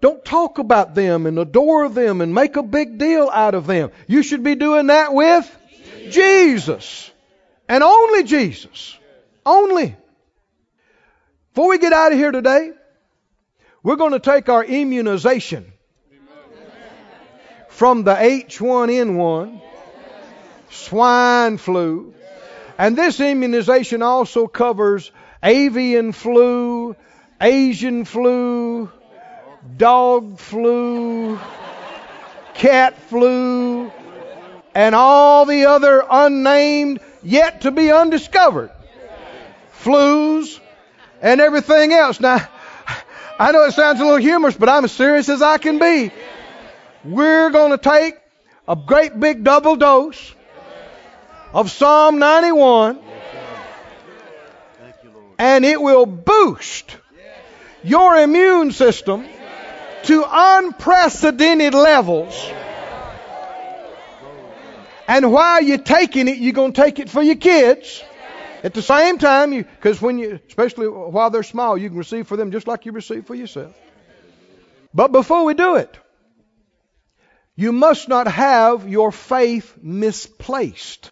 Don't 0.00 0.24
talk 0.24 0.58
about 0.58 0.94
them 0.94 1.26
and 1.26 1.38
adore 1.38 1.88
them 1.88 2.20
and 2.20 2.34
make 2.34 2.56
a 2.56 2.62
big 2.62 2.98
deal 2.98 3.28
out 3.32 3.54
of 3.54 3.66
them. 3.66 3.90
You 4.08 4.22
should 4.22 4.42
be 4.42 4.54
doing 4.54 4.88
that 4.88 5.14
with 5.14 5.48
Jesus. 6.10 7.10
And 7.68 7.82
only 7.84 8.24
Jesus. 8.24 8.96
Only. 9.46 9.96
Before 11.54 11.68
we 11.68 11.76
get 11.76 11.92
out 11.92 12.12
of 12.12 12.18
here 12.18 12.32
today, 12.32 12.72
we're 13.82 13.96
going 13.96 14.12
to 14.12 14.20
take 14.20 14.48
our 14.48 14.64
immunization 14.64 15.70
from 17.68 18.04
the 18.04 18.14
H1N1, 18.14 19.60
swine 20.70 21.58
flu, 21.58 22.14
and 22.78 22.96
this 22.96 23.20
immunization 23.20 24.00
also 24.00 24.46
covers 24.46 25.12
avian 25.42 26.12
flu, 26.12 26.96
Asian 27.38 28.06
flu, 28.06 28.90
dog 29.76 30.38
flu, 30.38 31.38
cat 32.54 32.96
flu, 33.10 33.92
and 34.74 34.94
all 34.94 35.44
the 35.44 35.66
other 35.66 36.02
unnamed 36.10 37.00
yet 37.22 37.60
to 37.60 37.70
be 37.70 37.92
undiscovered. 37.92 38.70
Flus 39.82 40.61
and 41.22 41.40
everything 41.40 41.92
else. 41.92 42.20
Now, 42.20 42.46
I 43.38 43.52
know 43.52 43.64
it 43.64 43.72
sounds 43.72 44.00
a 44.00 44.04
little 44.04 44.18
humorous, 44.18 44.56
but 44.56 44.68
I'm 44.68 44.84
as 44.84 44.92
serious 44.92 45.28
as 45.28 45.40
I 45.40 45.56
can 45.58 45.78
be. 45.78 46.10
We're 47.04 47.50
going 47.50 47.70
to 47.70 47.78
take 47.78 48.16
a 48.68 48.76
great 48.76 49.18
big 49.18 49.44
double 49.44 49.76
dose 49.76 50.34
of 51.54 51.70
Psalm 51.70 52.18
91 52.18 52.98
and 55.38 55.64
it 55.64 55.80
will 55.80 56.06
boost 56.06 56.96
your 57.82 58.16
immune 58.16 58.70
system 58.70 59.26
to 60.04 60.24
unprecedented 60.28 61.74
levels. 61.74 62.50
And 65.08 65.32
while 65.32 65.62
you're 65.62 65.78
taking 65.78 66.28
it, 66.28 66.38
you're 66.38 66.52
going 66.52 66.72
to 66.72 66.80
take 66.80 67.00
it 67.00 67.10
for 67.10 67.22
your 67.22 67.36
kids. 67.36 68.02
At 68.62 68.74
the 68.74 68.82
same 68.82 69.18
time, 69.18 69.50
because 69.50 70.00
when 70.00 70.18
you, 70.18 70.38
especially 70.46 70.86
while 70.86 71.30
they're 71.30 71.42
small, 71.42 71.76
you 71.76 71.88
can 71.88 71.98
receive 71.98 72.28
for 72.28 72.36
them 72.36 72.52
just 72.52 72.68
like 72.68 72.86
you 72.86 72.92
receive 72.92 73.26
for 73.26 73.34
yourself. 73.34 73.74
But 74.94 75.10
before 75.10 75.44
we 75.44 75.54
do 75.54 75.76
it, 75.76 75.98
you 77.56 77.72
must 77.72 78.08
not 78.08 78.28
have 78.28 78.88
your 78.88 79.10
faith 79.10 79.76
misplaced. 79.82 81.10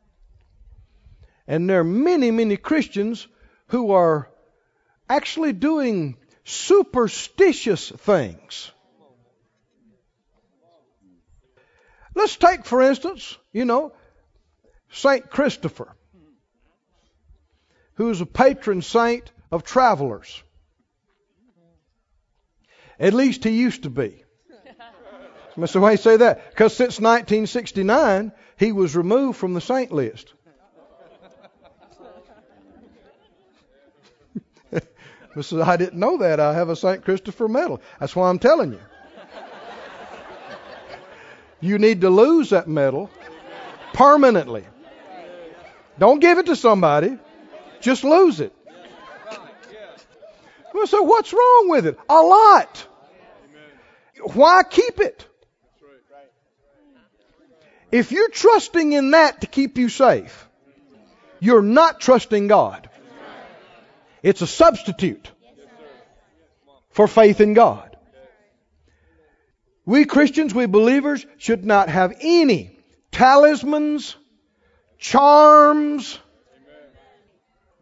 And 1.46 1.68
there 1.68 1.80
are 1.80 1.84
many, 1.84 2.30
many 2.30 2.57
Christians 2.57 3.26
who 3.68 3.90
are 3.92 4.30
actually 5.09 5.53
doing 5.53 6.16
superstitious 6.44 7.90
things. 7.90 8.70
Let's 12.14 12.36
take, 12.36 12.64
for 12.64 12.82
instance, 12.82 13.36
you 13.53 13.64
know, 13.64 13.92
St. 14.92 15.28
Christopher, 15.30 15.94
who's 18.01 18.22
a 18.22 18.26
patron 18.26 18.80
saint 18.80 19.30
of 19.53 19.62
travelers. 19.62 20.42
At 22.98 23.12
least 23.12 23.44
he 23.44 23.51
used 23.51 23.82
to 23.82 23.90
be. 23.90 24.24
Mr. 25.55 25.82
Why 25.82 25.96
say 25.96 26.16
that? 26.16 26.48
Because 26.48 26.74
since 26.74 26.98
1969, 26.98 28.32
he 28.57 28.72
was 28.72 28.96
removed 28.96 29.36
from 29.36 29.53
the 29.53 29.61
saint 29.61 29.92
list. 29.92 30.32
Mrs. 35.36 35.62
I 35.62 35.76
didn't 35.76 36.01
know 36.01 36.16
that. 36.16 36.40
I 36.40 36.55
have 36.55 36.70
a 36.70 36.76
St. 36.76 37.05
Christopher 37.05 37.48
medal. 37.48 37.82
That's 37.98 38.16
why 38.16 38.30
I'm 38.30 38.38
telling 38.38 38.72
you. 38.72 38.80
You 41.61 41.78
need 41.78 42.01
to 42.01 42.09
lose 42.09 42.48
that 42.48 42.66
medal 42.66 43.11
permanently. 43.92 44.64
Don't 45.98 46.20
give 46.20 46.38
it 46.38 46.46
to 46.46 46.57
somebody. 46.57 47.18
Just 47.81 48.05
lose 48.05 48.41
it. 48.41 48.55
So 50.87 51.03
what's 51.03 51.33
wrong 51.33 51.66
with 51.68 51.87
it? 51.87 51.99
A 52.09 52.20
lot. 52.22 52.87
Why 54.35 54.62
keep 54.68 55.01
it? 55.01 55.26
If 57.91 58.12
you're 58.12 58.31
trusting 58.31 58.93
in 58.93 59.11
that 59.12 59.41
to 59.41 59.47
keep 59.47 59.76
you 59.76 59.89
safe, 59.89 60.49
you're 61.41 61.62
not 61.62 62.01
trusting 62.01 62.47
God. 62.47 62.89
It's 64.22 64.43
a 64.43 64.47
substitute 64.47 65.31
for 66.91 67.09
faith 67.09 67.41
in 67.41 67.55
God. 67.55 67.97
We 69.87 70.05
Christians, 70.05 70.55
we 70.55 70.66
believers, 70.66 71.26
should 71.39 71.64
not 71.64 71.89
have 71.89 72.14
any 72.20 72.78
talismans, 73.11 74.14
charms. 74.99 76.18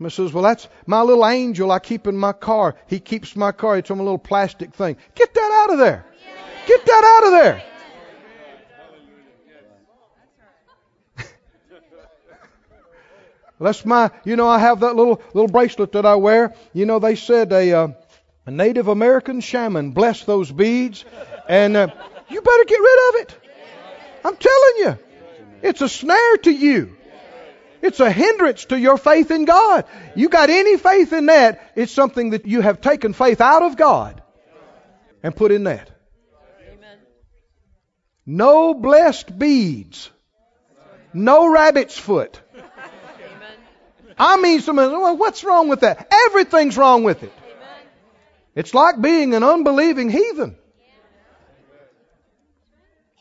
Amen. 0.01 0.11
says, 0.11 0.33
Well, 0.33 0.45
that's 0.45 0.69
my 0.87 1.03
little 1.03 1.27
angel 1.27 1.71
I 1.73 1.79
keep 1.79 2.07
in 2.07 2.17
my 2.17 2.33
car. 2.33 2.77
He 2.87 3.01
keeps 3.01 3.35
my 3.35 3.53
car. 3.53 3.79
It's 3.79 3.91
on 3.91 3.99
a 3.99 4.03
little 4.03 4.19
plastic 4.19 4.75
thing. 4.75 4.97
Get 5.15 5.35
that 5.35 5.65
out 5.65 5.73
of 5.73 5.79
there. 5.79 6.05
Get 6.67 6.87
that 6.87 7.05
out 7.05 7.27
of 7.27 7.33
there. 7.33 7.63
That's 13.61 13.85
my, 13.85 14.11
you 14.25 14.37
know, 14.37 14.47
I 14.47 14.61
have 14.61 14.81
that 14.81 14.95
little 14.95 15.21
little 15.35 15.49
bracelet 15.49 15.93
that 15.93 16.07
I 16.07 16.15
wear. 16.15 16.55
You 16.73 16.87
know, 16.87 17.01
they 17.01 17.17
said 17.17 17.53
a, 17.53 17.73
uh, 17.73 17.89
a 18.47 18.51
Native 18.51 18.89
American 18.89 19.41
shaman 19.41 19.91
blessed 19.91 20.27
those 20.27 20.51
beads, 20.51 21.05
and 21.49 21.77
uh, 21.77 21.89
you 22.29 22.41
better 22.41 22.65
get 22.65 22.79
rid 22.79 23.09
of 23.09 23.21
it. 23.23 23.37
I'm 24.25 24.37
telling 24.37 24.75
you, 24.79 24.99
it's 25.63 25.81
a 25.81 25.89
snare 25.89 26.37
to 26.45 26.53
you. 26.53 26.98
It's 27.81 28.01
a 28.01 28.11
hindrance 28.11 28.65
to 28.67 28.79
your 28.79 28.97
faith 28.99 29.31
in 29.31 29.45
God. 29.45 29.85
You 30.15 30.29
got 30.29 30.51
any 30.51 30.77
faith 30.77 31.13
in 31.13 31.27
that, 31.27 31.73
it's 31.77 31.93
something 31.93 32.31
that 32.31 32.47
you 32.47 32.61
have 32.61 32.81
taken 32.81 33.13
faith 33.13 33.41
out 33.41 33.63
of 33.63 33.77
God 33.77 34.23
and 35.23 35.35
put 35.35 35.53
in 35.53 35.65
that. 35.65 35.91
No 38.27 38.75
blessed 38.75 39.39
beads. 39.39 40.11
No 41.15 41.51
rabbit's 41.51 41.99
foot. 41.99 42.41
I 44.19 44.37
mean, 44.37 44.61
someone, 44.61 44.91
well, 44.91 45.17
what's 45.17 45.45
wrong 45.45 45.69
with 45.69 45.81
that? 45.81 46.13
Everything's 46.27 46.77
wrong 46.77 47.05
with 47.05 47.23
it. 47.23 47.33
It's 48.55 48.75
like 48.75 49.01
being 49.01 49.35
an 49.35 49.45
unbelieving 49.45 50.11
heathen. 50.11 50.57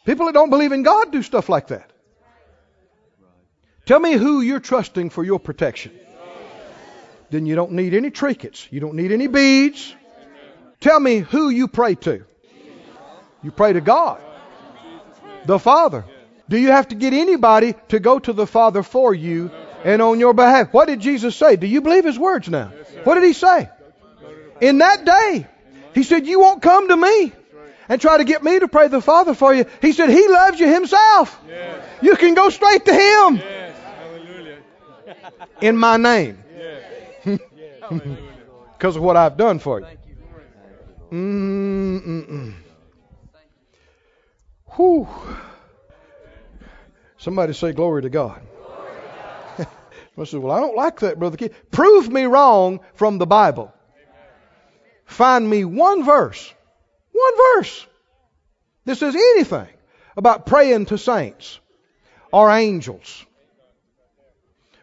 People 0.05 0.25
that 0.25 0.33
don't 0.33 0.49
believe 0.49 0.71
in 0.71 0.83
God 0.83 1.11
do 1.11 1.21
stuff 1.21 1.47
like 1.47 1.67
that. 1.67 1.91
Tell 3.87 3.99
me 3.99 4.13
who 4.13 4.41
you're 4.41 4.59
trusting 4.59 5.09
for 5.09 5.23
your 5.23 5.39
protection. 5.39 5.91
Then 7.29 7.45
you 7.45 7.55
don't 7.55 7.71
need 7.71 7.93
any 7.93 8.11
trinkets. 8.11 8.67
You 8.69 8.79
don't 8.79 8.95
need 8.95 9.11
any 9.11 9.27
beads. 9.27 9.95
Tell 10.79 10.99
me 10.99 11.19
who 11.19 11.49
you 11.49 11.67
pray 11.67 11.95
to. 11.95 12.23
You 13.43 13.51
pray 13.51 13.73
to 13.73 13.81
God, 13.81 14.21
the 15.45 15.57
Father. 15.57 16.05
Do 16.49 16.57
you 16.57 16.71
have 16.71 16.89
to 16.89 16.95
get 16.95 17.13
anybody 17.13 17.75
to 17.89 17.99
go 17.99 18.19
to 18.19 18.33
the 18.33 18.45
Father 18.45 18.83
for 18.83 19.13
you 19.13 19.51
and 19.83 20.01
on 20.01 20.19
your 20.19 20.33
behalf. 20.33 20.73
What 20.73 20.87
did 20.87 20.99
Jesus 20.99 21.35
say? 21.35 21.55
Do 21.55 21.67
you 21.67 21.81
believe 21.81 22.03
his 22.03 22.19
words 22.19 22.49
now? 22.49 22.71
What 23.03 23.15
did 23.15 23.23
he 23.23 23.33
say? 23.33 23.69
In 24.59 24.79
that 24.79 25.05
day, 25.05 25.47
he 25.93 26.03
said, 26.03 26.27
You 26.27 26.39
won't 26.39 26.61
come 26.61 26.89
to 26.89 26.97
me 26.97 27.31
and 27.87 28.01
try 28.01 28.17
to 28.17 28.23
get 28.23 28.43
me 28.43 28.59
to 28.59 28.67
pray 28.67 28.87
the 28.87 29.01
Father 29.01 29.33
for 29.33 29.53
you. 29.53 29.65
He 29.81 29.93
said, 29.93 30.09
He 30.09 30.27
loves 30.27 30.59
you 30.59 30.67
himself. 30.67 31.39
You 32.01 32.15
can 32.15 32.33
go 32.33 32.49
straight 32.49 32.85
to 32.85 32.93
him 32.93 33.41
in 35.61 35.77
my 35.77 35.97
name 35.97 36.43
because 38.73 38.95
of 38.95 39.01
what 39.01 39.17
I've 39.17 39.37
done 39.37 39.59
for 39.59 39.79
you. 39.79 39.87
Mm-mm-mm. 41.11 42.53
Whew. 44.75 45.07
Somebody 47.17 47.53
say 47.53 47.71
glory 47.71 48.03
to 48.03 48.09
God. 48.09 48.41
I 50.17 50.23
said, 50.23 50.39
Well, 50.39 50.55
I 50.55 50.59
don't 50.59 50.75
like 50.75 50.99
that, 50.99 51.17
Brother 51.17 51.37
Keith. 51.37 51.55
Prove 51.71 52.11
me 52.11 52.23
wrong 52.23 52.81
from 52.93 53.17
the 53.17 53.25
Bible. 53.25 53.73
Find 55.05 55.49
me 55.49 55.63
one 55.63 56.03
verse, 56.03 56.53
one 57.13 57.33
verse 57.55 57.87
that 58.85 58.97
says 58.97 59.15
anything 59.15 59.69
about 60.17 60.45
praying 60.45 60.87
to 60.87 60.97
saints 60.97 61.59
or 62.31 62.51
angels 62.51 63.25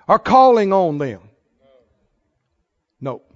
or 0.09 0.19
calling 0.19 0.73
on 0.73 0.99
them. 0.99 1.21
Nope. 3.01 3.31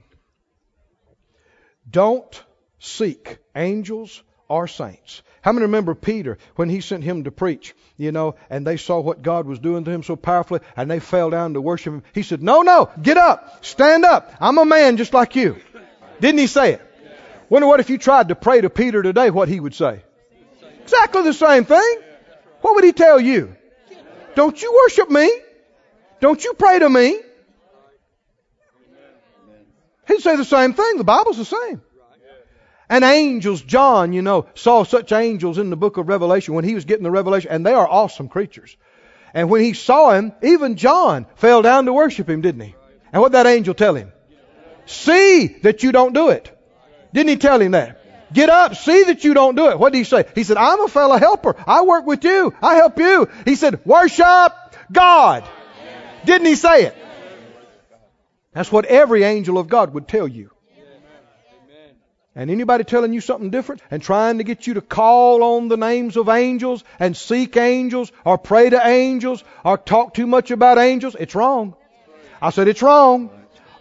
Don't 1.91 2.43
seek 2.79 3.39
angels 3.55 4.23
or 4.49 4.67
saints. 4.69 5.23
How 5.41 5.53
many 5.53 5.63
remember 5.65 5.95
Peter 5.95 6.39
when 6.57 6.69
he 6.69 6.81
sent 6.81 7.05
him 7.05 7.25
to 7.25 7.31
preach, 7.31 7.75
you 7.97 8.13
know, 8.13 8.35
and 8.51 8.67
they 8.67 8.77
saw 8.77 9.01
what 9.01 9.23
God 9.23 9.47
was 9.47 9.59
doing 9.59 9.85
to 9.85 9.91
him 9.91 10.03
so 10.03 10.17
powerfully 10.17 10.61
and 10.77 10.91
they 10.91 11.01
fell 11.01 11.31
down 11.31 11.55
to 11.55 11.61
worship 11.61 11.95
him? 11.95 12.03
He 12.13 12.23
said, 12.23 12.43
No, 12.43 12.63
no, 12.63 12.91
get 13.01 13.17
up, 13.17 13.65
stand 13.65 14.05
up. 14.05 14.33
I'm 14.41 14.59
a 14.59 14.65
man 14.65 14.97
just 14.97 15.15
like 15.15 15.37
you. 15.37 15.57
Didn't 16.21 16.39
he 16.39 16.47
say 16.49 16.75
it? 16.75 16.83
Wonder 17.49 17.69
what 17.69 17.81
if 17.81 17.89
you 17.89 17.99
tried 17.99 18.29
to 18.29 18.35
pray 18.35 18.61
to 18.61 18.69
Peter 18.69 19.03
today, 19.03 19.31
what 19.31 19.49
he 19.49 19.59
would 19.59 19.75
say? 19.75 20.03
Exactly 20.83 21.23
the 21.23 21.33
same 21.33 21.65
thing. 21.65 21.99
What 22.61 22.75
would 22.75 22.85
he 22.85 22.93
tell 22.93 23.21
you? 23.21 23.57
Don't 24.35 24.61
you 24.61 24.83
worship 24.85 25.11
me? 25.11 25.31
Don't 26.21 26.43
you 26.43 26.55
pray 26.55 26.79
to 26.79 26.89
me? 26.89 27.21
He'd 30.09 30.21
say 30.21 30.37
the 30.37 30.45
same 30.45 30.73
thing. 30.73 30.97
The 30.97 31.05
Bible's 31.05 31.37
the 31.37 31.45
same. 31.45 31.83
And 32.89 33.05
angels, 33.05 33.61
John, 33.61 34.15
you 34.15 34.23
know, 34.23 34.47
saw 34.55 34.83
such 34.83 35.13
angels 35.13 35.59
in 35.59 35.69
the 35.69 35.77
book 35.77 35.99
of 35.99 36.09
Revelation 36.09 36.55
when 36.55 36.65
he 36.65 36.75
was 36.75 36.87
getting 36.87 37.05
the 37.05 37.11
revelation, 37.11 37.51
and 37.51 37.65
they 37.65 37.75
are 37.75 37.87
awesome 37.87 38.29
creatures. 38.29 38.77
And 39.35 39.51
when 39.51 39.63
he 39.63 39.75
saw 39.75 40.13
him, 40.13 40.33
even 40.43 40.77
John 40.77 41.27
fell 41.37 41.61
down 41.61 41.85
to 41.85 41.93
worship 41.93 42.31
him, 42.31 42.41
didn't 42.41 42.63
he? 42.63 42.75
And 43.13 43.21
what 43.21 43.29
did 43.29 43.45
that 43.45 43.47
angel 43.47 43.75
tell 43.75 43.95
him? 43.95 44.13
See 44.87 45.49
that 45.63 45.83
you 45.83 45.93
don't 45.93 46.15
do 46.15 46.31
it. 46.31 46.51
Didn't 47.13 47.29
he 47.29 47.37
tell 47.37 47.61
him 47.61 47.73
that? 47.73 48.33
Get 48.33 48.49
up, 48.49 48.75
see 48.75 49.05
that 49.05 49.25
you 49.25 49.35
don't 49.35 49.55
do 49.55 49.69
it. 49.69 49.79
What 49.79 49.93
did 49.93 49.99
he 49.99 50.05
say? 50.05 50.25
He 50.35 50.45
said, 50.45 50.57
I'm 50.57 50.81
a 50.81 50.89
fellow 50.89 51.17
helper. 51.17 51.57
I 51.67 51.83
work 51.83 52.07
with 52.07 52.25
you. 52.25 52.55
I 52.63 52.77
help 52.77 52.99
you. 52.99 53.29
He 53.45 53.55
said, 53.55 53.85
worship 53.85 54.53
God. 54.91 55.45
Didn't 56.29 56.47
he 56.47 56.57
say 56.57 56.85
it? 56.85 56.97
That's 58.53 58.71
what 58.71 58.85
every 58.85 59.23
angel 59.23 59.57
of 59.57 59.67
God 59.67 59.95
would 59.95 60.07
tell 60.07 60.29
you. 60.29 60.51
And 62.35 62.51
anybody 62.51 62.85
telling 62.85 63.15
you 63.15 63.23
something 63.23 63.49
different 63.49 63.81
and 63.91 64.03
trying 64.03 64.37
to 64.37 64.45
get 64.45 64.67
you 64.67 64.75
to 64.75 64.83
call 64.83 65.43
on 65.43 65.69
the 65.69 65.79
names 65.79 66.19
of 66.19 66.29
angels 66.29 66.85
and 66.99 67.17
seek 67.17 67.57
angels 67.57 68.13
or 68.27 68.37
pray 68.37 68.69
to 68.69 68.87
angels 68.87 69.43
or 69.65 69.79
talk 69.79 70.13
too 70.13 70.27
much 70.27 70.51
about 70.51 70.77
angels, 70.77 71.17
it's 71.19 71.35
wrong. 71.35 71.75
I 72.43 72.51
said 72.51 72.69
it's 72.69 72.83
wrong. 72.83 73.31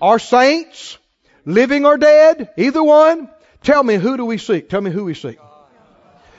Our 0.01 0.17
saints, 0.17 0.97
living 1.43 1.85
or 1.85 1.97
dead, 1.97 2.51
either 2.55 2.81
one, 2.81 3.29
tell 3.61 3.83
me 3.83 3.95
who 3.95 4.15
do 4.15 4.23
we 4.23 4.37
seek? 4.37 4.69
Tell 4.69 4.81
me 4.81 4.89
who 4.89 5.03
we 5.03 5.15
seek. 5.15 5.37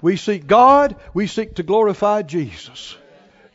We 0.01 0.17
seek 0.17 0.47
God, 0.47 0.97
we 1.13 1.27
seek 1.27 1.57
to 1.57 1.63
glorify 1.63 2.23
Jesus. 2.23 2.97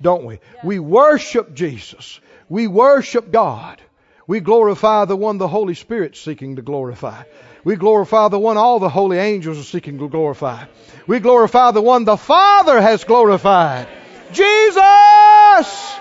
Don't 0.03 0.25
we? 0.25 0.39
We 0.63 0.77
worship 0.77 1.55
Jesus. 1.55 2.19
We 2.49 2.67
worship 2.67 3.31
God. 3.31 3.81
We 4.27 4.39
glorify 4.39 5.05
the 5.05 5.15
one 5.15 5.37
the 5.37 5.47
Holy 5.47 5.73
Spirit's 5.73 6.19
seeking 6.19 6.55
to 6.55 6.61
glorify. 6.61 7.23
We 7.63 7.75
glorify 7.75 8.27
the 8.27 8.39
one 8.39 8.57
all 8.57 8.79
the 8.79 8.89
holy 8.89 9.17
angels 9.17 9.59
are 9.59 9.63
seeking 9.63 9.99
to 9.99 10.09
glorify. 10.09 10.65
We 11.07 11.19
glorify 11.19 11.71
the 11.71 11.81
one 11.81 12.03
the 12.03 12.17
Father 12.17 12.81
has 12.81 13.03
glorified. 13.03 13.87
Jesus! 14.31 15.95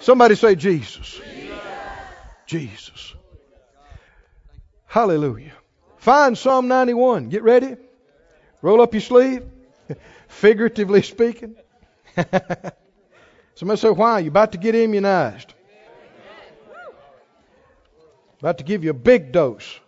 Somebody 0.00 0.34
say 0.34 0.54
Jesus. 0.54 1.20
Jesus. 2.46 3.14
Hallelujah. 4.86 5.52
Find 5.98 6.36
Psalm 6.36 6.68
91. 6.68 7.28
Get 7.28 7.42
ready. 7.42 7.76
Roll 8.62 8.80
up 8.80 8.94
your 8.94 9.00
sleeve. 9.00 9.44
Figuratively 10.28 11.02
speaking. 11.02 11.56
Somebody 13.54 13.80
say, 13.80 13.90
why? 13.90 14.20
You 14.20 14.28
about 14.28 14.52
to 14.52 14.58
get 14.58 14.74
immunized. 14.74 15.54
About 18.40 18.58
to 18.58 18.64
give 18.64 18.84
you 18.84 18.90
a 18.90 18.94
big 18.94 19.32
dose. 19.32 19.78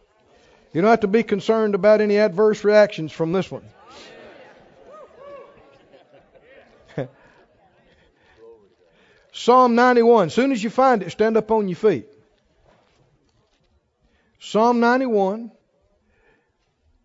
You 0.73 0.81
don't 0.83 0.91
have 0.91 1.01
to 1.01 1.09
be 1.09 1.23
concerned 1.23 1.75
about 1.75 2.01
any 2.01 2.19
adverse 2.19 2.65
reactions 2.65 3.13
from 3.13 3.33
this 3.33 3.51
one. 3.51 3.65
Psalm 9.33 9.75
91. 9.75 10.27
As 10.27 10.35
soon 10.35 10.53
as 10.53 10.63
you 10.63 10.69
find 10.71 11.03
it, 11.03 11.11
stand 11.11 11.37
up 11.39 11.51
on 11.51 11.69
your 11.69 11.77
feet. 11.77 12.07
Psalm 14.39 14.81
91. 14.81 15.51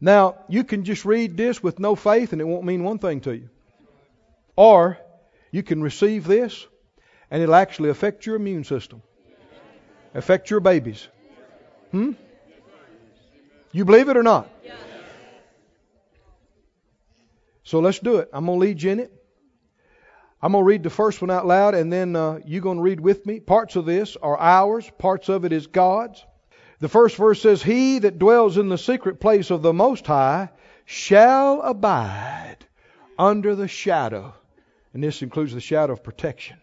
Now, 0.01 0.35
you 0.49 0.63
can 0.65 0.83
just 0.83 1.05
read 1.05 1.37
this 1.37 1.63
with 1.63 1.79
no 1.79 1.95
faith 1.95 2.33
and 2.33 2.41
it 2.41 2.45
won't 2.45 2.65
mean 2.65 2.83
one 2.83 2.99
thing 2.99 3.21
to 3.21 3.33
you. 3.33 3.49
Or 4.55 4.97
you 5.51 5.63
can 5.63 5.81
receive 5.81 6.25
this 6.25 6.67
and 7.31 7.41
it'll 7.41 7.55
actually 7.55 7.89
affect 7.89 8.25
your 8.25 8.35
immune 8.35 8.65
system, 8.65 9.01
affect 10.13 10.49
your 10.49 10.59
babies. 10.59 11.07
Hmm? 11.97 12.11
You 13.71 13.85
believe 13.85 14.07
it 14.09 14.17
or 14.17 14.23
not? 14.23 14.47
So 17.63 17.79
let's 17.79 17.97
do 17.99 18.17
it. 18.17 18.29
I'm 18.31 18.45
going 18.45 18.59
to 18.59 18.65
lead 18.65 18.81
you 18.81 18.91
in 18.91 18.99
it. 18.99 19.11
I'm 20.39 20.51
going 20.51 20.63
to 20.63 20.67
read 20.67 20.83
the 20.83 20.91
first 20.91 21.21
one 21.21 21.31
out 21.31 21.47
loud, 21.47 21.73
and 21.73 21.91
then 21.91 22.15
uh, 22.15 22.39
you're 22.45 22.61
going 22.61 22.77
to 22.77 22.83
read 22.83 22.99
with 22.99 23.25
me. 23.25 23.39
Parts 23.39 23.75
of 23.75 23.85
this 23.85 24.15
are 24.15 24.37
ours, 24.37 24.89
parts 24.99 25.27
of 25.27 25.43
it 25.43 25.51
is 25.51 25.65
God's. 25.65 26.23
The 26.79 26.87
first 26.87 27.17
verse 27.17 27.41
says, 27.41 27.63
He 27.63 27.97
that 27.99 28.19
dwells 28.19 28.57
in 28.57 28.69
the 28.69 28.77
secret 28.77 29.19
place 29.19 29.49
of 29.49 29.63
the 29.63 29.73
Most 29.73 30.05
High 30.05 30.49
shall 30.85 31.63
abide 31.63 32.57
under 33.17 33.55
the 33.55 33.67
shadow. 33.67 34.35
And 34.93 35.03
this 35.03 35.23
includes 35.23 35.53
the 35.53 35.61
shadow 35.61 35.93
of 35.93 36.03
protection 36.03 36.57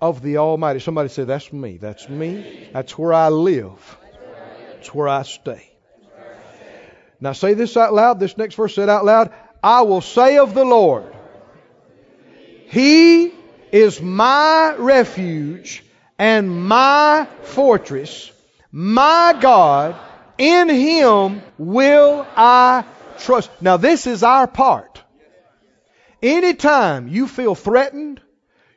of 0.00 0.22
the 0.22 0.38
Almighty. 0.38 0.80
Somebody 0.80 1.10
say, 1.10 1.24
That's 1.24 1.52
me. 1.52 1.76
That's 1.76 2.08
me. 2.08 2.70
That's 2.72 2.96
where 2.96 3.12
I 3.12 3.28
live. 3.28 3.98
That's 4.80 4.94
where 4.94 5.08
I 5.08 5.24
stay. 5.24 5.70
Now 7.20 7.32
say 7.32 7.52
this 7.52 7.76
out 7.76 7.92
loud. 7.92 8.18
This 8.18 8.38
next 8.38 8.54
verse 8.54 8.74
said 8.74 8.88
out 8.88 9.04
loud. 9.04 9.30
I 9.62 9.82
will 9.82 10.00
say 10.00 10.38
of 10.38 10.54
the 10.54 10.64
Lord, 10.64 11.04
He 12.68 13.30
is 13.72 14.00
my 14.00 14.74
refuge 14.78 15.84
and 16.18 16.66
my 16.66 17.28
fortress, 17.42 18.32
my 18.72 19.36
God. 19.38 19.96
In 20.38 20.70
Him 20.70 21.42
will 21.58 22.26
I 22.34 22.86
trust. 23.18 23.50
Now 23.60 23.76
this 23.76 24.06
is 24.06 24.22
our 24.22 24.46
part. 24.46 25.02
Anytime 26.22 27.06
you 27.06 27.26
feel 27.26 27.54
threatened, 27.54 28.22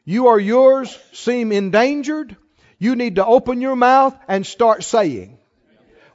you 0.04 0.28
or 0.28 0.38
yours 0.38 1.00
seem 1.14 1.54
endangered, 1.54 2.36
you 2.78 2.98
need 2.98 3.16
to 3.16 3.26
open 3.26 3.62
your 3.62 3.78
mouth 3.78 4.18
and 4.28 4.46
start 4.46 4.84
saying. 4.84 5.38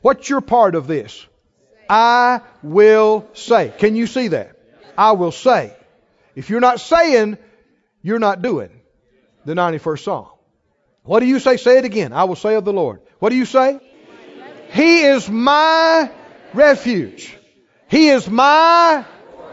What's 0.01 0.28
your 0.28 0.40
part 0.40 0.74
of 0.74 0.86
this? 0.86 1.26
I 1.88 2.42
will 2.62 3.26
say. 3.32 3.72
Can 3.78 3.96
you 3.96 4.07
see 4.07 4.28
that? 4.28 4.57
I 4.96 5.12
will 5.12 5.32
say. 5.32 5.74
If 6.34 6.51
you're 6.51 6.61
not 6.61 6.80
saying, 6.80 7.38
you're 8.03 8.18
not 8.18 8.42
doing 8.42 8.70
the 9.44 9.55
91st 9.55 10.05
Psalm. 10.05 10.26
What 11.03 11.20
do 11.20 11.26
you 11.26 11.38
say? 11.38 11.57
Say 11.57 11.78
it 11.78 11.84
again. 11.84 12.12
I 12.12 12.24
will 12.24 12.36
say 12.36 12.55
of 12.55 12.64
the 12.64 12.72
Lord. 12.72 13.01
What 13.18 13.30
do 13.30 13.36
you 13.36 13.46
say? 13.46 13.80
He 14.72 15.01
is 15.01 15.28
my 15.28 16.11
refuge. 16.53 17.36
He 17.88 18.11
is 18.11 18.28
my 18.28 19.05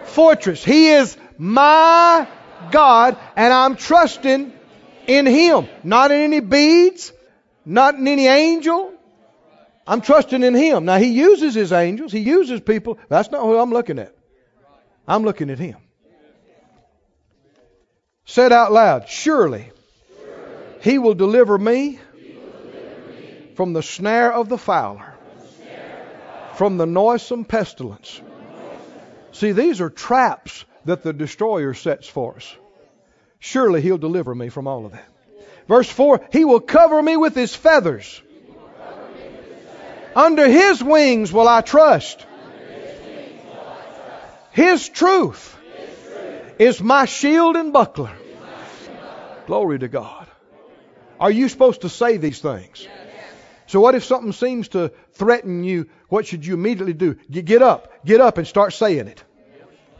fortress. 0.03 0.63
He 0.63 0.89
is 0.89 1.17
my 1.37 2.27
God, 2.71 3.17
and 3.35 3.53
I'm 3.53 3.75
trusting 3.77 4.51
in 5.07 5.25
Him. 5.25 5.67
Not 5.83 6.11
in 6.11 6.21
any 6.21 6.41
beads, 6.41 7.13
not 7.65 7.95
in 7.95 8.07
any 8.07 8.27
angel, 8.27 8.91
I'm 9.87 10.01
trusting 10.01 10.43
in 10.43 10.53
Him. 10.55 10.85
Now, 10.85 10.97
He 10.97 11.11
uses 11.11 11.53
His 11.53 11.71
angels, 11.71 12.11
He 12.11 12.19
uses 12.19 12.61
people. 12.61 12.97
That's 13.09 13.31
not 13.31 13.41
who 13.41 13.57
I'm 13.57 13.71
looking 13.71 13.99
at. 13.99 14.15
I'm 15.07 15.23
looking 15.23 15.49
at 15.49 15.59
Him. 15.59 15.77
Said 18.25 18.51
out 18.51 18.71
loud, 18.71 19.07
Surely 19.07 19.71
He 20.81 20.97
will 20.97 21.13
deliver 21.13 21.57
me 21.57 21.99
from 23.55 23.73
the 23.73 23.83
snare 23.83 24.33
of 24.33 24.49
the 24.49 24.57
fowler, 24.57 25.13
from 26.55 26.77
the 26.77 26.85
noisome 26.85 27.45
pestilence. 27.45 28.21
See, 29.31 29.51
these 29.51 29.81
are 29.81 29.89
traps 29.89 30.65
that 30.85 31.03
the 31.03 31.13
destroyer 31.13 31.73
sets 31.73 32.07
for 32.07 32.35
us. 32.37 32.55
Surely 33.39 33.81
He'll 33.81 33.97
deliver 33.99 34.33
me 34.33 34.49
from 34.49 34.67
all 34.67 34.85
of 34.85 34.93
that. 34.93 35.07
Verse 35.67 35.89
4 35.89 36.27
He 36.31 36.45
will 36.45 36.59
cover 36.59 37.01
me 37.01 37.15
with 37.17 37.35
His 37.35 37.53
feathers 37.55 38.21
under 40.15 40.47
his 40.47 40.83
wings 40.83 41.31
will 41.31 41.47
I 41.47 41.61
trust. 41.61 42.25
His 44.51 44.87
truth 44.87 45.57
is 46.57 46.81
my 46.81 47.05
shield 47.05 47.55
and 47.55 47.73
buckler. 47.73 48.15
Glory 49.47 49.79
to 49.79 49.87
God. 49.87 50.27
Are 51.19 51.31
you 51.31 51.49
supposed 51.49 51.81
to 51.81 51.89
say 51.89 52.17
these 52.17 52.39
things? 52.39 52.87
So 53.67 53.79
what 53.81 53.95
if 53.95 54.05
something 54.05 54.31
seems 54.31 54.69
to 54.69 54.91
threaten 55.13 55.63
you? 55.63 55.89
What 56.07 56.27
should 56.27 56.45
you 56.45 56.53
immediately 56.53 56.93
do? 56.93 57.15
Get 57.29 57.61
up, 57.61 58.05
get 58.05 58.21
up 58.21 58.37
and 58.37 58.47
start 58.47 58.73
saying 58.73 59.07
it. 59.07 59.23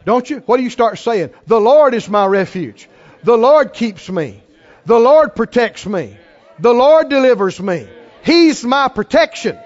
Don't 0.04 0.28
you? 0.30 0.38
What 0.46 0.58
do 0.58 0.62
you 0.62 0.70
start 0.70 0.98
saying? 0.98 1.30
The 1.46 1.60
Lord 1.60 1.92
is 1.92 2.08
my 2.08 2.26
refuge. 2.26 2.88
The 3.24 3.36
Lord 3.36 3.72
keeps 3.72 4.08
me. 4.08 4.40
The 4.84 4.98
Lord 4.98 5.34
protects 5.34 5.84
me. 5.84 6.16
The 6.60 6.72
Lord 6.72 7.08
delivers 7.08 7.60
me. 7.60 7.88
He's 8.22 8.64
my 8.64 8.88
protection. 8.88 9.58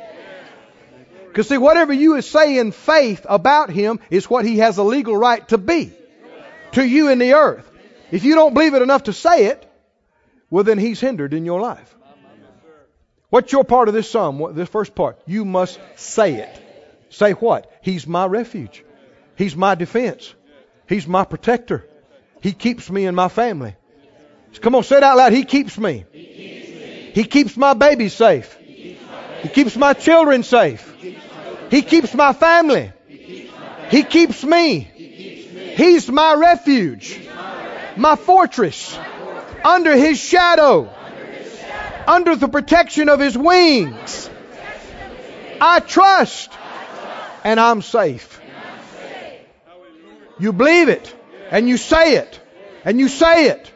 Because 1.31 1.47
see, 1.47 1.59
whatever 1.59 1.93
you 1.93 2.20
say 2.22 2.59
in 2.59 2.72
faith 2.72 3.24
about 3.28 3.70
Him 3.70 4.01
is 4.11 4.28
what 4.28 4.45
He 4.45 4.59
has 4.59 4.78
a 4.78 4.83
legal 4.83 5.16
right 5.16 5.47
to 5.49 5.59
be 5.59 5.93
to 6.72 6.85
you 6.85 7.09
in 7.09 7.20
the 7.20 7.35
earth. 7.35 7.70
If 8.11 8.24
you 8.24 8.35
don't 8.35 8.53
believe 8.53 8.74
it 8.74 8.83
enough 8.83 9.05
to 9.05 9.12
say 9.12 9.47
it, 9.47 9.64
well 10.51 10.64
then 10.64 10.78
He's 10.78 10.99
hindered 10.99 11.33
in 11.33 11.45
your 11.45 11.61
life. 11.61 11.95
What's 13.28 13.53
your 13.53 13.62
part 13.62 13.87
of 13.87 13.95
this 13.95 14.11
psalm? 14.11 14.55
This 14.57 14.68
first 14.68 14.97
part. 14.97 15.20
You 15.24 15.45
must 15.45 15.78
say 15.95 16.35
it. 16.35 16.62
Say 17.11 17.33
what? 17.33 17.70
He's 17.81 18.09
my 18.09 18.26
refuge. 18.26 18.85
He's 19.37 19.55
my 19.55 19.76
defense. 19.76 20.35
He's 20.89 21.07
my 21.07 21.24
protector. 21.24 21.87
He 22.43 22.53
keeps 22.53 22.91
me 22.91 23.07
and 23.07 23.14
my 23.14 23.28
family. 23.28 23.76
Come 24.61 24.74
on, 24.74 24.83
say 24.83 24.97
it 24.97 25.05
out 25.05 25.16
loud. 25.16 25.33
He 25.33 25.45
keeps 25.45 25.78
me. 25.78 26.05
He 26.11 26.24
keeps, 26.24 26.68
me. 26.68 27.12
He 27.14 27.24
keeps 27.24 27.57
my 27.57 27.74
babies 27.74 28.14
safe. 28.14 28.59
He 29.43 29.49
keeps 29.49 29.76
my 29.76 29.93
children 29.95 30.43
safe. 30.43 30.95
He 31.70 31.82
keeps 31.82 32.14
my 32.14 32.32
family. 32.32 32.93
He 33.91 34.03
keeps 34.03 34.45
me. 34.45 34.80
He's 35.76 36.09
my 36.11 36.34
refuge, 36.34 37.18
my 37.97 38.16
fortress, 38.16 38.99
under 39.64 39.97
His 39.97 40.18
shadow, 40.20 40.91
under 42.07 42.36
the 42.36 42.49
protection 42.49 43.09
of 43.09 43.20
His 43.20 43.36
wings. 43.36 44.30
I 45.61 45.80
trust, 45.80 46.51
and 47.45 47.59
I'm 47.59 47.82
safe. 47.82 48.41
You 50.38 50.53
believe 50.53 50.88
it, 50.88 51.14
and 51.51 51.68
you 51.68 51.76
say 51.76 52.16
it, 52.16 52.41
and 52.84 52.99
you 52.99 53.09
say 53.09 53.47
it, 53.49 53.70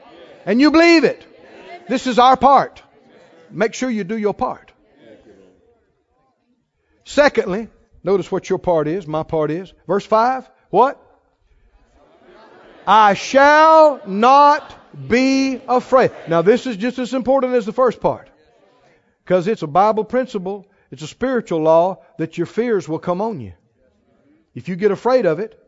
and 0.46 0.60
you 0.60 0.70
believe 0.70 1.04
it. 1.04 1.26
This 1.88 2.06
is 2.06 2.18
our 2.18 2.36
part. 2.36 2.82
make 3.50 3.74
sure 3.74 3.90
you 3.90 4.04
do 4.04 4.16
your 4.16 4.34
part. 4.34 4.63
Secondly, 7.04 7.68
notice 8.02 8.30
what 8.32 8.48
your 8.48 8.58
part 8.58 8.88
is, 8.88 9.06
my 9.06 9.22
part 9.22 9.50
is. 9.50 9.72
Verse 9.86 10.06
5, 10.06 10.48
what? 10.70 11.00
I 12.86 13.14
shall 13.14 14.00
not 14.06 15.08
be 15.08 15.60
afraid. 15.68 16.10
Now, 16.28 16.42
this 16.42 16.66
is 16.66 16.76
just 16.76 16.98
as 16.98 17.14
important 17.14 17.54
as 17.54 17.66
the 17.66 17.72
first 17.72 18.00
part 18.00 18.28
because 19.24 19.48
it's 19.48 19.62
a 19.62 19.66
Bible 19.66 20.04
principle, 20.04 20.66
it's 20.90 21.02
a 21.02 21.06
spiritual 21.06 21.60
law 21.60 22.02
that 22.18 22.36
your 22.36 22.46
fears 22.46 22.88
will 22.88 22.98
come 22.98 23.20
on 23.20 23.40
you. 23.40 23.54
If 24.54 24.68
you 24.68 24.76
get 24.76 24.90
afraid 24.90 25.26
of 25.26 25.40
it, 25.40 25.58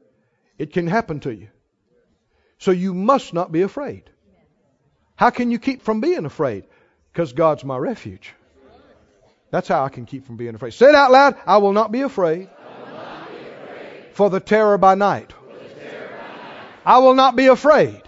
it 0.58 0.72
can 0.72 0.86
happen 0.86 1.20
to 1.20 1.34
you. 1.34 1.48
So 2.58 2.70
you 2.70 2.94
must 2.94 3.34
not 3.34 3.50
be 3.50 3.62
afraid. 3.62 4.04
How 5.16 5.30
can 5.30 5.50
you 5.50 5.58
keep 5.58 5.82
from 5.82 6.00
being 6.00 6.26
afraid? 6.26 6.64
Because 7.12 7.32
God's 7.32 7.64
my 7.64 7.76
refuge. 7.76 8.34
That's 9.50 9.68
how 9.68 9.84
I 9.84 9.88
can 9.88 10.06
keep 10.06 10.26
from 10.26 10.36
being 10.36 10.54
afraid. 10.54 10.72
Say 10.74 10.86
it 10.86 10.94
out 10.94 11.12
loud. 11.12 11.36
I 11.46 11.58
will 11.58 11.72
not 11.72 11.92
be 11.92 12.02
afraid, 12.02 12.48
not 12.48 13.30
be 13.30 13.36
afraid 13.36 14.02
for 14.12 14.28
the 14.28 14.40
terror 14.40 14.76
by 14.76 14.94
night. 14.94 15.28
terror 15.28 16.08
by 16.08 16.16
night. 16.16 16.82
I 16.84 16.98
will 16.98 17.14
not 17.14 17.36
be 17.36 17.46
afraid 17.46 18.02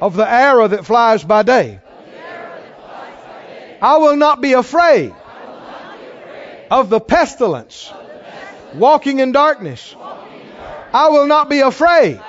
of 0.00 0.16
the 0.16 0.28
arrow 0.28 0.66
that 0.68 0.86
flies 0.86 1.22
by 1.22 1.42
day. 1.42 1.80
flies 1.80 3.22
by 3.24 3.42
day. 3.46 3.78
I 3.82 3.96
will 3.98 4.16
not 4.16 4.40
be 4.40 4.54
afraid 4.54 5.14
of 6.70 6.88
the 6.88 7.00
pestilence 7.00 7.90
of 7.90 8.06
the 8.06 8.18
pestilence 8.18 8.74
walking 8.76 9.20
in 9.20 9.32
darkness. 9.32 9.94
walking 9.94 10.40
in. 10.40 10.48
I 10.94 11.08
will 11.10 11.26
not 11.26 11.50
be 11.50 11.60
afraid 11.60 12.20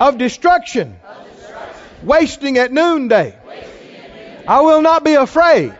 of 0.00 0.16
destruction 0.16 0.96
of 1.04 1.26
destruction 1.36 2.06
wasting 2.06 2.58
at 2.58 2.72
noonday. 2.72 3.36
wasting 3.46 3.96
at 3.96 4.14
noon. 4.14 4.44
I 4.48 4.60
will 4.62 4.80
not 4.80 5.04
be 5.04 5.14
afraid. 5.14 5.74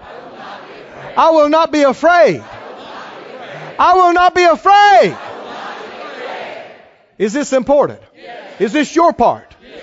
I 1.19 1.31
will 1.31 1.49
not 1.49 1.73
be 1.73 1.83
afraid. 1.83 2.41
I 2.41 2.55
will 2.75 2.93
not 2.93 3.17
be 3.25 3.35
afraid. 3.35 3.77
I 3.81 3.95
will 3.95 4.13
not 4.13 4.35
be 4.37 4.45
afraid. 4.45 4.73
I 4.77 5.35
will 5.35 5.51
not 5.51 5.77
be 5.85 6.23
afraid. 6.23 6.73
Is 7.19 7.33
this 7.33 7.53
important? 7.53 8.01
Yes. 8.15 8.61
Is 8.61 8.73
this 8.73 8.95
your 8.95 9.13
part? 9.13 9.57
Yes. 9.61 9.83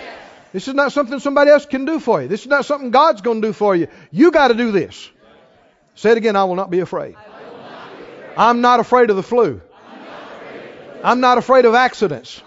This 0.54 0.68
is 0.70 0.74
not 0.74 0.94
something 0.94 1.20
somebody 1.20 1.52
else 1.52 1.66
can 1.66 1.84
do 1.84 2.00
for 2.00 2.22
you. 2.22 2.30
This 2.30 2.42
is 2.44 2.48
not 2.48 2.64
something 2.64 2.90
God's 2.90 3.20
going 3.20 3.42
to 3.42 3.50
do 3.50 3.52
for 3.52 3.76
you. 3.76 3.90
You 4.12 4.32
got 4.32 4.48
to 4.48 4.54
do 4.54 4.72
this. 4.72 5.10
Say 5.96 6.12
it 6.12 6.18
again. 6.18 6.38
I 6.38 6.46
will 6.46 6.56
not 6.56 6.70
be 6.70 6.80
afraid. 6.80 7.18
I'm 8.38 8.62
not 8.62 8.80
afraid 8.80 9.10
of 9.10 9.18
the 9.18 9.24
flu. 9.24 9.62
I'm 11.04 11.20
not 11.20 11.38
afraid 11.38 11.66
of 11.66 11.76
accidents. 11.76 12.42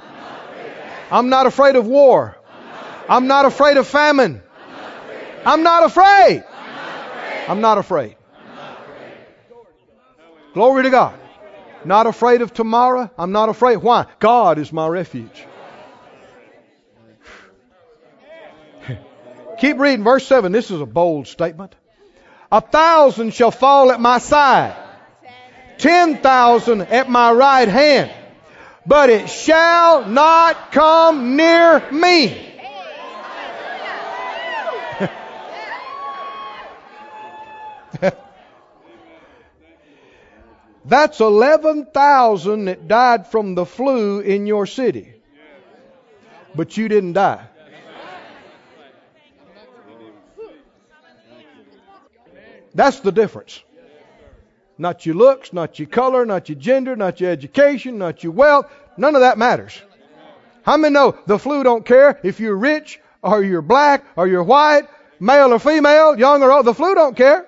I'm 1.10 1.28
not 1.28 1.44
afraid 1.46 1.76
of 1.76 1.86
war. 1.86 2.38
I'm 3.06 3.26
not 3.26 3.44
afraid 3.44 3.76
of 3.76 3.86
famine. 3.86 4.40
I'm 5.44 5.62
not 5.62 5.84
afraid. 5.84 6.42
I'm 7.48 7.60
not 7.60 7.76
afraid. 7.78 8.17
Glory 10.54 10.84
to 10.84 10.90
God. 10.90 11.18
Not 11.84 12.06
afraid 12.06 12.42
of 12.42 12.52
tomorrow. 12.52 13.10
I'm 13.16 13.32
not 13.32 13.48
afraid. 13.48 13.76
Why? 13.76 14.06
God 14.18 14.58
is 14.58 14.72
my 14.72 14.86
refuge. 14.88 15.46
Keep 19.60 19.78
reading 19.78 20.04
verse 20.04 20.26
7. 20.26 20.52
This 20.52 20.70
is 20.70 20.80
a 20.80 20.86
bold 20.86 21.28
statement. 21.28 21.74
A 22.50 22.60
thousand 22.60 23.34
shall 23.34 23.50
fall 23.50 23.92
at 23.92 24.00
my 24.00 24.18
side, 24.18 24.74
ten 25.76 26.16
thousand 26.16 26.80
at 26.80 27.08
my 27.10 27.30
right 27.32 27.68
hand, 27.68 28.10
but 28.86 29.10
it 29.10 29.28
shall 29.28 30.06
not 30.06 30.72
come 30.72 31.36
near 31.36 31.90
me. 31.92 32.57
That's 40.88 41.20
11,000 41.20 42.64
that 42.64 42.88
died 42.88 43.26
from 43.26 43.54
the 43.54 43.66
flu 43.66 44.20
in 44.20 44.46
your 44.46 44.64
city. 44.64 45.12
But 46.54 46.78
you 46.78 46.88
didn't 46.88 47.12
die. 47.12 47.46
That's 52.74 53.00
the 53.00 53.12
difference. 53.12 53.62
Not 54.78 55.04
your 55.04 55.16
looks, 55.16 55.52
not 55.52 55.78
your 55.78 55.88
color, 55.88 56.24
not 56.24 56.48
your 56.48 56.58
gender, 56.58 56.96
not 56.96 57.20
your 57.20 57.30
education, 57.32 57.98
not 57.98 58.22
your 58.24 58.32
wealth. 58.32 58.72
None 58.96 59.14
of 59.14 59.20
that 59.20 59.36
matters. 59.36 59.78
How 60.62 60.78
many 60.78 60.94
know 60.94 61.18
the 61.26 61.38
flu 61.38 61.64
don't 61.64 61.84
care 61.84 62.18
if 62.22 62.40
you're 62.40 62.56
rich 62.56 62.98
or 63.20 63.42
you're 63.42 63.62
black 63.62 64.06
or 64.16 64.26
you're 64.26 64.42
white, 64.42 64.88
male 65.20 65.52
or 65.52 65.58
female, 65.58 66.18
young 66.18 66.42
or 66.42 66.50
old? 66.50 66.64
The 66.64 66.74
flu 66.74 66.94
don't 66.94 67.16
care. 67.16 67.46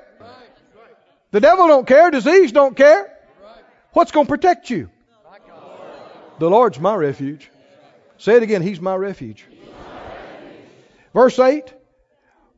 The 1.31 1.41
devil 1.41 1.69
don't 1.69 1.87
care. 1.87 2.11
Disease 2.11 2.53
don't 2.53 2.77
care. 2.77 3.10
What's 3.93 4.13
going 4.13 4.27
to 4.27 4.31
protect 4.31 4.71
you? 4.71 4.91
The 6.39 6.49
Lord's 6.49 6.79
my 6.79 6.95
refuge. 6.95 7.51
Say 8.19 8.37
it 8.37 8.43
again. 8.43 8.63
He's 8.63 8.81
my 8.81 8.95
refuge. 8.95 9.45
Verse 11.13 11.39
8. 11.39 11.73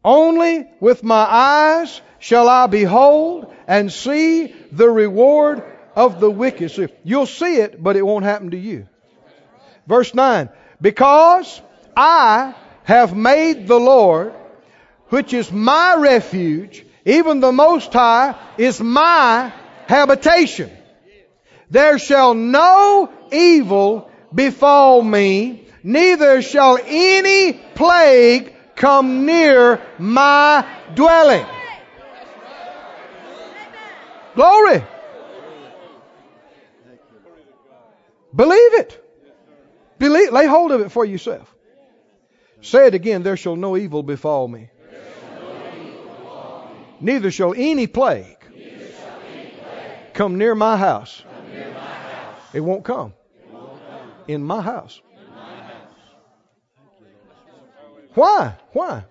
Only 0.05 0.69
with 0.81 1.03
my 1.03 1.27
eyes 1.29 2.01
shall 2.19 2.49
I 2.49 2.67
behold 2.67 3.53
and 3.67 3.93
see 3.93 4.55
the 4.73 4.89
reward 4.89 5.65
of 5.95 6.21
the 6.21 6.31
wicked. 6.31 6.71
So 6.71 6.89
you'll 7.05 7.27
see 7.27 7.57
it, 7.57 7.83
but 7.83 7.97
it 7.97 8.03
won't 8.03 8.25
happen 8.25 8.51
to 8.51 8.59
you. 8.59 8.89
Verse 9.87 10.15
9. 10.15 10.49
Because 10.81 11.61
I 11.97 12.55
have 12.85 13.17
made 13.17 13.67
the 13.69 13.79
Lord, 13.79 14.35
which 15.09 15.33
is 15.33 15.51
my 15.51 15.97
refuge, 15.97 16.85
even 17.05 17.41
the 17.41 17.53
Most 17.53 17.93
High, 17.93 18.35
is 18.59 18.81
my 18.81 19.53
habitation. 19.87 20.71
There 21.73 21.99
shall 21.99 22.35
no 22.35 23.11
evil 23.33 24.11
befall 24.35 25.01
me, 25.01 25.67
neither 25.83 26.43
shall 26.43 26.79
any 26.85 27.55
plague 27.55 28.55
come 28.77 29.25
near 29.25 29.81
my 29.99 30.69
dwelling. 30.95 31.47
Glory. 34.35 34.85
Believe 38.37 38.75
it. 38.75 38.99
Believe, 39.99 40.31
lay 40.31 40.47
hold 40.47 40.73
of 40.73 40.83
it 40.83 40.93
for 40.93 41.07
yourself. 41.07 41.55
Say 42.61 42.89
it 42.89 42.95
again. 42.95 43.23
There 43.23 43.39
shall 43.39 43.57
no 43.57 43.79
evil 43.79 44.03
befall 44.03 44.47
me. 44.47 44.69
Neither 47.01 47.31
shall 47.31 47.55
any 47.57 47.87
plague 47.87 48.37
come 50.13 50.37
near 50.37 50.55
my 50.55 50.77
house. 50.77 51.23
It 52.53 52.61
won't 52.61 52.85
come. 52.85 53.15
In 54.29 54.43
my 54.45 54.61
house. 54.61 55.01
Why? 58.15 58.57
Why? 58.73 59.05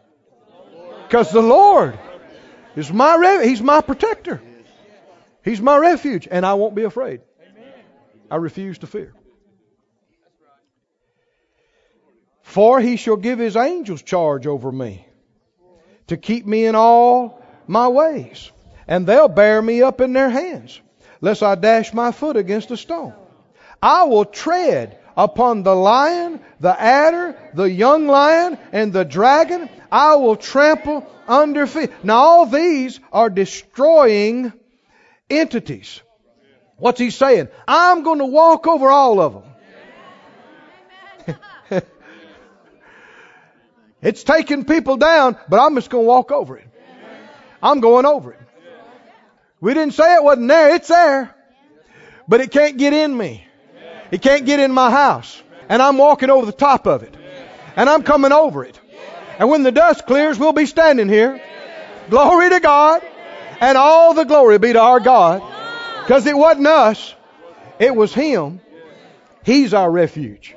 Because 1.08 1.32
the 1.32 1.42
Lord 1.42 1.98
is 2.76 2.92
my 2.92 3.16
re- 3.16 3.48
He's 3.48 3.62
my 3.62 3.82
protector. 3.82 4.42
He's 5.44 5.60
my 5.60 5.78
refuge, 5.78 6.28
and 6.30 6.46
I 6.46 6.54
won't 6.54 6.76
be 6.76 6.84
afraid. 6.84 7.22
I 8.30 8.36
refuse 8.36 8.78
to 8.80 8.88
fear. 8.88 9.14
For 12.44 12.80
he 12.80 12.96
shall 12.98 13.18
give 13.18 13.40
his 13.40 13.56
angels 13.56 14.02
charge 14.02 14.46
over 14.46 14.72
me 14.72 15.08
to 16.08 16.18
keep 16.18 16.46
me 16.46 16.66
in 16.66 16.76
all 16.76 17.42
my 17.66 17.88
ways, 17.88 18.52
and 18.88 19.08
they'll 19.08 19.30
bear 19.30 19.62
me 19.62 19.82
up 19.82 20.02
in 20.02 20.14
their 20.14 20.30
hands, 20.30 20.80
lest 21.22 21.44
I 21.44 21.56
dash 21.56 21.94
my 21.94 22.12
foot 22.12 22.36
against 22.36 22.72
a 22.72 22.78
stone. 22.78 23.14
I 23.82 24.04
will 24.04 24.26
tread 24.26 25.00
upon 25.16 25.64
the 25.64 25.76
lion, 25.76 26.40
the 26.60 26.80
adder, 26.80 27.38
the 27.54 27.70
young 27.70 28.08
lion, 28.08 28.58
and 28.72 28.92
the 28.92 29.06
dragon. 29.06 29.70
I 29.92 30.16
will 30.16 30.36
trample 30.36 31.08
under 31.28 31.68
feet. 31.68 31.92
Now, 32.04 32.16
all 32.18 32.46
these 32.46 33.00
are 33.12 33.30
destroying 33.30 34.54
entities. 35.30 36.02
What's 36.78 37.00
he 37.00 37.12
saying? 37.12 37.50
I'm 37.68 38.04
going 38.04 38.20
to 38.20 38.26
walk 38.26 38.68
over 38.68 38.90
all 38.90 39.20
of 39.20 39.34
them. 39.34 39.44
it's 44.02 44.24
taking 44.24 44.66
people 44.66 44.98
down, 44.98 45.38
but 45.48 45.60
I'm 45.60 45.76
just 45.76 45.90
going 45.90 46.06
to 46.06 46.08
walk 46.08 46.32
over 46.32 46.58
it. 46.58 46.68
I'm 47.62 47.80
going 47.80 48.08
over 48.08 48.34
it. 48.34 48.41
We 49.62 49.76
didn't 49.76 49.94
say 49.94 50.16
it 50.16 50.24
wasn't 50.24 50.48
there. 50.48 50.76
It's 50.76 50.88
there. 50.88 51.36
But 52.28 52.42
it 52.42 52.52
can't 52.52 52.78
get 52.78 52.94
in 52.94 53.16
me. 53.16 53.46
It 54.10 54.22
can't 54.22 54.46
get 54.46 54.60
in 54.60 54.72
my 54.72 54.90
house. 54.90 55.42
And 55.70 55.82
I'm 55.82 55.98
walking 55.98 56.32
over 56.32 56.46
the 56.46 56.52
top 56.52 56.88
of 56.88 57.04
it. 57.04 57.16
And 57.76 57.90
I'm 57.90 58.02
coming 58.02 58.32
over 58.32 58.66
it. 58.66 58.80
And 59.38 59.50
when 59.50 59.64
the 59.64 59.72
dust 59.72 60.06
clears, 60.08 60.38
we'll 60.40 60.52
be 60.52 60.66
standing 60.66 61.08
here. 61.08 61.40
Glory 62.10 62.50
to 62.50 62.60
God. 62.60 63.04
And 63.62 63.78
all 63.78 64.16
the 64.16 64.26
glory 64.26 64.58
be 64.58 64.74
to 64.74 64.80
our 64.80 65.00
God. 65.00 65.44
Because 66.02 66.26
it 66.26 66.36
wasn't 66.36 66.68
us. 66.68 67.14
It 67.80 67.96
was 67.96 68.14
Him. 68.14 68.60
He's 69.46 69.74
our 69.74 69.90
refuge. 69.90 70.56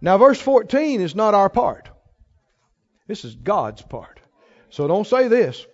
Now 0.00 0.18
verse 0.18 0.40
14 0.40 1.00
is 1.00 1.14
not 1.14 1.34
our 1.34 1.48
part. 1.48 1.88
This 3.06 3.24
is 3.24 3.34
God's 3.34 3.82
part. 3.82 4.20
So 4.70 4.86
don't 4.86 5.06
say 5.06 5.28
this. 5.28 5.66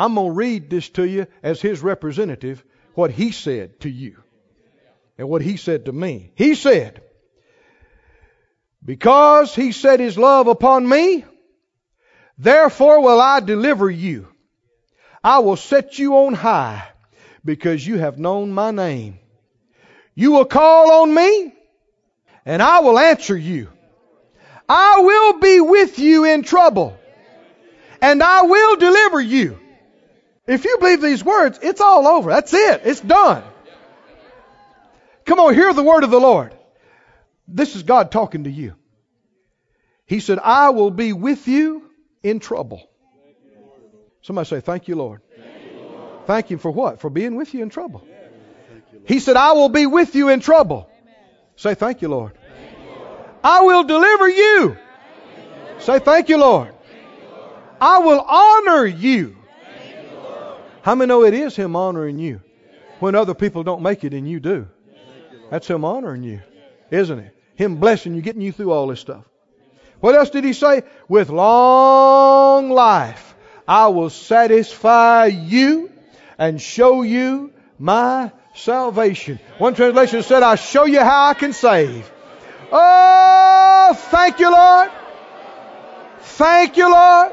I'm 0.00 0.14
going 0.14 0.28
to 0.28 0.32
read 0.32 0.70
this 0.70 0.88
to 0.90 1.04
you 1.04 1.26
as 1.42 1.60
His 1.60 1.82
representative, 1.82 2.64
what 2.94 3.10
He 3.10 3.32
said 3.32 3.80
to 3.80 3.90
you 3.90 4.16
and 5.18 5.28
what 5.28 5.42
He 5.42 5.58
said 5.58 5.84
to 5.84 5.92
me. 5.92 6.32
He 6.36 6.54
said, 6.54 7.02
Because 8.82 9.54
He 9.54 9.72
set 9.72 10.00
His 10.00 10.16
love 10.16 10.46
upon 10.46 10.88
me, 10.88 11.26
therefore 12.38 13.02
will 13.02 13.20
I 13.20 13.40
deliver 13.40 13.90
you. 13.90 14.28
I 15.22 15.40
will 15.40 15.56
set 15.56 15.98
you 15.98 16.16
on 16.16 16.32
high 16.32 16.88
because 17.44 17.86
you 17.86 17.98
have 17.98 18.18
known 18.18 18.52
my 18.52 18.70
name. 18.70 19.18
You 20.14 20.32
will 20.32 20.46
call 20.46 21.02
on 21.02 21.12
me 21.12 21.52
and 22.46 22.62
I 22.62 22.80
will 22.80 22.98
answer 22.98 23.36
you. 23.36 23.68
I 24.66 25.00
will 25.00 25.40
be 25.40 25.60
with 25.60 25.98
you 25.98 26.24
in 26.24 26.42
trouble 26.42 26.98
and 28.00 28.22
I 28.22 28.42
will 28.44 28.76
deliver 28.76 29.20
you. 29.20 29.58
If 30.50 30.64
you 30.64 30.78
believe 30.78 31.00
these 31.00 31.24
words, 31.24 31.60
it's 31.62 31.80
all 31.80 32.08
over. 32.08 32.28
That's 32.30 32.52
it. 32.52 32.80
It's 32.84 33.00
done. 33.00 33.44
Come 35.24 35.38
on, 35.38 35.54
hear 35.54 35.72
the 35.72 35.84
word 35.84 36.02
of 36.02 36.10
the 36.10 36.18
Lord. 36.18 36.52
This 37.46 37.76
is 37.76 37.84
God 37.84 38.10
talking 38.10 38.42
to 38.44 38.50
you. 38.50 38.74
He 40.06 40.18
said, 40.18 40.40
I 40.40 40.70
will 40.70 40.90
be 40.90 41.12
with 41.12 41.46
you 41.46 41.88
in 42.24 42.40
trouble. 42.40 42.82
Somebody 44.22 44.48
say, 44.48 44.60
Thank 44.60 44.88
you, 44.88 44.96
Lord. 44.96 45.20
Thank 45.36 45.72
you, 45.72 45.82
Lord. 45.82 46.26
Thank 46.26 46.60
for 46.60 46.72
what? 46.72 47.00
For 47.00 47.10
being 47.10 47.36
with 47.36 47.54
you 47.54 47.62
in 47.62 47.70
trouble. 47.70 48.04
He 49.06 49.20
said, 49.20 49.36
I 49.36 49.52
will 49.52 49.68
be 49.68 49.86
with 49.86 50.16
you 50.16 50.30
in 50.30 50.40
trouble. 50.40 50.90
Say, 51.54 51.74
Thank 51.76 52.02
you, 52.02 52.08
Lord. 52.08 52.32
I 53.44 53.60
will 53.60 53.84
deliver 53.84 54.28
you. 54.28 54.76
Say, 55.78 56.00
Thank 56.00 56.28
you, 56.28 56.38
Lord. 56.38 56.74
I 57.80 57.98
will 57.98 58.20
honor 58.20 58.84
you. 58.84 59.36
How 60.82 60.94
many 60.94 61.08
know 61.08 61.24
it 61.24 61.34
is 61.34 61.56
Him 61.56 61.76
honoring 61.76 62.18
you 62.18 62.40
when 63.00 63.14
other 63.14 63.34
people 63.34 63.62
don't 63.62 63.82
make 63.82 64.04
it 64.04 64.14
and 64.14 64.28
you 64.28 64.40
do? 64.40 64.68
That's 65.50 65.68
Him 65.68 65.84
honoring 65.84 66.22
you, 66.22 66.40
isn't 66.90 67.18
it? 67.18 67.36
Him 67.56 67.76
blessing 67.76 68.14
you, 68.14 68.22
getting 68.22 68.42
you 68.42 68.52
through 68.52 68.72
all 68.72 68.86
this 68.86 69.00
stuff. 69.00 69.24
What 70.00 70.14
else 70.14 70.30
did 70.30 70.44
He 70.44 70.54
say? 70.54 70.82
With 71.08 71.28
long 71.28 72.70
life, 72.70 73.34
I 73.68 73.88
will 73.88 74.10
satisfy 74.10 75.26
you 75.26 75.90
and 76.38 76.60
show 76.60 77.02
you 77.02 77.52
my 77.78 78.32
salvation. 78.54 79.38
One 79.58 79.74
translation 79.74 80.22
said, 80.22 80.42
I'll 80.42 80.56
show 80.56 80.86
you 80.86 81.00
how 81.00 81.26
I 81.26 81.34
can 81.34 81.52
save. 81.52 82.10
Oh, 82.72 83.92
thank 84.10 84.38
you, 84.38 84.50
Lord. 84.50 84.90
Thank 86.20 86.76
you, 86.76 86.90
Lord. 86.90 87.32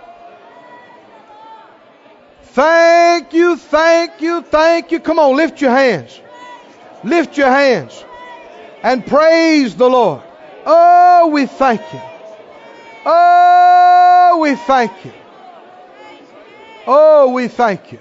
Thank 2.57 3.33
you, 3.33 3.55
thank 3.55 4.19
you, 4.19 4.41
thank 4.41 4.91
you. 4.91 4.99
Come 4.99 5.19
on, 5.19 5.35
lift 5.35 5.61
your 5.61 5.69
hands. 5.69 6.19
Lift 7.03 7.37
your 7.37 7.51
hands 7.51 8.03
and 8.81 9.05
praise 9.05 9.75
the 9.75 9.87
Lord. 9.87 10.23
Oh, 10.65 11.29
we 11.31 11.45
thank 11.45 11.81
you. 11.93 12.01
Oh, 13.05 14.39
we 14.41 14.55
thank 14.55 15.05
you. 15.05 15.13
Oh, 16.87 17.31
we 17.31 17.47
thank 17.47 17.91
you. 17.91 17.99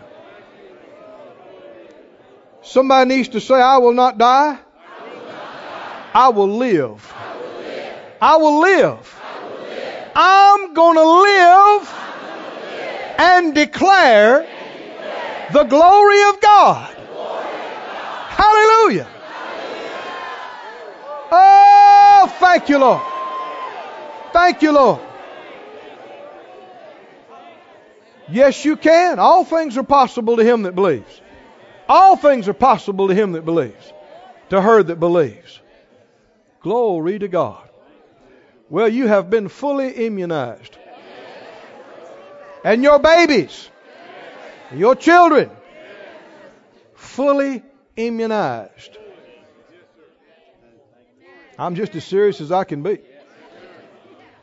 Somebody 2.62 3.14
needs 3.14 3.28
to 3.28 3.42
say, 3.42 3.56
I 3.56 3.76
will 3.76 3.92
not 3.92 4.16
die. 4.16 4.58
I 6.14 6.30
will 6.30 6.48
live. 6.48 7.12
I 8.22 8.36
will 8.38 8.60
live. 8.60 9.20
I'm 10.14 10.72
going 10.72 10.96
to 10.96 11.04
live 11.04 12.06
and 13.18 13.54
declare 13.54 14.46
the 15.52 15.64
glory 15.64 16.22
of 16.24 16.40
God. 16.40 16.94
Hallelujah. 18.28 19.08
Oh, 21.32 22.36
thank 22.38 22.68
you, 22.68 22.78
Lord. 22.78 23.02
Thank 24.32 24.62
you, 24.62 24.72
Lord. 24.72 25.00
Yes, 28.28 28.64
you 28.64 28.76
can. 28.76 29.18
All 29.18 29.44
things 29.44 29.76
are 29.76 29.82
possible 29.82 30.36
to 30.36 30.44
him 30.44 30.62
that 30.62 30.74
believes. 30.74 31.20
All 31.88 32.16
things 32.16 32.48
are 32.48 32.54
possible 32.54 33.08
to 33.08 33.14
him 33.14 33.32
that 33.32 33.44
believes, 33.44 33.92
to 34.50 34.60
her 34.60 34.82
that 34.82 34.98
believes. 34.98 35.60
Glory 36.60 37.18
to 37.18 37.28
God. 37.28 37.68
Well, 38.68 38.88
you 38.88 39.06
have 39.06 39.30
been 39.30 39.48
fully 39.48 39.90
immunized. 40.06 40.76
And 42.66 42.82
your 42.82 42.98
babies, 42.98 43.70
your 44.74 44.96
children, 44.96 45.50
fully 46.96 47.62
immunized. 47.96 48.98
I'm 51.56 51.76
just 51.76 51.94
as 51.94 52.04
serious 52.04 52.40
as 52.40 52.50
I 52.50 52.64
can 52.64 52.82
be. 52.82 52.98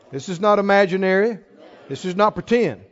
This 0.10 0.30
is 0.30 0.40
not 0.40 0.58
imaginary. 0.58 1.40
This 1.90 2.06
is 2.06 2.16
not 2.16 2.34
pretend. 2.34 2.86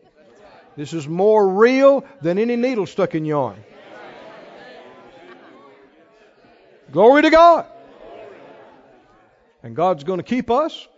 This 0.75 0.91
is 0.91 1.07
more 1.07 1.47
real 1.47 2.03
than 2.21 2.37
any 2.37 2.57
needle 2.57 2.85
stuck 2.85 3.15
in 3.15 3.31
arm. 3.31 3.55
Glory 6.91 7.21
to 7.21 7.29
God. 7.29 7.67
And 9.63 9.77
God's 9.77 10.03
going 10.03 10.19
to 10.19 10.23
keep 10.23 10.51
us. 10.51 10.89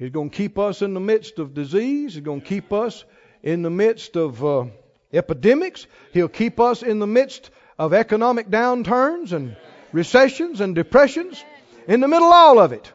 He's 0.00 0.10
going 0.10 0.30
to 0.30 0.36
keep 0.36 0.58
us 0.58 0.80
in 0.80 0.94
the 0.94 1.00
midst 1.00 1.38
of 1.38 1.52
disease. 1.52 2.14
He's 2.14 2.24
going 2.24 2.40
to 2.40 2.46
keep 2.46 2.72
us 2.72 3.04
in 3.42 3.60
the 3.60 3.68
midst 3.68 4.16
of 4.16 4.42
uh, 4.42 4.64
epidemics. 5.12 5.86
He'll 6.14 6.28
keep 6.28 6.58
us 6.58 6.82
in 6.82 7.00
the 7.00 7.06
midst 7.06 7.50
of 7.78 7.92
economic 7.92 8.48
downturns 8.48 9.32
and 9.32 9.56
recessions 9.92 10.62
and 10.62 10.74
depressions. 10.74 11.44
In 11.86 12.00
the 12.00 12.08
middle 12.08 12.28
of 12.28 12.32
all 12.32 12.58
of 12.58 12.72
it, 12.72 12.90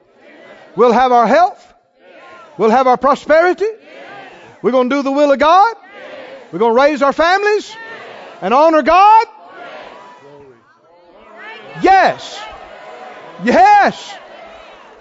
we'll 0.76 0.94
have 0.94 1.12
our 1.12 1.28
health. 1.28 1.74
We'll 2.58 2.72
have 2.72 2.88
our 2.88 2.98
prosperity. 2.98 3.68
We're 4.64 4.72
going 4.72 4.90
to 4.90 4.96
do 4.96 5.04
the 5.04 5.12
will 5.12 5.32
of 5.32 5.38
God. 5.38 5.76
We're 6.52 6.58
going 6.58 6.76
to 6.76 6.82
raise 6.82 7.04
our 7.04 7.14
families 7.14 7.72
and 8.42 8.52
honor 8.52 8.82
God. 8.82 9.28
Yes. 11.84 12.42
Yes. 13.44 14.16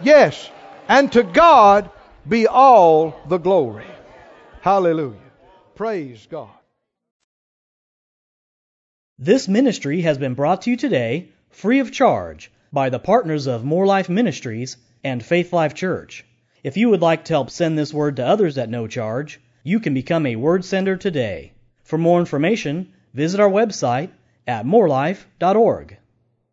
Yes. 0.03 0.51
And 0.89 1.11
to 1.13 1.23
God 1.23 1.91
be 2.29 2.47
all 2.47 3.19
the 3.29 3.39
glory. 3.39 3.87
Hallelujah. 4.61 5.19
Praise 5.75 6.27
God. 6.31 6.51
This 9.19 9.49
ministry 9.49 10.03
has 10.03 10.19
been 10.19 10.35
brought 10.35 10.63
to 10.63 10.71
you 10.71 10.77
today 10.77 11.31
free 11.51 11.79
of 11.79 11.93
charge 11.93 12.51
by 12.73 12.91
the 12.91 12.99
partners 12.99 13.47
of 13.47 13.65
Moore 13.65 13.87
Life 13.87 14.09
Ministries 14.09 14.77
and 15.03 15.25
Faith 15.25 15.53
Life 15.53 15.75
Church. 15.75 16.25
If 16.63 16.77
you 16.77 16.91
would 16.91 17.03
like 17.03 17.25
to 17.27 17.33
help 17.33 17.51
send 17.51 17.79
this 17.79 17.95
word 17.95 18.17
to 18.17 18.27
others 18.27 18.59
at 18.59 18.69
no 18.69 18.87
charge, 18.87 19.41
you 19.63 19.81
can 19.81 19.95
become 19.95 20.27
a 20.27 20.37
word 20.37 20.65
sender 20.65 20.97
today. 20.97 21.53
For 21.83 21.97
more 21.97 22.21
information, 22.21 22.93
visit 23.13 23.41
our 23.41 23.51
website 23.51 24.11
at 24.47 24.67
moorelife.org. 24.67 25.99